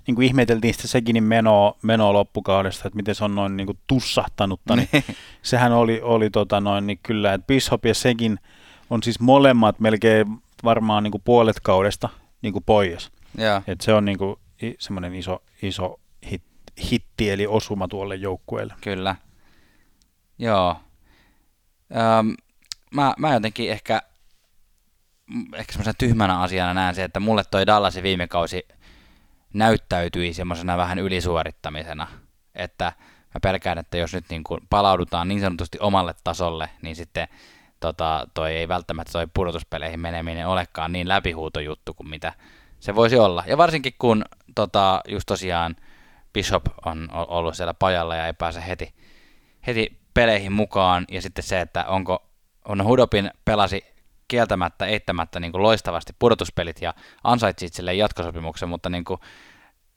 niin 0.08 0.16
kuin 0.16 0.26
ihmeteltiin 0.28 0.74
sitä 0.74 0.88
Seginin 0.88 1.24
menoa, 1.24 1.78
menoa 1.82 2.14
loppukaudesta, 2.14 2.88
että 2.88 2.96
miten 2.96 3.16
se 3.16 3.24
on 3.24 3.36
noin 3.36 3.58
niin 3.58 3.68
kuin 3.68 3.78
tussahtanutta, 3.88 4.76
niin 4.76 4.90
sehän 5.42 5.72
oli, 5.72 6.02
oli 6.04 6.30
tota 6.30 6.62
noin, 6.62 6.88
niin 6.88 7.00
kyllä, 7.04 7.34
että 7.34 7.48
Bishop 7.48 7.86
ja 7.86 7.94
Segin 7.94 8.40
on 8.90 9.04
siis 9.04 9.20
molemmat 9.20 9.80
melkein 9.80 10.28
varmaan 10.64 11.04
niin 11.04 11.12
kuin 11.12 11.22
puolet 11.26 11.60
kaudesta 11.60 12.10
niin 12.42 12.54
kuin 12.54 12.64
pois. 12.66 13.12
Joo, 13.38 13.62
Et 13.68 13.82
se 13.82 13.94
on 13.94 14.06
niin 14.06 14.18
kuin 14.18 14.36
semmoinen 14.80 15.16
iso, 15.16 15.42
iso 15.62 16.00
hit, 16.32 16.44
hitti, 16.92 17.30
eli 17.30 17.48
osuma 17.48 17.88
tuolle 17.88 18.16
joukkueelle. 18.16 18.74
kyllä. 18.82 19.16
Joo. 20.42 20.76
Öm, 22.20 22.36
mä, 22.92 23.14
mä 23.18 23.34
jotenkin 23.34 23.72
ehkä, 23.72 24.02
ehkä 25.56 25.72
semmoisena 25.72 25.96
tyhmänä 25.98 26.40
asiana 26.40 26.74
näen 26.74 26.96
se, 26.96 27.04
että 27.04 27.20
mulle 27.20 27.44
toi 27.52 27.68
Dallasin 27.68 28.04
viime 28.04 28.28
kausi 28.28 28.68
näyttäytyi 29.54 30.34
semmoisena 30.34 30.78
vähän 30.78 31.00
ylisuorittamisena, 31.00 32.08
että 32.56 32.86
mä 33.34 33.40
pelkään, 33.42 33.78
että 33.78 33.98
jos 33.98 34.14
nyt 34.14 34.26
niin 34.30 34.44
kuin 34.44 34.60
palaudutaan 34.70 35.28
niin 35.28 35.42
sanotusti 35.42 35.78
omalle 35.82 36.14
tasolle, 36.24 36.70
niin 36.82 36.96
sitten 36.96 37.28
tota, 37.80 38.28
toi 38.34 38.56
ei 38.56 38.68
välttämättä 38.68 39.12
toi 39.12 39.28
pudotuspeleihin 39.34 40.00
meneminen 40.00 40.48
olekaan 40.48 40.92
niin 40.92 41.08
läpihuutojuttu 41.08 41.94
kuin 41.94 42.10
mitä 42.10 42.34
se 42.80 42.96
voisi 42.96 43.18
olla. 43.18 43.44
Ja 43.48 43.58
varsinkin 43.58 43.94
kun 44.00 44.26
tota, 44.56 45.02
just 45.08 45.26
tosiaan 45.26 45.76
Bishop 46.34 46.64
on 46.86 47.10
ollut 47.12 47.56
siellä 47.56 47.74
pajalla 47.74 48.16
ja 48.16 48.28
ei 48.28 48.34
pääse 48.34 48.68
heti, 48.68 48.94
heti 49.68 50.01
peleihin 50.14 50.52
mukaan, 50.52 51.06
ja 51.12 51.22
sitten 51.22 51.44
se, 51.44 51.62
että 51.62 51.86
onko 51.86 52.28
on 52.66 52.84
Hudopin 52.84 53.32
pelasi 53.46 53.86
kieltämättä, 54.28 54.86
eittämättä 54.86 55.40
niin 55.40 55.52
kuin 55.52 55.64
loistavasti 55.64 56.14
pudotuspelit 56.20 56.82
ja 56.82 56.94
ansaitsi 57.24 57.66
itselleen 57.66 57.98
jatkosopimuksen, 57.98 58.70
mutta, 58.70 58.90
niin 58.90 59.06
kuin, 59.06 59.20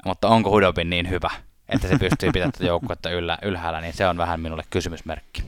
mutta 0.04 0.28
onko 0.28 0.50
Hudopin 0.50 0.90
niin 0.90 1.10
hyvä, 1.10 1.30
että 1.68 1.88
se 1.88 1.98
pystyy 1.98 2.32
pitämään 2.32 2.52
tätä 2.52 2.64
joukkuetta 2.64 3.10
yllä, 3.10 3.38
ylhäällä, 3.42 3.80
niin 3.80 3.94
se 3.94 4.06
on 4.06 4.18
vähän 4.18 4.40
minulle 4.40 4.62
kysymysmerkki. 4.70 5.42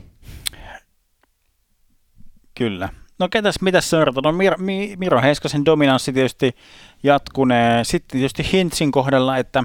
Kyllä. 2.55 2.89
No 3.19 3.29
ketäs, 3.29 3.61
mitäs 3.61 3.89
seurata? 3.89 4.21
No 4.21 4.31
Mir- 4.31 4.57
Mi- 4.57 4.95
Miro 4.97 5.21
Heiskasen 5.21 5.65
dominanssi 5.65 6.13
tietysti 6.13 6.55
jatkunee. 7.03 7.83
Sitten 7.83 8.19
tietysti 8.19 8.51
Hintsin 8.53 8.91
kohdalla, 8.91 9.37
että, 9.37 9.63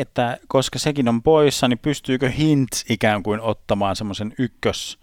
että 0.00 0.38
koska 0.48 0.78
sekin 0.78 1.08
on 1.08 1.22
poissa, 1.22 1.68
niin 1.68 1.78
pystyykö 1.78 2.30
Hintz 2.30 2.84
ikään 2.90 3.22
kuin 3.22 3.40
ottamaan 3.40 3.96
semmoisen 3.96 4.32
ykkös, 4.38 4.98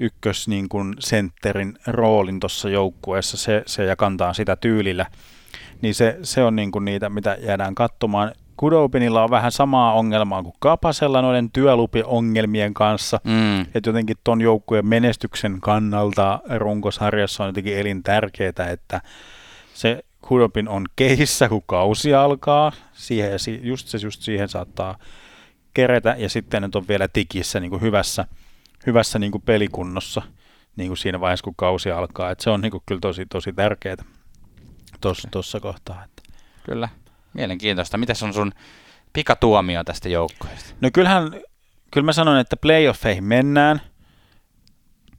ykkös 0.00 0.48
niin 0.48 0.68
kuin 0.68 0.94
sentterin 0.98 1.78
roolin 1.86 2.40
tuossa 2.40 2.68
joukkueessa 2.68 3.36
se, 3.36 3.62
se 3.66 3.84
ja 3.84 3.96
kantaa 3.96 4.32
sitä 4.32 4.56
tyylillä. 4.56 5.06
Niin 5.82 5.94
se, 5.94 6.18
se 6.22 6.42
on 6.42 6.56
niin 6.56 6.72
kuin 6.72 6.84
niitä, 6.84 7.08
mitä 7.08 7.36
jäädään 7.40 7.74
katsomaan. 7.74 8.32
Kudobinilla 8.56 9.24
on 9.24 9.30
vähän 9.30 9.52
samaa 9.52 9.92
ongelmaa 9.92 10.42
kuin 10.42 10.54
Kapasella 10.58 11.22
noiden 11.22 11.50
työlupiongelmien 11.50 12.74
kanssa. 12.74 13.20
Mm, 13.24 13.60
Että 13.60 13.88
jotenkin 13.88 14.16
ton 14.24 14.40
joukkueen 14.40 14.86
menestyksen 14.86 15.60
kannalta 15.60 16.40
runkosarjassa 16.56 17.44
on 17.44 17.48
jotenkin 17.48 17.78
elintärkeää, 17.78 18.70
että 18.72 19.00
se 19.74 20.04
Hudopin 20.30 20.68
on 20.68 20.84
keissä, 20.96 21.48
kun 21.48 21.62
kausi 21.66 22.14
alkaa. 22.14 22.72
Siihen, 22.92 23.30
ja 23.30 23.38
si- 23.38 23.60
just 23.62 23.88
se 23.88 23.98
just 24.02 24.22
siihen 24.22 24.48
saattaa 24.48 24.98
kerätä, 25.74 26.16
ja 26.18 26.28
sitten 26.28 26.62
nyt 26.62 26.76
on 26.76 26.88
vielä 26.88 27.08
tikissä 27.08 27.60
niin 27.60 27.70
kuin 27.70 27.82
hyvässä, 27.82 28.24
hyvässä 28.86 29.18
niin 29.18 29.32
kuin 29.32 29.42
pelikunnossa 29.42 30.22
niin 30.76 30.88
kuin 30.88 30.98
siinä 30.98 31.20
vaiheessa, 31.20 31.44
kun 31.44 31.54
kausi 31.56 31.90
alkaa. 31.90 32.30
Et 32.30 32.40
se 32.40 32.50
on 32.50 32.60
niin 32.60 32.70
kuin 32.72 32.82
kyllä 32.86 33.00
tosi, 33.00 33.26
tosi 33.26 33.52
tärkeää 33.52 33.96
tuossa 35.30 35.60
kohtaa. 35.60 36.04
Että. 36.04 36.22
kyllä, 36.64 36.88
mielenkiintoista. 37.32 37.98
Mitäs 37.98 38.22
on 38.22 38.34
sun 38.34 38.52
pikatuomio 39.12 39.84
tästä 39.84 40.08
joukkueesta? 40.08 40.74
No 40.80 40.90
kyllähän, 40.92 41.30
kyllä 41.90 42.04
mä 42.04 42.12
sanon, 42.12 42.38
että 42.38 42.56
playoffeihin 42.56 43.24
mennään 43.24 43.80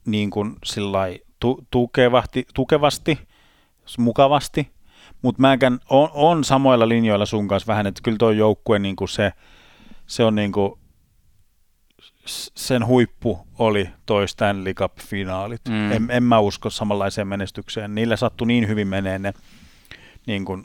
niin 0.04 0.30
kuin 0.30 0.56
sillai 0.64 1.20
tu, 1.40 1.66
tukevasti, 1.70 2.46
tukevasti, 2.54 3.18
mukavasti, 3.98 4.70
mutta 5.22 5.40
mä 5.40 5.58
on, 5.90 6.10
on 6.12 6.44
samoilla 6.44 6.88
linjoilla 6.88 7.26
sun 7.26 7.48
kanssa 7.48 7.66
vähän, 7.66 7.86
että 7.86 8.00
kyllä 8.04 8.18
tuo 8.18 8.30
joukkue 8.30 8.78
niin 8.78 8.96
kuin 8.96 9.08
se, 9.08 9.32
se 10.06 10.24
on 10.24 10.34
niin 10.34 10.52
kuin, 10.52 10.72
sen 12.54 12.86
huippu 12.86 13.46
oli 13.58 13.88
toi 14.06 14.28
Stanley 14.28 14.74
Cup-finaalit. 14.74 15.60
Mm. 15.68 15.92
En, 15.92 16.06
en 16.10 16.22
mä 16.22 16.38
usko 16.38 16.70
samanlaiseen 16.70 17.28
menestykseen. 17.28 17.94
Niillä 17.94 18.16
sattui 18.16 18.46
niin 18.46 18.68
hyvin 18.68 18.88
menee 18.88 19.18
ne 19.18 19.32
niin 20.26 20.44
kuin 20.44 20.64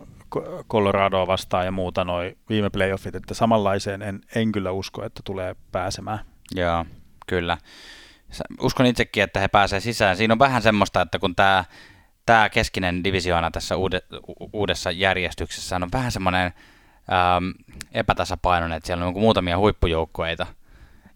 Coloradoa 0.70 1.28
vastaan 1.28 1.66
ja 1.66 1.72
muuta 1.72 2.04
noi 2.04 2.38
viime 2.50 2.70
playoffit, 2.70 3.16
että 3.16 3.34
samanlaiseen 3.34 4.02
en, 4.02 4.22
en 4.36 4.52
kyllä 4.52 4.72
usko, 4.72 5.06
että 5.06 5.22
tulee 5.24 5.56
pääsemään. 5.72 6.20
Joo, 6.56 6.86
kyllä. 7.28 7.58
Uskon 8.62 8.86
itsekin, 8.86 9.24
että 9.24 9.40
he 9.40 9.48
pääsee 9.48 9.80
sisään. 9.80 10.18
Siinä 10.18 10.32
on 10.32 10.40
vähän 10.40 10.62
semmoista, 10.62 11.02
että 11.02 11.20
kun 11.20 11.36
tämä 11.36 11.66
tämä 12.26 12.50
keskinen 12.50 13.04
divisioona 13.04 13.52
tässä 13.52 13.76
uudessa 14.54 14.92
järjestyksessä 14.92 15.76
on 15.76 15.90
vähän 15.94 16.12
semmoinen 16.12 16.54
ähm, 17.12 17.74
epätasapainoinen, 17.92 18.78
että 18.78 18.88
siellä 18.88 19.02
on 19.02 19.08
niinku 19.08 19.20
muutamia 19.20 19.58
huippujoukkueita 19.58 20.48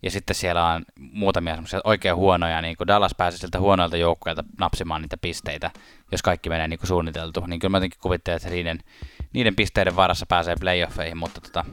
ja 0.03 0.11
sitten 0.11 0.35
siellä 0.35 0.65
on 0.65 0.85
muutamia 0.97 1.53
semmoisia 1.53 1.81
oikein 1.83 2.15
huonoja, 2.15 2.61
niin 2.61 2.77
kuin 2.77 2.87
Dallas 2.87 3.15
pääsee 3.17 3.37
sieltä 3.37 3.59
huonoilta 3.59 3.97
joukkueilta 3.97 4.43
napsimaan 4.59 5.01
niitä 5.01 5.17
pisteitä, 5.17 5.71
jos 6.11 6.21
kaikki 6.21 6.49
menee 6.49 6.67
niin 6.67 6.79
kuin 6.79 6.87
suunniteltu, 6.87 7.45
niin 7.45 7.59
kyllä 7.59 7.71
mä 7.71 7.77
jotenkin 7.77 7.99
kuvittelen, 8.01 8.35
että 8.37 8.49
niiden, 8.49 8.79
niiden 9.33 9.55
pisteiden 9.55 9.95
varassa 9.95 10.25
pääsee 10.25 10.55
playoffeihin, 10.59 11.17
mutta 11.17 11.41
tota, 11.41 11.65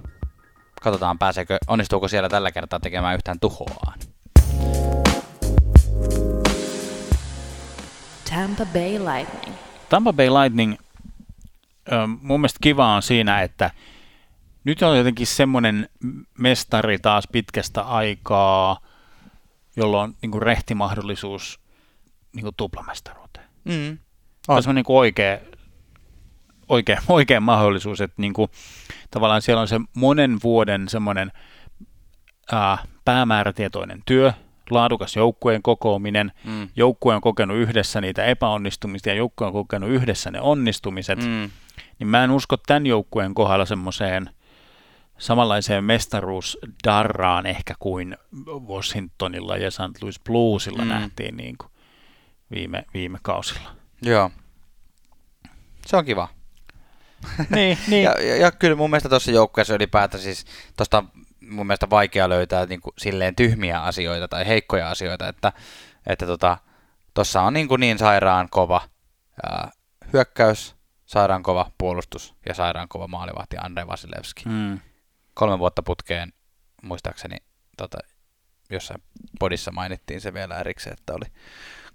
katsotaan 0.82 1.18
pääseekö, 1.18 1.58
onnistuuko 1.68 2.08
siellä 2.08 2.28
tällä 2.28 2.52
kertaa 2.52 2.80
tekemään 2.80 3.14
yhtään 3.14 3.40
tuhoaan. 3.40 3.98
Tampa 8.34 8.66
Bay 8.66 8.98
Lightning. 8.98 9.56
Tampa 9.88 10.12
Bay 10.12 10.28
Lightning, 10.30 10.74
mun 12.20 12.40
mielestä 12.40 12.58
kiva 12.62 12.94
on 12.94 13.02
siinä, 13.02 13.42
että 13.42 13.70
nyt 14.64 14.82
on 14.82 14.98
jotenkin 14.98 15.26
semmoinen 15.26 15.88
mestari 16.38 16.98
taas 16.98 17.24
pitkästä 17.32 17.82
aikaa, 17.82 18.80
jolla 19.76 20.02
on 20.02 20.14
niin 20.22 20.30
kuin 20.30 20.42
rehti 20.42 20.74
mahdollisuus 20.74 21.60
niin 22.32 22.42
kuin 22.42 22.54
tuplamestaruuteen. 22.56 23.46
Mm. 23.64 23.98
On 24.48 24.62
semmoinen 24.62 24.74
niin 24.74 24.84
kuin 24.84 24.96
oikea, 24.96 25.38
oikea, 26.68 27.02
oikea 27.08 27.40
mahdollisuus, 27.40 28.00
että 28.00 28.22
niin 28.22 28.32
kuin, 28.32 28.50
tavallaan 29.10 29.42
siellä 29.42 29.60
on 29.60 29.68
se 29.68 29.80
monen 29.96 30.38
vuoden 30.42 30.88
semmoinen 30.88 31.32
ää, 32.52 32.78
päämäärätietoinen 33.04 34.02
työ, 34.06 34.32
laadukas 34.70 35.16
joukkueen 35.16 35.62
kokoaminen, 35.62 36.32
Mm. 36.44 36.68
joukkue 36.76 37.14
on 37.14 37.20
kokenut 37.20 37.56
yhdessä 37.56 38.00
niitä 38.00 38.24
epäonnistumisia 38.24 39.12
ja 39.12 39.16
joukkue 39.16 39.46
on 39.46 39.52
kokenut 39.52 39.90
yhdessä 39.90 40.30
ne 40.30 40.40
onnistumiset, 40.40 41.18
mm. 41.18 41.50
Niin 41.98 42.08
mä 42.08 42.24
en 42.24 42.30
usko 42.30 42.56
tämän 42.56 42.86
joukkueen 42.86 43.34
kohdalla 43.34 43.64
semmoiseen 43.66 44.30
samanlaiseen 45.18 45.84
mestaruusdarraan 45.84 47.46
ehkä 47.46 47.74
kuin 47.78 48.16
Washingtonilla 48.68 49.56
ja 49.56 49.70
St. 49.70 50.02
Louis 50.02 50.20
Bluesilla 50.20 50.82
Mm. 50.82 50.88
nähtiin 50.88 51.36
niin 51.36 51.56
kuin 51.58 51.70
viime, 52.50 52.84
viime 52.94 53.18
kausilla. 53.22 53.70
Joo. 54.02 54.30
Se 55.86 55.96
on 55.96 56.04
kiva. 56.04 56.28
niin, 57.50 57.78
niin. 57.88 58.04
Ja, 58.08 58.10
ja, 58.20 58.36
ja 58.36 58.52
kyllä 58.52 58.76
mun 58.76 58.90
mielestä 58.90 59.08
tuossa 59.08 59.30
joukkueessa 59.30 59.74
ylipäätään 59.74 60.22
siis 60.22 60.44
tuosta 60.76 61.04
mun 61.50 61.66
mielestä 61.66 61.90
vaikea 61.90 62.28
löytää 62.28 62.66
niin 62.66 62.80
kuin, 62.80 62.92
silleen 62.98 63.36
tyhmiä 63.36 63.82
asioita 63.82 64.28
tai 64.28 64.46
heikkoja 64.46 64.90
asioita, 64.90 65.28
että 65.28 65.52
että 66.06 66.26
tota, 66.26 66.58
tossa 67.14 67.42
on 67.42 67.52
niin, 67.52 67.68
kuin 67.68 67.80
niin 67.80 67.98
sairaan 67.98 68.48
kova 68.50 68.80
ää, 69.42 69.70
hyökkäys, 70.12 70.76
sairaan 71.06 71.42
kova 71.42 71.70
puolustus 71.78 72.34
ja 72.46 72.54
sairaan 72.54 72.88
kova 72.88 73.08
maalivahti 73.08 73.56
Andrei 73.60 73.86
Vasilevski. 73.86 74.44
Mm. 74.48 74.80
Kolme 75.34 75.58
vuotta 75.58 75.82
putkeen, 75.82 76.32
muistaakseni 76.82 77.36
tota, 77.76 77.98
jossain 78.70 79.02
podissa 79.38 79.72
mainittiin 79.72 80.20
se 80.20 80.34
vielä 80.34 80.58
erikseen, 80.60 80.96
että 80.98 81.12
oli 81.12 81.26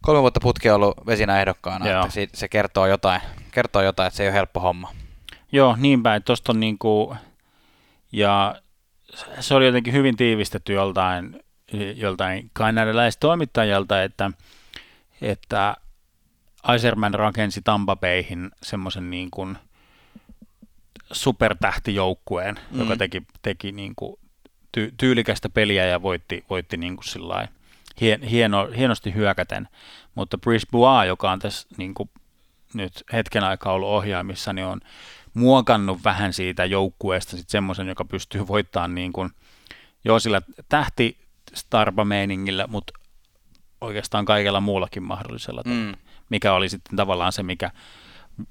kolme 0.02 0.22
vuotta 0.22 0.39
putkeen 0.43 0.76
ollut 0.76 1.06
vesinä 1.06 1.39
ehdokkaana, 1.39 1.89
Joo. 1.89 2.02
että 2.02 2.14
si- 2.14 2.30
se 2.34 2.47
kertoo 2.47 2.88
jotain, 2.88 3.22
kertoo 3.52 3.82
jotain, 3.82 4.08
että 4.08 4.18
se 4.18 4.24
ei 4.24 4.30
ole 4.30 4.34
helppo 4.36 4.60
homma. 4.60 4.91
Joo, 5.52 5.76
niin 5.80 6.04
päin. 6.04 6.24
Tuosta 6.24 6.52
on 6.52 6.60
niinku, 6.60 7.16
ja 8.12 8.56
se 9.39 9.55
oli 9.55 9.66
jotenkin 9.66 9.93
hyvin 9.93 10.18
tiivistetty 10.18 10.74
joltain, 10.74 11.43
joltain 11.95 12.49
kanadalaistoimittajalta, 12.53 14.03
että, 14.03 14.32
että 15.22 15.76
Iserman 16.76 17.14
rakensi 17.14 17.62
Tampa 17.62 17.95
Bayhin 17.95 18.51
semmoisen 18.64 19.10
niin 19.10 19.32
kuin 19.32 19.57
supertähtijoukkueen, 21.12 22.60
mm. 22.72 22.80
joka 22.80 22.97
teki, 22.97 23.24
teki 23.41 23.72
niin 23.72 23.93
kuin 23.95 24.20
ty, 24.72 24.93
tyylikästä 24.97 25.49
peliä 25.49 25.86
ja 25.86 26.01
voitti, 26.01 26.45
voitti 26.49 26.78
niin 26.78 26.95
kuin 26.95 27.05
sillai, 27.05 27.47
hien, 28.01 28.22
hieno, 28.22 28.68
hienosti 28.78 29.14
hyökäten. 29.14 29.68
Mutta 30.16 30.38
Brice 30.38 30.68
Bois, 30.72 31.07
joka 31.07 31.32
on 31.32 31.39
tässä 31.39 31.68
niin 31.78 31.93
kuin 31.93 32.10
nyt 32.74 33.03
hetken 33.14 33.43
aikaa 33.43 33.74
ollut 33.74 33.89
ohjaamissa, 33.89 34.53
niin 34.53 34.68
on 34.68 34.82
muokannut 35.34 36.03
vähän 36.03 36.34
siitä 36.34 36.65
joukkueesta 36.65 37.32
sitten 37.32 37.51
semmoisen, 37.51 37.88
joka 37.88 38.05
pystyy 38.05 38.47
voittamaan 38.47 38.95
niin 38.95 39.13
kuin, 39.13 39.30
joo 40.05 40.19
sillä 40.19 40.41
tähti 40.69 41.17
starba-meiningillä, 41.53 42.67
mutta 42.67 42.93
oikeastaan 43.82 44.25
kaikella 44.25 44.59
muullakin 44.59 45.03
mahdollisella, 45.03 45.61
Mm. 45.65 45.93
mikä 46.30 46.53
oli 46.53 46.69
sitten 46.69 46.95
tavallaan 46.97 47.32
se, 47.32 47.43
mikä 47.43 47.71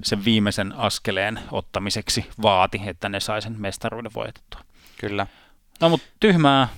sen 0.03 0.25
viimeisen 0.25 0.73
askeleen 0.73 1.41
ottamiseksi 1.53 2.27
vaati, 2.43 2.81
että 2.87 3.09
ne 3.09 3.21
sai 3.21 3.43
sen 3.43 3.61
mestaruuden 3.61 4.15
voitettua. 4.15 4.61
Kyllä. 5.01 5.27
No 5.81 5.89
mutta 5.89 6.07
tyhmää, 6.21 6.69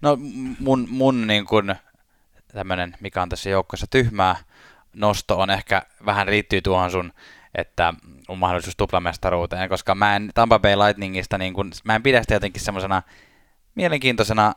No 0.00 0.18
mun, 0.60 0.86
mun 0.90 1.26
niin 1.26 1.46
kuin 1.46 1.74
tämmönen, 2.52 2.96
mikä 3.00 3.22
on 3.22 3.28
tässä 3.28 3.50
joukkossa 3.50 3.86
tyhmää 3.90 4.36
nosto 4.94 5.38
on 5.40 5.50
ehkä 5.50 5.82
vähän 6.06 6.30
liittyy 6.30 6.62
tuohon 6.62 6.90
sun, 6.90 7.12
että 7.60 7.94
on 8.28 8.38
mahdollisuus 8.38 8.76
tuplamestaruuteen, 8.76 9.68
koska 9.68 9.94
mä 9.94 10.16
en 10.16 10.30
Tampa 10.34 10.58
Bay 10.58 10.76
Lightningista, 10.76 11.38
niin 11.38 11.54
kuin, 11.54 11.70
mä 11.84 11.94
en 11.94 12.02
pidä 12.02 12.20
sitä 12.22 12.34
jotenkin 12.34 12.62
semmoisena 12.62 13.02
mielenkiintoisena, 13.74 14.54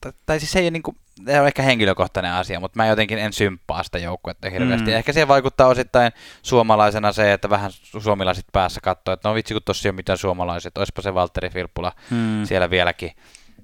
tai, 0.00 0.12
tai 0.26 0.38
siis 0.40 0.52
se 0.52 0.58
ei 0.58 0.64
ole, 0.64 0.70
niin 0.70 0.82
kuin, 0.82 0.96
se 1.26 1.40
on 1.40 1.46
ehkä 1.46 1.62
henkilökohtainen 1.62 2.32
asia, 2.32 2.60
mutta 2.60 2.76
mä 2.76 2.86
jotenkin 2.86 3.18
en 3.18 3.32
symppaa 3.32 3.82
sitä 3.82 3.98
joukkuetta 3.98 4.50
hirveästi. 4.50 4.90
Mm. 4.90 4.96
Ehkä 4.96 5.12
siihen 5.12 5.28
vaikuttaa 5.28 5.66
osittain 5.66 6.12
suomalaisena 6.42 7.12
se, 7.12 7.32
että 7.32 7.50
vähän 7.50 7.70
suomalaiset 8.02 8.44
päässä 8.52 8.80
katsoo, 8.80 9.14
että 9.14 9.28
no 9.28 9.34
vitsi 9.34 9.54
kun 9.54 9.62
tossa 9.64 9.88
ei 9.88 9.90
ole 9.90 9.96
mitään 9.96 10.18
suomalaiset, 10.18 10.78
olisipa 10.78 11.02
se 11.02 11.14
Valtteri 11.14 11.50
Filppula 11.50 11.92
hmm, 12.10 12.44
siellä 12.44 12.70
vieläkin 12.70 13.10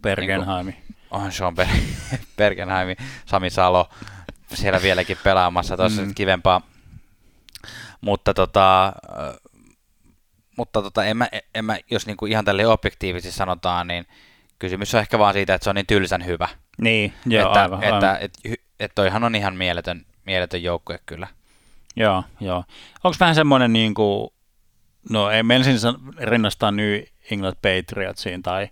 Bergenheimi. 0.03 0.77
on 1.11 1.33
Sean 1.33 1.55
Ber- 1.59 1.79
Bergenheim, 2.39 2.97
Sami 3.27 3.51
Salo 3.51 3.89
siellä 4.55 4.83
vieläkin 4.83 5.17
pelaamassa 5.25 5.77
tuossa 5.77 6.03
Mm. 6.03 6.09
mm. 6.09 6.15
kivempaa. 6.15 6.61
Mutta 8.05 8.35
tota, 8.35 8.93
mutta 10.57 10.83
tota, 10.83 11.05
en 11.05 11.17
mä, 11.17 11.29
en 11.55 11.65
mä, 11.65 11.79
jos 11.91 12.07
niinku 12.07 12.27
ihan 12.27 12.45
tälle 12.45 12.67
objektiivisesti 12.67 13.37
sanotaan, 13.39 13.87
niin 13.87 14.07
kysymys 14.59 14.95
on 14.95 15.01
ehkä 15.01 15.19
vaan 15.19 15.35
siitä, 15.35 15.55
että 15.55 15.65
se 15.65 15.71
on 15.71 15.77
niin 15.77 15.87
tylsän 15.87 16.27
hyvä. 16.27 16.49
Niin, 16.79 17.13
joo, 17.27 17.47
että, 17.47 17.63
aivan, 17.63 17.83
että, 17.83 17.95
aivan. 18.11 18.17
Et, 18.23 18.33
hy- 18.49 18.63
et 18.81 18.93
toihan 18.95 19.25
on 19.25 19.35
ihan 19.35 19.57
mieletön, 19.57 20.05
mieletön 20.27 20.63
joukkue 20.63 20.99
kyllä. 21.07 21.27
Joo, 21.97 22.25
joo. 22.41 22.65
Onko 23.05 23.17
vähän 23.21 23.35
semmoinen 23.35 23.73
niin 23.73 23.95
kuin, 23.95 24.31
no 25.11 25.31
ei 25.31 25.43
me 25.43 25.57
ensin 25.57 25.75
rinnastaa 26.21 26.71
New 26.71 27.01
England 27.31 27.57
Patriotsiin 27.63 28.43
tai 28.43 28.69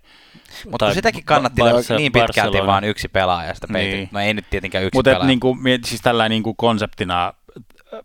Mutta 0.71 0.85
tai 0.85 0.93
sitäkin 0.95 1.23
kannatti 1.25 1.61
Barce- 1.61 1.93
Barce- 1.93 1.97
niin 1.97 2.11
pitkälti 2.11 2.39
Barcelona. 2.41 2.67
vaan 2.67 2.83
yksi 2.83 3.07
pelaaja 3.07 3.53
sitä 3.53 3.67
Niin. 3.69 3.91
niin. 3.91 4.09
No 4.11 4.19
ei 4.19 4.33
nyt 4.33 4.45
tietenkään 4.49 4.83
yksi 4.83 4.97
Mutta 4.97 5.11
pelaaja. 5.11 5.27
niin 5.27 5.39
kuin, 5.39 5.59
siis 5.85 6.01
tällainen 6.01 6.35
niin 6.35 6.43
kuin 6.43 6.55
konseptina 6.55 7.33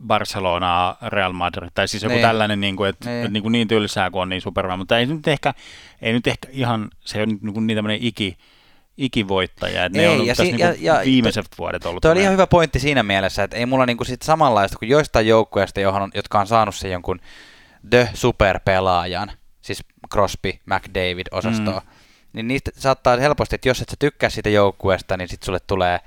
Barcelona, 0.07 0.97
Real 1.09 1.33
Madrid, 1.33 1.71
tai 1.75 1.89
siis 1.89 2.03
joku 2.03 2.15
Niin. 2.15 2.23
tällainen, 2.27 2.61
niin, 2.61 2.77
kuin, 2.77 2.89
että 2.91 3.11
Niin. 3.11 3.23
niin, 3.23 3.33
niin, 3.33 3.43
kuin 3.43 3.53
niin 3.53 3.69
tylsää 3.69 4.11
kuin 4.11 4.23
on 4.23 4.29
niin 4.29 4.43
supermaa, 4.43 4.77
mutta 4.77 4.99
ei 4.99 5.07
nyt 5.07 5.29
ehkä, 5.29 5.55
ei 6.03 6.13
nyt 6.13 6.27
ehkä 6.27 6.49
ihan, 6.53 6.89
se 7.01 7.23
on 7.23 7.29
niin, 7.29 7.55
kuin 7.55 7.67
niin 7.67 7.77
tämmöinen 7.77 7.99
iki, 8.03 8.39
ikivoittaja, 8.97 9.85
että 9.85 9.99
ne 9.99 10.05
Ei, 10.05 10.09
on 10.21 10.27
ja 10.27 10.35
si- 10.35 10.43
niin 10.43 10.57
kuin 10.57 10.67
ja- 10.67 10.95
ja- 10.95 11.01
viimeiset 11.05 11.47
vuodet 11.59 11.87
ollut. 11.87 12.03
Tuo 12.03 12.11
oli 12.11 12.21
ihan 12.21 12.33
hyvä 12.33 12.47
pointti 12.47 12.79
siinä 12.79 13.03
mielessä, 13.03 13.43
että 13.43 13.57
ei 13.57 13.67
mulla 13.67 13.87
niinku 13.87 14.05
sit 14.05 14.23
samanlaista 14.23 14.79
kuin 14.79 14.89
joistain 14.89 15.27
joukkueista, 15.27 15.81
johon 15.81 16.03
on, 16.03 16.11
jotka 16.15 16.41
on 16.41 16.47
saanut 16.47 16.75
sen 16.75 16.91
jonkun 16.93 17.21
the 17.91 18.09
superpelaajan, 18.15 19.31
siis 19.61 19.85
Crosby, 20.13 20.53
McDavid 20.67 21.27
osastoa, 21.31 21.81
mm. 21.81 21.91
niin 22.33 22.49
niistä 22.49 22.71
saattaa 22.77 23.17
helposti, 23.17 23.55
että 23.55 23.69
jos 23.69 23.81
et 23.83 23.89
sä 23.89 23.97
tykkää 23.99 24.31
siitä 24.31 24.51
joukkueesta, 24.51 25.17
niin 25.17 25.29
sit 25.29 25.43
sulle 25.43 25.61
tulee 25.67 26.01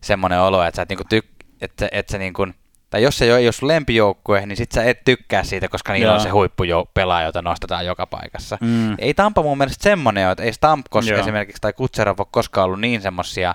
semmoinen 0.00 0.40
olo, 0.40 0.62
että 0.62 0.76
sä 0.76 0.82
et 0.82 0.88
niinku 0.88 1.04
tyk- 1.14 1.46
että, 1.60 1.88
että 1.92 2.12
sä 2.12 2.18
niinku, 2.18 2.46
tai 2.92 3.02
jos 3.02 3.18
se 3.18 3.24
ei 3.24 3.46
ole 3.46 3.52
sun 3.52 3.68
lempijoukkue, 3.68 4.46
niin 4.46 4.56
sit 4.56 4.72
sä 4.72 4.84
et 4.84 5.04
tykkää 5.04 5.44
siitä, 5.44 5.68
koska 5.68 5.92
niillä 5.92 6.06
Joo. 6.06 6.14
on 6.14 6.20
se 6.20 6.28
huippupelaaja, 6.28 7.26
jota 7.26 7.42
nostetaan 7.42 7.86
joka 7.86 8.06
paikassa. 8.06 8.58
Mm. 8.60 8.94
Ei 8.98 9.14
Tampa 9.14 9.42
mun 9.42 9.58
mielestä 9.58 9.82
semmoinen 9.82 10.24
ole, 10.24 10.32
että 10.32 10.42
ei 10.44 10.52
Stamkos 10.52 11.06
Joo. 11.06 11.20
esimerkiksi 11.20 11.60
tai 11.60 11.72
Kutserov 11.72 12.20
ole 12.20 12.26
koskaan 12.30 12.64
ollut 12.64 12.80
niin 12.80 13.02
semmosia 13.02 13.54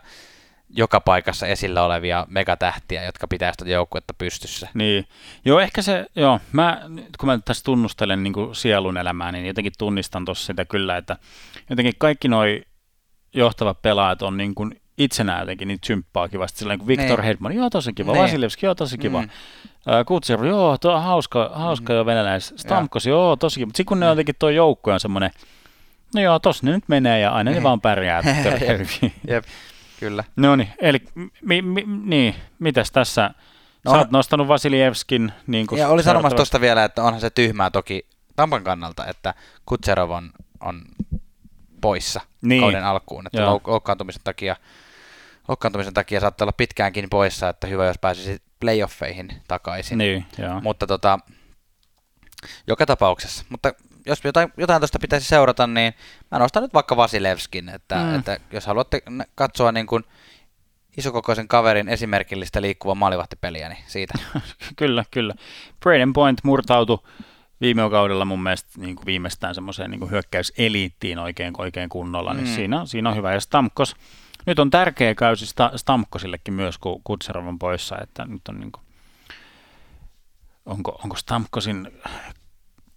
joka 0.70 1.00
paikassa 1.00 1.48
esillä 1.48 1.84
olevia 1.84 2.26
megatähtiä, 2.30 3.04
jotka 3.04 3.28
pitää 3.28 3.52
sitä 3.52 3.70
joukkuetta 3.70 4.14
pystyssä. 4.18 4.70
Niin. 4.74 5.06
Joo, 5.46 5.60
ehkä 5.60 5.82
se, 5.82 6.06
joo, 6.16 6.40
mä, 6.52 6.82
kun 7.20 7.30
mä 7.30 7.40
tässä 7.46 7.64
tunnustelen 7.64 8.24
niin 8.24 8.34
kuin 8.34 8.56
sielun 8.56 8.98
elämää, 8.98 9.32
niin 9.32 9.46
jotenkin 9.46 9.74
tunnistan 9.78 10.26
tuossa 10.26 10.46
sitä 10.46 10.66
kyllä, 10.66 10.98
että 10.98 11.18
jotenkin 11.70 11.94
kaikki 11.98 12.28
noi 12.28 12.62
johtavat 13.34 13.82
pelaajat 13.82 14.22
on 14.22 14.38
niin 14.38 14.56
kuin 14.56 14.82
itsenään 14.98 15.40
jotenkin 15.40 15.68
niitä 15.68 15.88
symppaa 15.88 16.30
kivasti. 16.30 16.60
Sillä 16.60 16.78
kuin 16.78 16.88
Viktor 16.88 17.20
Niin. 17.20 17.26
Hedman, 17.28 17.56
joo 17.56 17.70
tosi 17.70 17.94
kiva, 17.94 18.12
Niin. 18.14 18.24
Vasilevski, 18.24 18.66
joo 18.66 18.76
tosi 18.76 18.98
kiva. 18.98 19.22
Mm. 19.22 19.28
Mm. 20.40 20.48
Joo, 20.48 20.78
tuo 20.78 20.94
on 20.94 21.04
hauska, 21.04 21.52
hauska 21.54 21.94
jo 21.94 22.06
venäläis. 22.06 22.54
Stamkos, 22.58 23.06
joo, 23.06 23.36
tosi 23.36 23.60
kiva. 23.60 23.66
Mutta 23.66 23.78
sitten 23.78 23.86
kun 23.90 24.00
ne 24.00 24.06
on 24.06 24.12
jotenkin 24.12 24.36
tuo 24.40 24.50
joukko 24.50 24.92
on 24.92 25.00
semmoinen, 25.00 25.32
no 26.16 26.22
joo, 26.22 26.40
tossa 26.40 26.66
ne 26.66 26.72
nyt 26.72 26.84
menee 26.88 27.20
ja 27.20 27.32
aina 27.32 27.52
ne 27.52 27.56
Niin. 27.56 27.64
vaan 27.64 27.82
pärjää. 27.82 28.22
hyvin. 28.78 29.14
Jep, 29.28 29.44
kyllä. 30.00 30.24
no 30.36 30.56
niin, 30.56 30.70
eli 30.82 31.00
mi, 31.42 31.62
mi, 31.62 31.84
niin, 32.04 32.36
mitäs 32.60 32.92
tässä? 32.92 33.32
No 33.86 33.92
Sä 33.92 33.98
oot 33.98 34.12
nostanut 34.12 34.48
Vasilievskin. 34.48 35.32
Niin 35.48 35.68
kuin 35.68 35.80
Ja 35.80 35.88
oli 35.88 36.04
sanomassa 36.04 36.36
tuosta 36.36 36.62
vielä, 36.62 36.84
että 36.84 37.04
onhan 37.04 37.22
se 37.22 37.30
tyhmää 37.30 37.70
toki 37.70 38.06
Tampan 38.36 38.64
kannalta, 38.64 39.06
että 39.06 39.34
Kutserov 39.66 40.10
on, 40.10 40.30
on 40.62 40.82
poissa 41.82 42.20
Niin. 42.22 42.50
niin. 42.50 42.62
kauden 42.62 42.86
alkuun, 42.86 43.28
että 43.28 43.46
loukkaantumisen 43.46 44.22
takia, 44.24 44.56
loukkaantumisen 45.48 45.94
takia 45.94 46.20
saattaa 46.20 46.46
olla 46.46 46.52
pitkäänkin 46.52 47.10
poissa, 47.10 47.50
että 47.50 47.68
hyvä 47.68 47.86
jos 47.86 47.98
pääsisi 47.98 48.42
playoffeihin 48.60 49.30
takaisin. 49.48 49.98
Niin, 49.98 50.26
joo. 50.38 50.62
Mutta 50.62 50.88
tota, 50.88 51.20
joka 52.68 52.86
tapauksessa. 52.86 53.46
Mutta 53.50 53.74
jos 54.06 54.20
jotain, 54.24 54.54
jotain 54.58 54.82
tuosta 54.82 55.00
pitäisi 55.00 55.28
seurata, 55.28 55.68
niin 55.68 55.94
mä 56.32 56.40
nostan 56.40 56.64
nyt 56.64 56.74
vaikka 56.74 56.98
Vasilevskin, 56.98 57.70
että, 57.70 57.96
Mm. 57.96 58.16
että 58.16 58.38
jos 58.52 58.66
haluatte 58.66 59.02
katsoa 59.36 59.72
niin 59.72 59.88
kuin 59.88 60.04
isokokoisen 60.98 61.48
kaverin 61.48 61.90
esimerkillistä 61.90 62.62
liikkuvaa 62.62 62.96
maalivahtipeliä, 62.96 63.70
niin 63.70 63.84
siitä. 63.88 64.14
kyllä, 64.76 65.04
kyllä. 65.12 65.34
Braden 65.80 66.14
Point 66.14 66.44
murtautui 66.44 67.00
viime 67.62 67.90
kaudella 67.90 68.26
mun 68.26 68.44
mielestä 68.44 68.70
niin 68.78 68.96
kuin 68.96 69.06
viimeistään 69.06 69.56
semmoiseen 69.56 69.92
niin 69.92 70.12
hyökkäyseliittiin 70.12 71.20
oikein, 71.20 71.54
oikein 71.58 71.90
kunnolla, 71.90 72.34
niin 72.34 72.48
Mm. 72.48 72.56
siinä, 72.56 72.86
siinä 72.86 73.10
on 73.10 73.16
hyvä. 73.16 73.34
Ja 73.34 73.40
Stamkos, 73.40 73.96
nyt 74.48 74.60
on 74.60 74.70
tärkeä 74.70 75.16
käysi 75.16 75.46
Sta- 75.46 75.78
Stamkosillekin 75.78 76.54
myös, 76.54 76.78
kun 76.78 77.02
Kutserov 77.04 77.48
on 77.48 77.60
poissa, 77.60 77.98
että 78.02 78.26
nyt 78.26 78.48
on 78.50 78.60
niin 78.60 78.72
kuin, 78.72 78.84
onko, 80.66 81.00
onko 81.04 81.16
Stamkosin 81.16 81.92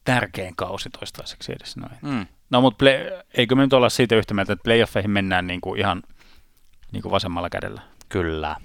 tärkein 0.05 0.57
kausi 0.57 0.91
toistaiseksi 0.91 1.53
edes 1.53 1.77
noin. 1.77 1.97
Mm. 2.03 2.27
No 2.51 2.61
mutta 2.61 2.79
play, 2.79 2.97
eikö 3.35 3.55
me 3.55 3.63
nyt 3.63 3.73
olla 3.73 3.89
siitä 3.89 4.17
yhtä 4.17 4.35
mieltä, 4.35 4.53
että 4.53 4.63
playoffeihin 4.63 5.11
mennään 5.11 5.47
niin 5.47 5.61
kuin 5.61 5.81
ihan 5.81 6.03
niin 6.93 7.03
kuin 7.03 7.13
vasemmalla 7.13 7.51
kädellä. 7.51 7.81
Kyllä. 8.09 8.57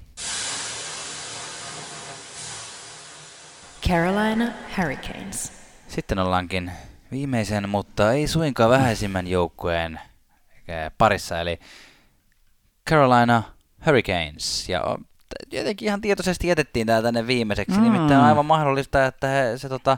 Carolina 3.88 4.46
Hurricanes. 4.78 5.54
Sitten 5.88 6.20
ollaankin 6.20 6.72
viimeisen, 7.12 7.70
mutta 7.70 8.14
ei 8.14 8.28
suinkaan 8.28 8.70
vähäisimmän 8.70 9.28
joukkueen 9.28 10.00
eh, 10.68 10.92
parissa, 10.98 11.40
eli 11.40 11.60
Carolina 12.90 13.44
Hurricanes. 13.86 14.70
Ja 14.70 14.98
jotenkin 15.52 15.88
ihan 15.88 16.02
tietoisesti 16.02 16.48
jätettiin 16.48 16.88
tää 16.88 17.02
tänne 17.02 17.28
viimeiseksi, 17.28 17.72
Mm. 17.72 17.78
mm. 17.78 17.84
nimittäin 17.84 18.20
on 18.20 18.26
aivan 18.26 18.46
mahdollista, 18.46 19.06
että 19.06 19.28
he, 19.28 19.58
se 19.58 19.70
tota, 19.70 19.98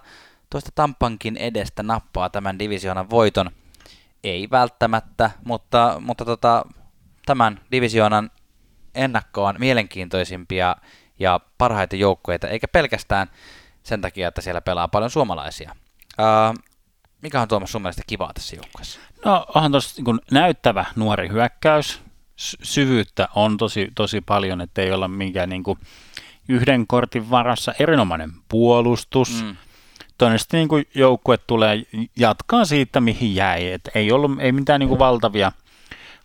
tuosta 0.49 0.71
Tampankin 0.75 1.37
edestä 1.37 1.83
nappaa 1.83 2.29
tämän 2.29 2.59
divisioonan 2.59 3.09
voiton. 3.09 3.51
Ei 4.23 4.47
välttämättä, 4.51 5.31
mutta, 5.45 5.97
mutta 5.99 6.25
tota, 6.25 6.65
tämän 7.25 7.59
divisioonan 7.71 8.31
ennakkoon 8.95 9.55
mielenkiintoisimpia 9.59 10.75
ja 11.19 11.39
parhaita 11.57 11.95
joukkueita, 11.95 12.47
eikä 12.47 12.67
pelkästään 12.67 13.27
sen 13.83 14.01
takia, 14.01 14.27
että 14.27 14.41
siellä 14.41 14.61
pelaa 14.61 14.87
paljon 14.87 15.09
suomalaisia. 15.11 15.75
Uh, 16.19 16.63
mikä 17.21 17.41
on 17.41 17.47
Tuomas 17.47 17.71
sun 17.71 17.81
mielestä 17.81 18.01
kivaa 18.07 18.33
tässä 18.33 18.55
joukkueessa? 18.55 18.99
No 19.25 19.45
onhan 19.55 19.71
tuossa 19.71 20.01
niin 20.05 20.19
näyttävä 20.31 20.85
nuori 20.95 21.29
hyökkäys. 21.29 22.01
Sy- 22.37 22.57
syvyyttä 22.63 23.29
on 23.35 23.57
tosi, 23.57 23.91
tosi 23.95 24.21
paljon, 24.21 24.61
että 24.61 24.81
ei 24.81 24.91
olla 24.91 25.07
minkään 25.07 25.49
niin 25.49 25.63
kuin 25.63 25.79
yhden 26.47 26.87
kortin 26.87 27.29
varassa. 27.29 27.73
Erinomainen 27.79 28.31
puolustus. 28.49 29.43
Mm. 29.43 29.55
Todennäköisesti 30.17 30.57
niin 30.57 30.67
kuin 30.67 30.87
joukkue 30.95 31.37
tulee 31.37 31.83
jatkaa 32.15 32.65
siitä, 32.65 33.01
mihin 33.01 33.35
jäi. 33.35 33.71
Et 33.71 33.89
ei 33.95 34.11
ollut 34.11 34.31
ei 34.39 34.51
mitään 34.51 34.79
niin 34.79 34.89
kuin 34.89 34.99
valtavia, 34.99 35.51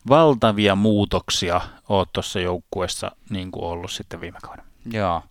valtavia 0.08 0.74
muutoksia 0.74 1.60
ole 1.88 2.06
tuossa 2.12 2.40
joukkueessa 2.40 3.10
niin 3.30 3.50
kuin 3.50 3.64
ollut 3.64 3.90
sitten 3.90 4.20
viime 4.20 4.38
kauden. 4.42 4.64
Joo. 4.92 5.22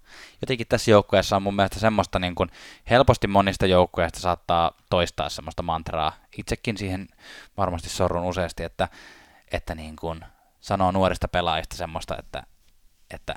Jotenkin 0.41 0.67
tässä 0.67 0.91
joukkueessa 0.91 1.35
on 1.35 1.43
mun 1.43 1.55
mielestä 1.55 1.79
semmoista 1.79 2.19
niin 2.19 2.35
kuin, 2.35 2.49
helposti 2.89 3.27
monista 3.27 3.65
joukkueista 3.65 4.19
saattaa 4.19 4.71
toistaa 4.89 5.29
semmoista 5.29 5.63
mantraa. 5.63 6.11
Itsekin 6.37 6.77
siihen 6.77 7.07
varmasti 7.57 7.89
sorrun 7.89 8.23
useasti, 8.23 8.63
että, 8.63 8.87
että 9.51 9.75
niin 9.75 9.95
kuin 9.95 10.21
sanoo 10.61 10.91
nuorista 10.91 11.27
pelaajista 11.27 11.75
semmoista, 11.75 12.15
että, 12.19 12.43
että 13.13 13.35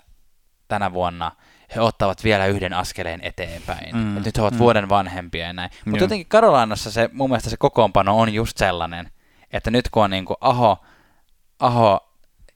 tänä 0.68 0.92
vuonna 0.92 1.32
he 1.74 1.80
ottavat 1.80 2.24
vielä 2.24 2.46
yhden 2.46 2.72
askeleen 2.72 3.20
eteenpäin. 3.22 3.96
Mm, 3.96 4.00
Mm, 4.02 4.22
nyt 4.24 4.36
he 4.36 4.42
ovat 4.42 4.54
mm. 4.54 4.58
vuoden 4.58 4.88
vanhempia 4.88 5.46
ja 5.46 5.52
näin. 5.52 5.70
Mutta 5.84 6.04
jotenkin 6.04 6.26
Karolainassa 6.28 6.90
se, 6.90 7.10
mun 7.12 7.30
mielestä 7.30 7.50
se 7.50 7.56
kokoonpano 7.56 8.18
on 8.20 8.34
just 8.34 8.56
sellainen, 8.56 9.10
että 9.50 9.70
nyt 9.70 9.88
kun 9.88 10.04
on 10.04 10.10
niin 10.10 10.24
kuin 10.24 10.36
Aho, 10.40 10.84
Aho 11.58 12.10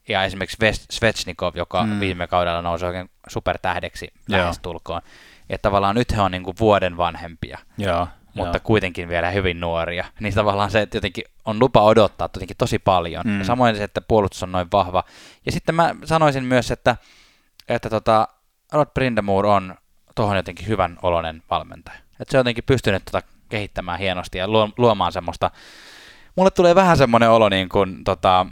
ja 0.07 0.23
esimerkiksi 0.23 0.57
Ves- 0.63 0.85
Svechnikov, 0.91 1.55
joka 1.55 1.83
Mm. 1.83 1.99
viime 1.99 2.27
kaudella 2.27 2.61
nousi 2.61 2.85
oikein 2.85 3.09
supertähdeksi 3.27 4.13
lähestulkoon, 4.29 5.01
että 5.49 5.61
tavallaan 5.69 5.95
nyt 5.95 6.15
he 6.15 6.21
on 6.21 6.31
niin 6.31 6.43
kuin 6.43 6.57
vuoden 6.59 6.97
vanhempia, 6.97 7.57
Joo, 7.77 8.07
mutta 8.45 8.57
joo. 8.57 8.63
kuitenkin 8.63 9.09
vielä 9.09 9.31
hyvin 9.31 9.59
nuoria. 9.59 10.05
Niin 10.19 10.33
tavallaan 10.33 10.71
se, 10.71 10.81
että 10.81 10.97
jotenkin 10.97 11.23
on 11.45 11.59
lupa 11.59 11.81
odottaa 11.81 12.29
jotenkin 12.33 12.57
tosi 12.57 12.79
paljon. 12.79 13.23
Mm. 13.27 13.39
Ja 13.39 13.45
samoin 13.45 13.75
se, 13.75 13.83
että 13.83 14.01
puolustus 14.01 14.43
on 14.43 14.51
noin 14.51 14.67
vahva. 14.71 15.03
Ja 15.45 15.51
sitten 15.51 15.75
mä 15.75 15.95
sanoisin 16.05 16.43
myös, 16.43 16.71
että, 16.71 16.97
että 17.69 17.89
tota, 17.89 18.27
Rod 18.71 18.87
Brindamore 18.93 19.49
on 19.49 19.75
tuohon 20.15 20.37
jotenkin 20.37 20.67
hyvän 20.67 20.97
oloinen 21.01 21.43
valmentaja. 21.49 21.97
Että 21.97 22.31
se 22.31 22.37
on 22.37 22.39
jotenkin 22.39 22.63
pystynyt 22.63 23.05
tota 23.05 23.21
kehittämään 23.49 23.99
hienosti 23.99 24.37
ja 24.37 24.47
luo- 24.47 24.73
luomaan 24.77 25.11
semmoista... 25.11 25.51
Mulle 26.35 26.51
tulee 26.51 26.75
vähän 26.75 26.97
semmoinen 26.97 27.29
olo, 27.29 27.49
niin 27.49 27.69
kuin, 27.69 28.03
tota, 28.03 28.45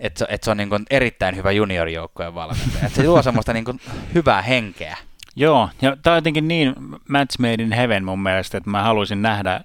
että 0.00 0.18
se, 0.18 0.26
että 0.28 0.44
se 0.44 0.50
on 0.50 0.56
niin 0.56 0.68
kuin 0.68 0.82
erittäin 0.90 1.36
hyvä 1.36 1.50
juniorijoukkojen 1.52 2.34
valmentaja. 2.34 2.86
Että 2.86 2.96
se 2.96 3.06
luo 3.08 3.22
semmoista 3.22 3.52
niin 3.52 3.64
kuin 3.64 3.80
hyvää 4.14 4.42
henkeä. 4.42 4.96
Joo, 5.36 5.68
ja 5.82 5.96
tämä 5.96 6.14
on 6.14 6.18
jotenkin 6.18 6.48
niin 6.48 6.74
match 7.08 7.38
made 7.38 7.62
in 7.62 7.72
heaven 7.72 8.04
mun 8.04 8.22
mielestä, 8.22 8.58
että 8.58 8.70
mä 8.70 8.82
haluaisin 8.82 9.22
nähdä 9.22 9.60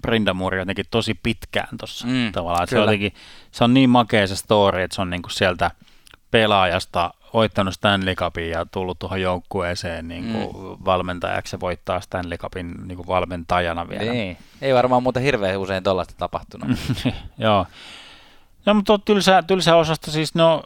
Brindamuri 0.00 0.58
jotenkin 0.58 0.84
tosi 0.90 1.14
pitkään 1.14 1.78
tuossa 1.78 2.06
Mm, 2.06 2.32
tavallaan. 2.32 2.68
Se, 2.68 2.76
on 2.76 2.82
jotenkin, 2.82 3.12
se 3.50 3.64
on 3.64 3.74
niin 3.74 3.90
makea 3.90 4.26
se 4.26 4.36
story, 4.36 4.82
että 4.82 4.94
se 4.94 5.00
on 5.02 5.10
niinku 5.10 5.28
sieltä 5.28 5.70
pelaajasta 6.30 7.14
voittanut 7.34 7.74
Stanley 7.74 8.14
Cupin 8.14 8.50
ja 8.50 8.66
tullut 8.66 8.98
tuohon 8.98 9.20
joukkueeseen 9.20 10.08
niinku 10.08 10.52
mm. 10.52 10.84
valmentajaksi 10.84 11.56
ja 11.56 11.60
voittaa 11.60 12.00
Stanley 12.00 12.38
Cupin 12.38 12.74
niinku 12.84 13.06
valmentajana 13.06 13.88
vielä. 13.88 14.12
Niin. 14.12 14.36
Ei 14.62 14.74
varmaan 14.74 15.02
muuten 15.02 15.22
hirveän 15.22 15.58
usein 15.58 15.84
tuollaista 15.84 16.14
tapahtunut. 16.18 16.78
Joo. 17.38 17.66
No, 18.66 18.74
mutta 18.74 18.98
tylsä, 18.98 19.42
tylsä 19.42 19.76
osasta 19.76 20.10
siis, 20.10 20.34
no 20.34 20.62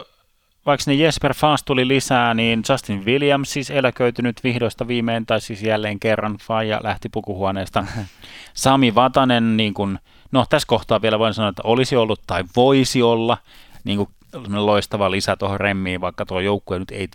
vaikka 0.67 0.85
ne 0.87 0.95
Jesper 0.95 1.35
Fast 1.35 1.65
tuli 1.65 1.89
lisää, 1.89 2.35
niin 2.35 2.63
Justin 2.69 3.05
Williams 3.05 3.53
siis 3.53 3.71
eläköitynyt 3.71 4.45
vihdoista 4.45 4.89
viimein, 4.89 5.27
tai 5.27 5.41
siis 5.41 5.63
jälleen 5.63 6.01
kerran 6.01 6.37
Faija 6.43 6.81
lähti 6.83 7.09
pukuhuoneesta. 7.09 7.85
Sami 8.55 8.95
Vatanen, 8.95 9.57
niin 9.57 9.75
kun, 9.75 9.99
no 10.33 10.47
tässä 10.51 10.67
kohtaa 10.67 11.03
vielä 11.03 11.19
voin 11.19 11.35
sanoa, 11.35 11.49
että 11.49 11.63
olisi 11.65 11.97
ollut 11.97 12.21
tai 12.27 12.45
voisi 12.57 13.03
olla 13.03 13.39
niin 13.85 14.09
semmoinen 14.31 14.67
loistava 14.67 15.11
lisä 15.11 15.37
tuohon 15.37 15.61
remmiin, 15.61 16.01
vaikka 16.01 16.27
tuo 16.27 16.41
joukkue 16.41 16.79
nyt 16.79 16.91
ei 16.91 17.09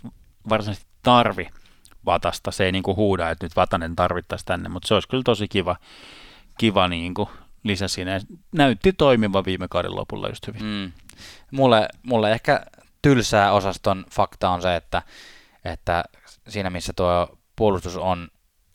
varsinaisesti 0.48 0.88
tarvi 1.02 1.48
Vatasta, 2.06 2.50
se 2.50 2.64
ei 2.64 2.72
niin 2.72 2.82
kuin 2.82 2.96
huuda, 2.96 3.30
että 3.30 3.44
nyt 3.44 3.56
Vatanen 3.56 3.96
tarvittaisiin 3.96 4.46
tänne, 4.46 4.68
mutta 4.68 4.88
se 4.88 4.94
olisi 4.94 5.08
kyllä 5.08 5.22
tosi 5.22 5.48
kiva, 5.48 5.76
kiva 6.58 6.88
niin 6.88 7.14
kuin 7.14 7.28
lisä 7.64 7.88
siinä. 7.88 8.20
Näytti 8.52 8.92
toimiva 8.92 9.44
viime 9.44 9.66
kauden 9.70 9.96
lopulla 9.96 10.28
just 10.28 10.46
hyvin. 10.46 10.62
Mm. 10.62 10.92
Mulle, 11.50 11.88
mulle 12.02 12.32
ehkä 12.32 12.62
tylsää 13.02 13.52
osaston 13.52 14.04
fakta 14.10 14.50
on 14.50 14.62
se, 14.62 14.76
että, 14.76 15.02
että 15.64 16.04
siinä 16.48 16.70
missä 16.70 16.92
tuo 16.96 17.38
puolustus 17.56 17.96
on 17.96 18.28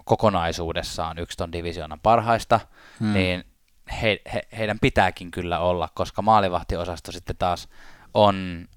kokonaisuudessaan 0.06 1.18
yksi 1.18 1.38
ton 1.38 1.52
divisioonan 1.52 2.00
parhaista, 2.00 2.60
Hmm. 3.00 3.08
mm. 3.08 3.14
niin 3.14 3.44
he, 4.02 4.22
he, 4.34 4.42
heidän 4.58 4.80
pitääkin 4.80 5.32
kyllä 5.32 5.60
olla, 5.60 5.90
koska 5.94 6.22
maalivahtiosasto 6.22 7.12
sitten 7.12 7.38
taas 7.38 7.70
on 8.14 8.68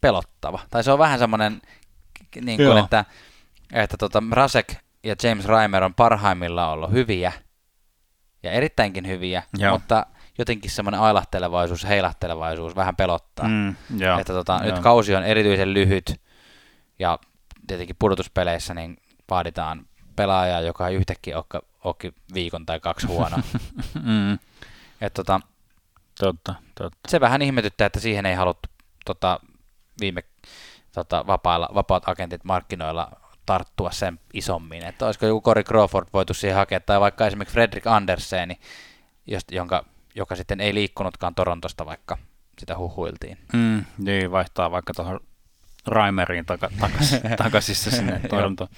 pelottava. 0.00 0.60
Tai 0.70 0.84
se 0.84 0.92
on 0.92 0.98
vähän 0.98 1.18
semmoinen, 1.18 1.62
niin 2.40 2.56
kuin, 2.56 2.66
Joo. 2.66 2.78
että, 2.78 3.04
että 3.72 3.96
tota, 3.96 4.22
Rasek 4.30 4.74
ja 5.04 5.14
James 5.22 5.44
Reimer 5.44 5.84
on 5.84 5.94
parhaimmillaan 5.94 6.72
ollut 6.72 6.90
hyviä 6.90 7.32
ja 8.42 8.52
erittäinkin 8.52 9.06
hyviä, 9.06 9.42
Joo. 9.58 9.72
mutta 9.72 10.06
jotenkin 10.38 10.70
semmoinen 10.70 11.00
ailahtelevaisuus, 11.00 11.84
heilahtelevaisuus 11.84 12.76
vähän 12.76 12.96
pelottaa. 12.96 13.48
Mm, 13.48 13.76
joo, 13.98 14.18
että 14.18 14.32
tota, 14.32 14.52
joo. 14.52 14.74
nyt 14.74 14.78
kausi 14.78 15.14
on 15.14 15.24
erityisen 15.24 15.74
lyhyt 15.74 16.20
ja 16.98 17.18
tietenkin 17.66 17.96
pudotuspeleissä 17.98 18.74
niin 18.74 18.96
vaaditaan 19.30 19.86
pelaajaa, 20.16 20.60
joka 20.60 20.88
ei 20.88 20.94
yhtäkkiä 20.94 21.36
ole, 21.36 21.62
olekin 21.84 22.14
viikon 22.34 22.66
tai 22.66 22.80
kaksi 22.80 23.06
huono. 23.06 23.36
mm, 24.02 24.38
Et 25.00 25.14
tota, 25.14 25.40
totta, 26.18 26.54
totta. 26.74 27.08
se 27.08 27.20
vähän 27.20 27.42
ihmetyttää, 27.42 27.86
että 27.86 28.00
siihen 28.00 28.26
ei 28.26 28.34
haluttu 28.34 28.68
tota, 29.04 29.40
viime 30.00 30.22
tota, 30.92 31.26
vapailla, 31.26 31.68
vapaat 31.74 32.08
agentit 32.08 32.44
markkinoilla 32.44 33.10
tarttua 33.46 33.90
sen 33.90 34.20
isommin. 34.34 34.84
Että 34.84 35.06
olisiko 35.06 35.26
joku 35.26 35.42
Corey 35.42 35.64
Crawford 35.64 36.08
voitu 36.12 36.34
siihen 36.34 36.56
hakea, 36.56 36.80
tai 36.80 37.00
vaikka 37.00 37.26
esimerkiksi 37.26 37.52
Fredrik 37.52 37.86
Anderseni, 37.86 38.60
jost, 39.26 39.50
jonka, 39.50 39.84
joka 40.14 40.36
sitten 40.36 40.60
ei 40.60 40.74
liikkunutkaan 40.74 41.34
Torontosta, 41.34 41.86
vaikka 41.86 42.18
sitä 42.58 42.76
huhuiltiin. 42.78 43.38
Mm, 43.52 43.84
niin, 43.98 44.30
vaihtaa 44.30 44.70
vaikka 44.70 44.94
tuohon 44.94 45.20
Raimeriin 45.86 46.46
taka, 46.46 46.70
takas, 46.80 47.16
takasissa 47.44 47.90
sinne 47.90 48.20
Torontoon. 48.28 48.70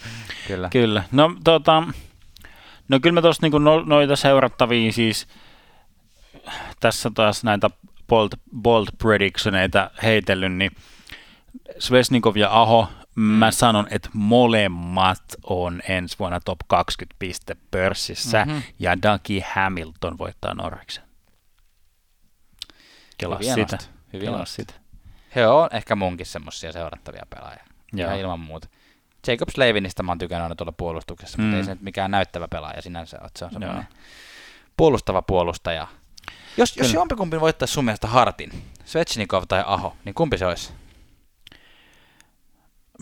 Kyllä. 0.46 0.68
Kyllä. 0.72 1.04
No, 1.12 1.36
tota, 1.44 1.82
no 2.88 3.00
kyllä 3.00 3.14
mä 3.14 3.22
tuossa 3.22 3.42
niinku 3.42 3.58
no, 3.58 3.80
noita 3.80 4.16
seurattavia 4.16 4.92
siis 4.92 5.26
tässä 6.80 7.10
taas 7.14 7.44
näitä 7.44 7.70
bold, 8.08 8.28
bold 8.62 8.86
predictioneita 8.98 9.90
heitellyt, 10.02 10.52
niin 10.52 10.70
Svesnikov 11.78 12.36
ja 12.36 12.60
Aho, 12.60 12.88
mm. 13.14 13.22
mä 13.22 13.50
sanon, 13.50 13.86
että 13.90 14.08
molemmat 14.12 15.22
on 15.42 15.82
ensi 15.88 16.18
vuonna 16.18 16.40
top 16.44 16.58
20 16.68 17.16
piste 17.18 17.56
pörssissä, 17.70 18.44
Mhm. 18.44 18.56
ja 18.78 19.02
Dougie 19.02 19.44
Hamilton 19.54 20.18
voittaa 20.18 20.54
Norriksen. 20.54 21.04
Hyvin 23.22 23.54
sitä. 23.54 23.78
hyvin 24.12 24.32
nosti. 24.32 24.62
sitä. 24.62 24.74
He 25.34 25.46
on 25.46 25.68
ehkä 25.72 25.96
munkin 25.96 26.26
semmosia 26.26 26.72
seurattavia 26.72 27.26
pelaajia. 27.30 27.64
Joo. 27.92 28.10
Ja 28.10 28.16
ilman 28.16 28.40
muuta. 28.40 28.68
Jacob 29.26 29.48
Slavinista 29.48 30.02
mä 30.02 30.10
oon 30.10 30.18
tykännyt 30.18 30.42
aina 30.42 30.54
tuolla 30.54 30.72
puolustuksessa, 30.72 31.38
mm. 31.38 31.44
mutta 31.44 31.56
ei 31.56 31.64
se 31.64 31.70
nyt 31.70 31.82
mikään 31.82 32.10
näyttävä 32.10 32.48
pelaaja 32.48 32.82
sinänsä 32.82 33.18
ole. 33.20 33.30
Se 33.36 33.44
on 33.44 33.50
Joo. 33.52 33.60
semmoinen 33.60 33.86
puolustava 34.76 35.22
puolustaja. 35.22 35.86
Jos, 36.56 36.76
jos 36.76 36.94
jompikumpi 36.94 37.40
voittaisi 37.40 37.74
sun 37.74 37.84
mielestä 37.84 38.06
Hartin, 38.06 38.50
Svechnikov 38.84 39.44
tai 39.48 39.64
Aho, 39.66 39.96
niin 40.04 40.14
kumpi 40.14 40.38
se 40.38 40.46
olisi? 40.46 40.72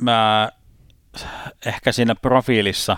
Mä 0.00 0.48
ehkä 1.66 1.92
siinä 1.92 2.14
profiilissa, 2.14 2.96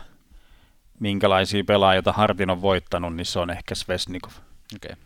minkälaisia 1.00 1.64
pelaajia 1.64 2.12
Hartin 2.12 2.50
on 2.50 2.62
voittanut, 2.62 3.16
niin 3.16 3.26
se 3.26 3.38
on 3.38 3.50
ehkä 3.50 3.74
Svesnikov. 3.74 4.32
Okay. 4.76 4.96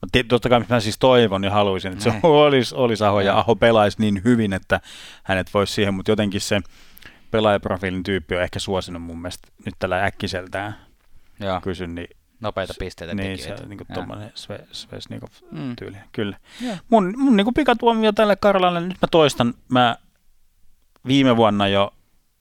Mutta 0.00 0.18
totta 0.28 0.48
kai 0.48 0.64
mä 0.68 0.80
siis 0.80 0.98
toivon 0.98 1.44
ja 1.44 1.50
haluaisin, 1.50 1.92
että 1.92 2.04
se 2.04 2.10
Niin. 2.10 2.20
olisi, 2.22 2.74
olisi 2.74 3.04
Aho 3.04 3.20
ja. 3.20 3.38
Aho 3.38 3.56
pelaisi 3.56 3.96
niin 4.00 4.20
hyvin, 4.24 4.52
että 4.52 4.80
hänet 5.22 5.54
voisi 5.54 5.72
siihen, 5.74 5.94
mutta 5.94 6.10
jotenkin 6.10 6.40
se 6.40 6.60
pelaajaprofiilin 7.30 8.02
tyyppi 8.02 8.36
on 8.36 8.42
ehkä 8.42 8.58
suosinut 8.58 9.02
mun 9.02 9.18
mielestä 9.18 9.48
nyt 9.64 9.74
tällä 9.78 10.04
äkkiseltään 10.04 10.76
Joo, 11.40 11.60
kysyn, 11.60 11.94
niin, 11.94 12.08
nopeita 12.40 12.74
pisteitä 12.78 13.14
niin 13.14 13.38
se 13.38 13.42
tekijöitä. 13.42 13.66
niin 13.66 13.76
kuin 13.78 13.88
tuommoinen 13.94 14.32
Sve, 14.34 14.60
Svesnikov 14.72 15.28
Mm. 15.50 15.76
tyyli. 15.76 15.96
Kyllä. 16.12 16.36
Joo. 16.60 16.76
Mun, 16.90 17.14
mun 17.16 17.36
niin 17.36 17.44
kuin 17.44 17.54
pikatuomio 17.54 18.12
tälle 18.12 18.36
Karlalle, 18.36 18.80
nyt 18.80 18.96
mä 19.02 19.08
toistan, 19.10 19.54
mä 19.68 19.96
viime 21.06 21.36
vuonna 21.36 21.68
jo 21.68 21.94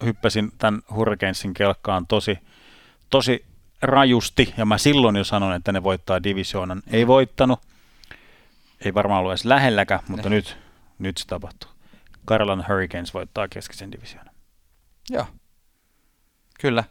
hyppäsin 0.05 0.51
tämän 0.57 0.81
Hurricanesin 0.95 1.53
kelkkaan 1.53 2.07
tosi, 2.07 2.39
tosi 3.09 3.45
rajusti, 3.85 4.53
ja 4.57 4.65
mä 4.65 4.77
silloin 4.77 5.15
jo 5.15 5.23
sanoin, 5.23 5.55
että 5.55 5.71
ne 5.71 5.83
voittaa 5.83 6.23
divisioonan. 6.23 6.81
Ei 6.91 7.07
voittanut, 7.07 7.59
ei 8.85 8.93
varmaan 8.93 9.19
ollut 9.19 9.31
edes 9.31 9.45
lähelläkään, 9.45 9.99
mutta 10.07 10.29
Ne. 10.29 10.35
nyt, 10.35 10.57
nyt 10.99 11.17
se 11.17 11.27
tapahtuu. 11.27 11.69
Karlan 12.25 12.65
Hurricanes 12.67 13.13
voittaa 13.13 13.47
keskisen 13.47 13.91
divisioonan. 13.91 14.35
Joo. 15.09 15.25
Kyllä. 16.59 16.83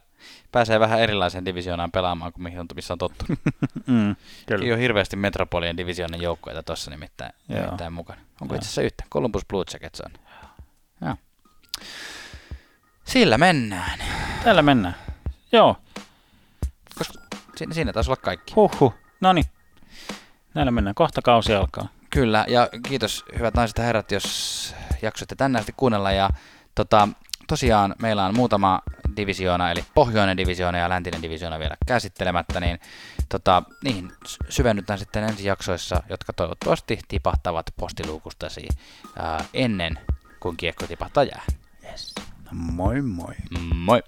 Pääsee 0.51 0.79
vähän 0.79 0.99
erilaiseen 0.99 1.45
divisioonaan 1.45 1.91
pelaamaan 1.91 2.33
kuin 2.33 2.43
mihin 2.43 2.59
on, 2.59 2.65
missä 2.75 2.93
on 2.93 2.97
tottunut. 2.97 3.39
Mm, 3.87 4.15
Ei 4.61 4.71
ole 4.71 4.79
hirveästi 4.81 5.15
Metropolian 5.15 5.77
divisioonan 5.77 6.21
joukkoita 6.21 6.63
tuossa 6.63 6.91
nimittäin, 6.91 7.33
Joo. 7.49 7.61
nimittäin 7.61 7.93
mukana. 7.93 8.21
Onko 8.41 8.53
Joo. 8.53 8.57
itse 8.57 8.65
asiassa 8.65 8.81
yhtä? 8.81 9.03
Columbus 9.11 9.45
Blue 9.45 9.63
Jackets 9.73 10.01
on. 10.01 10.11
Joo. 11.01 11.15
Sillä 13.03 13.37
mennään. 13.37 13.99
Täällä 14.43 14.61
mennään. 14.61 14.95
Joo, 15.51 15.77
siinä, 17.57 17.73
siinä 17.73 17.93
taisi 17.93 18.09
olla 18.09 18.21
kaikki. 18.21 18.53
huhhuh. 18.53 18.93
No 19.21 19.33
niin. 19.33 19.45
Näillä 20.53 20.71
mennään. 20.71 20.95
Kohta 20.95 21.21
kausi 21.21 21.53
alkaa. 21.53 21.87
Kyllä, 22.09 22.45
ja 22.47 22.69
kiitos 22.87 23.25
hyvät 23.37 23.53
naiset 23.53 23.77
ja 23.77 23.83
herrat, 23.83 24.11
jos 24.11 24.75
jaksoitte 25.01 25.35
tänne 25.35 25.59
asti 25.59 25.73
kuunnella. 25.77 26.11
Ja 26.11 26.29
tota, 26.75 27.07
tosiaan 27.47 27.95
meillä 28.01 28.25
on 28.25 28.35
muutama 28.35 28.81
divisioona, 29.17 29.71
eli 29.71 29.85
pohjoinen 29.93 30.37
divisioona 30.37 30.77
ja 30.77 30.89
läntinen 30.89 31.21
divisioona 31.21 31.59
vielä 31.59 31.75
käsittelemättä, 31.87 32.59
niin 32.59 32.79
tota, 33.29 33.63
niihin 33.83 34.11
sy- 34.25 34.37
syvennytään 34.49 34.99
sitten 34.99 35.23
ensi 35.23 35.47
jaksoissa, 35.47 36.03
jotka 36.09 36.33
toivottavasti 36.33 36.99
tipahtavat 37.07 37.65
postiluukustasi 37.77 38.67
ää, 39.15 39.45
ennen 39.53 39.99
kuin 40.39 40.57
kiekko 40.57 40.87
tipahtaa 40.87 41.23
jää. 41.23 41.43
Moi 42.51 43.01
moi. 43.01 43.33
Moi! 43.75 44.03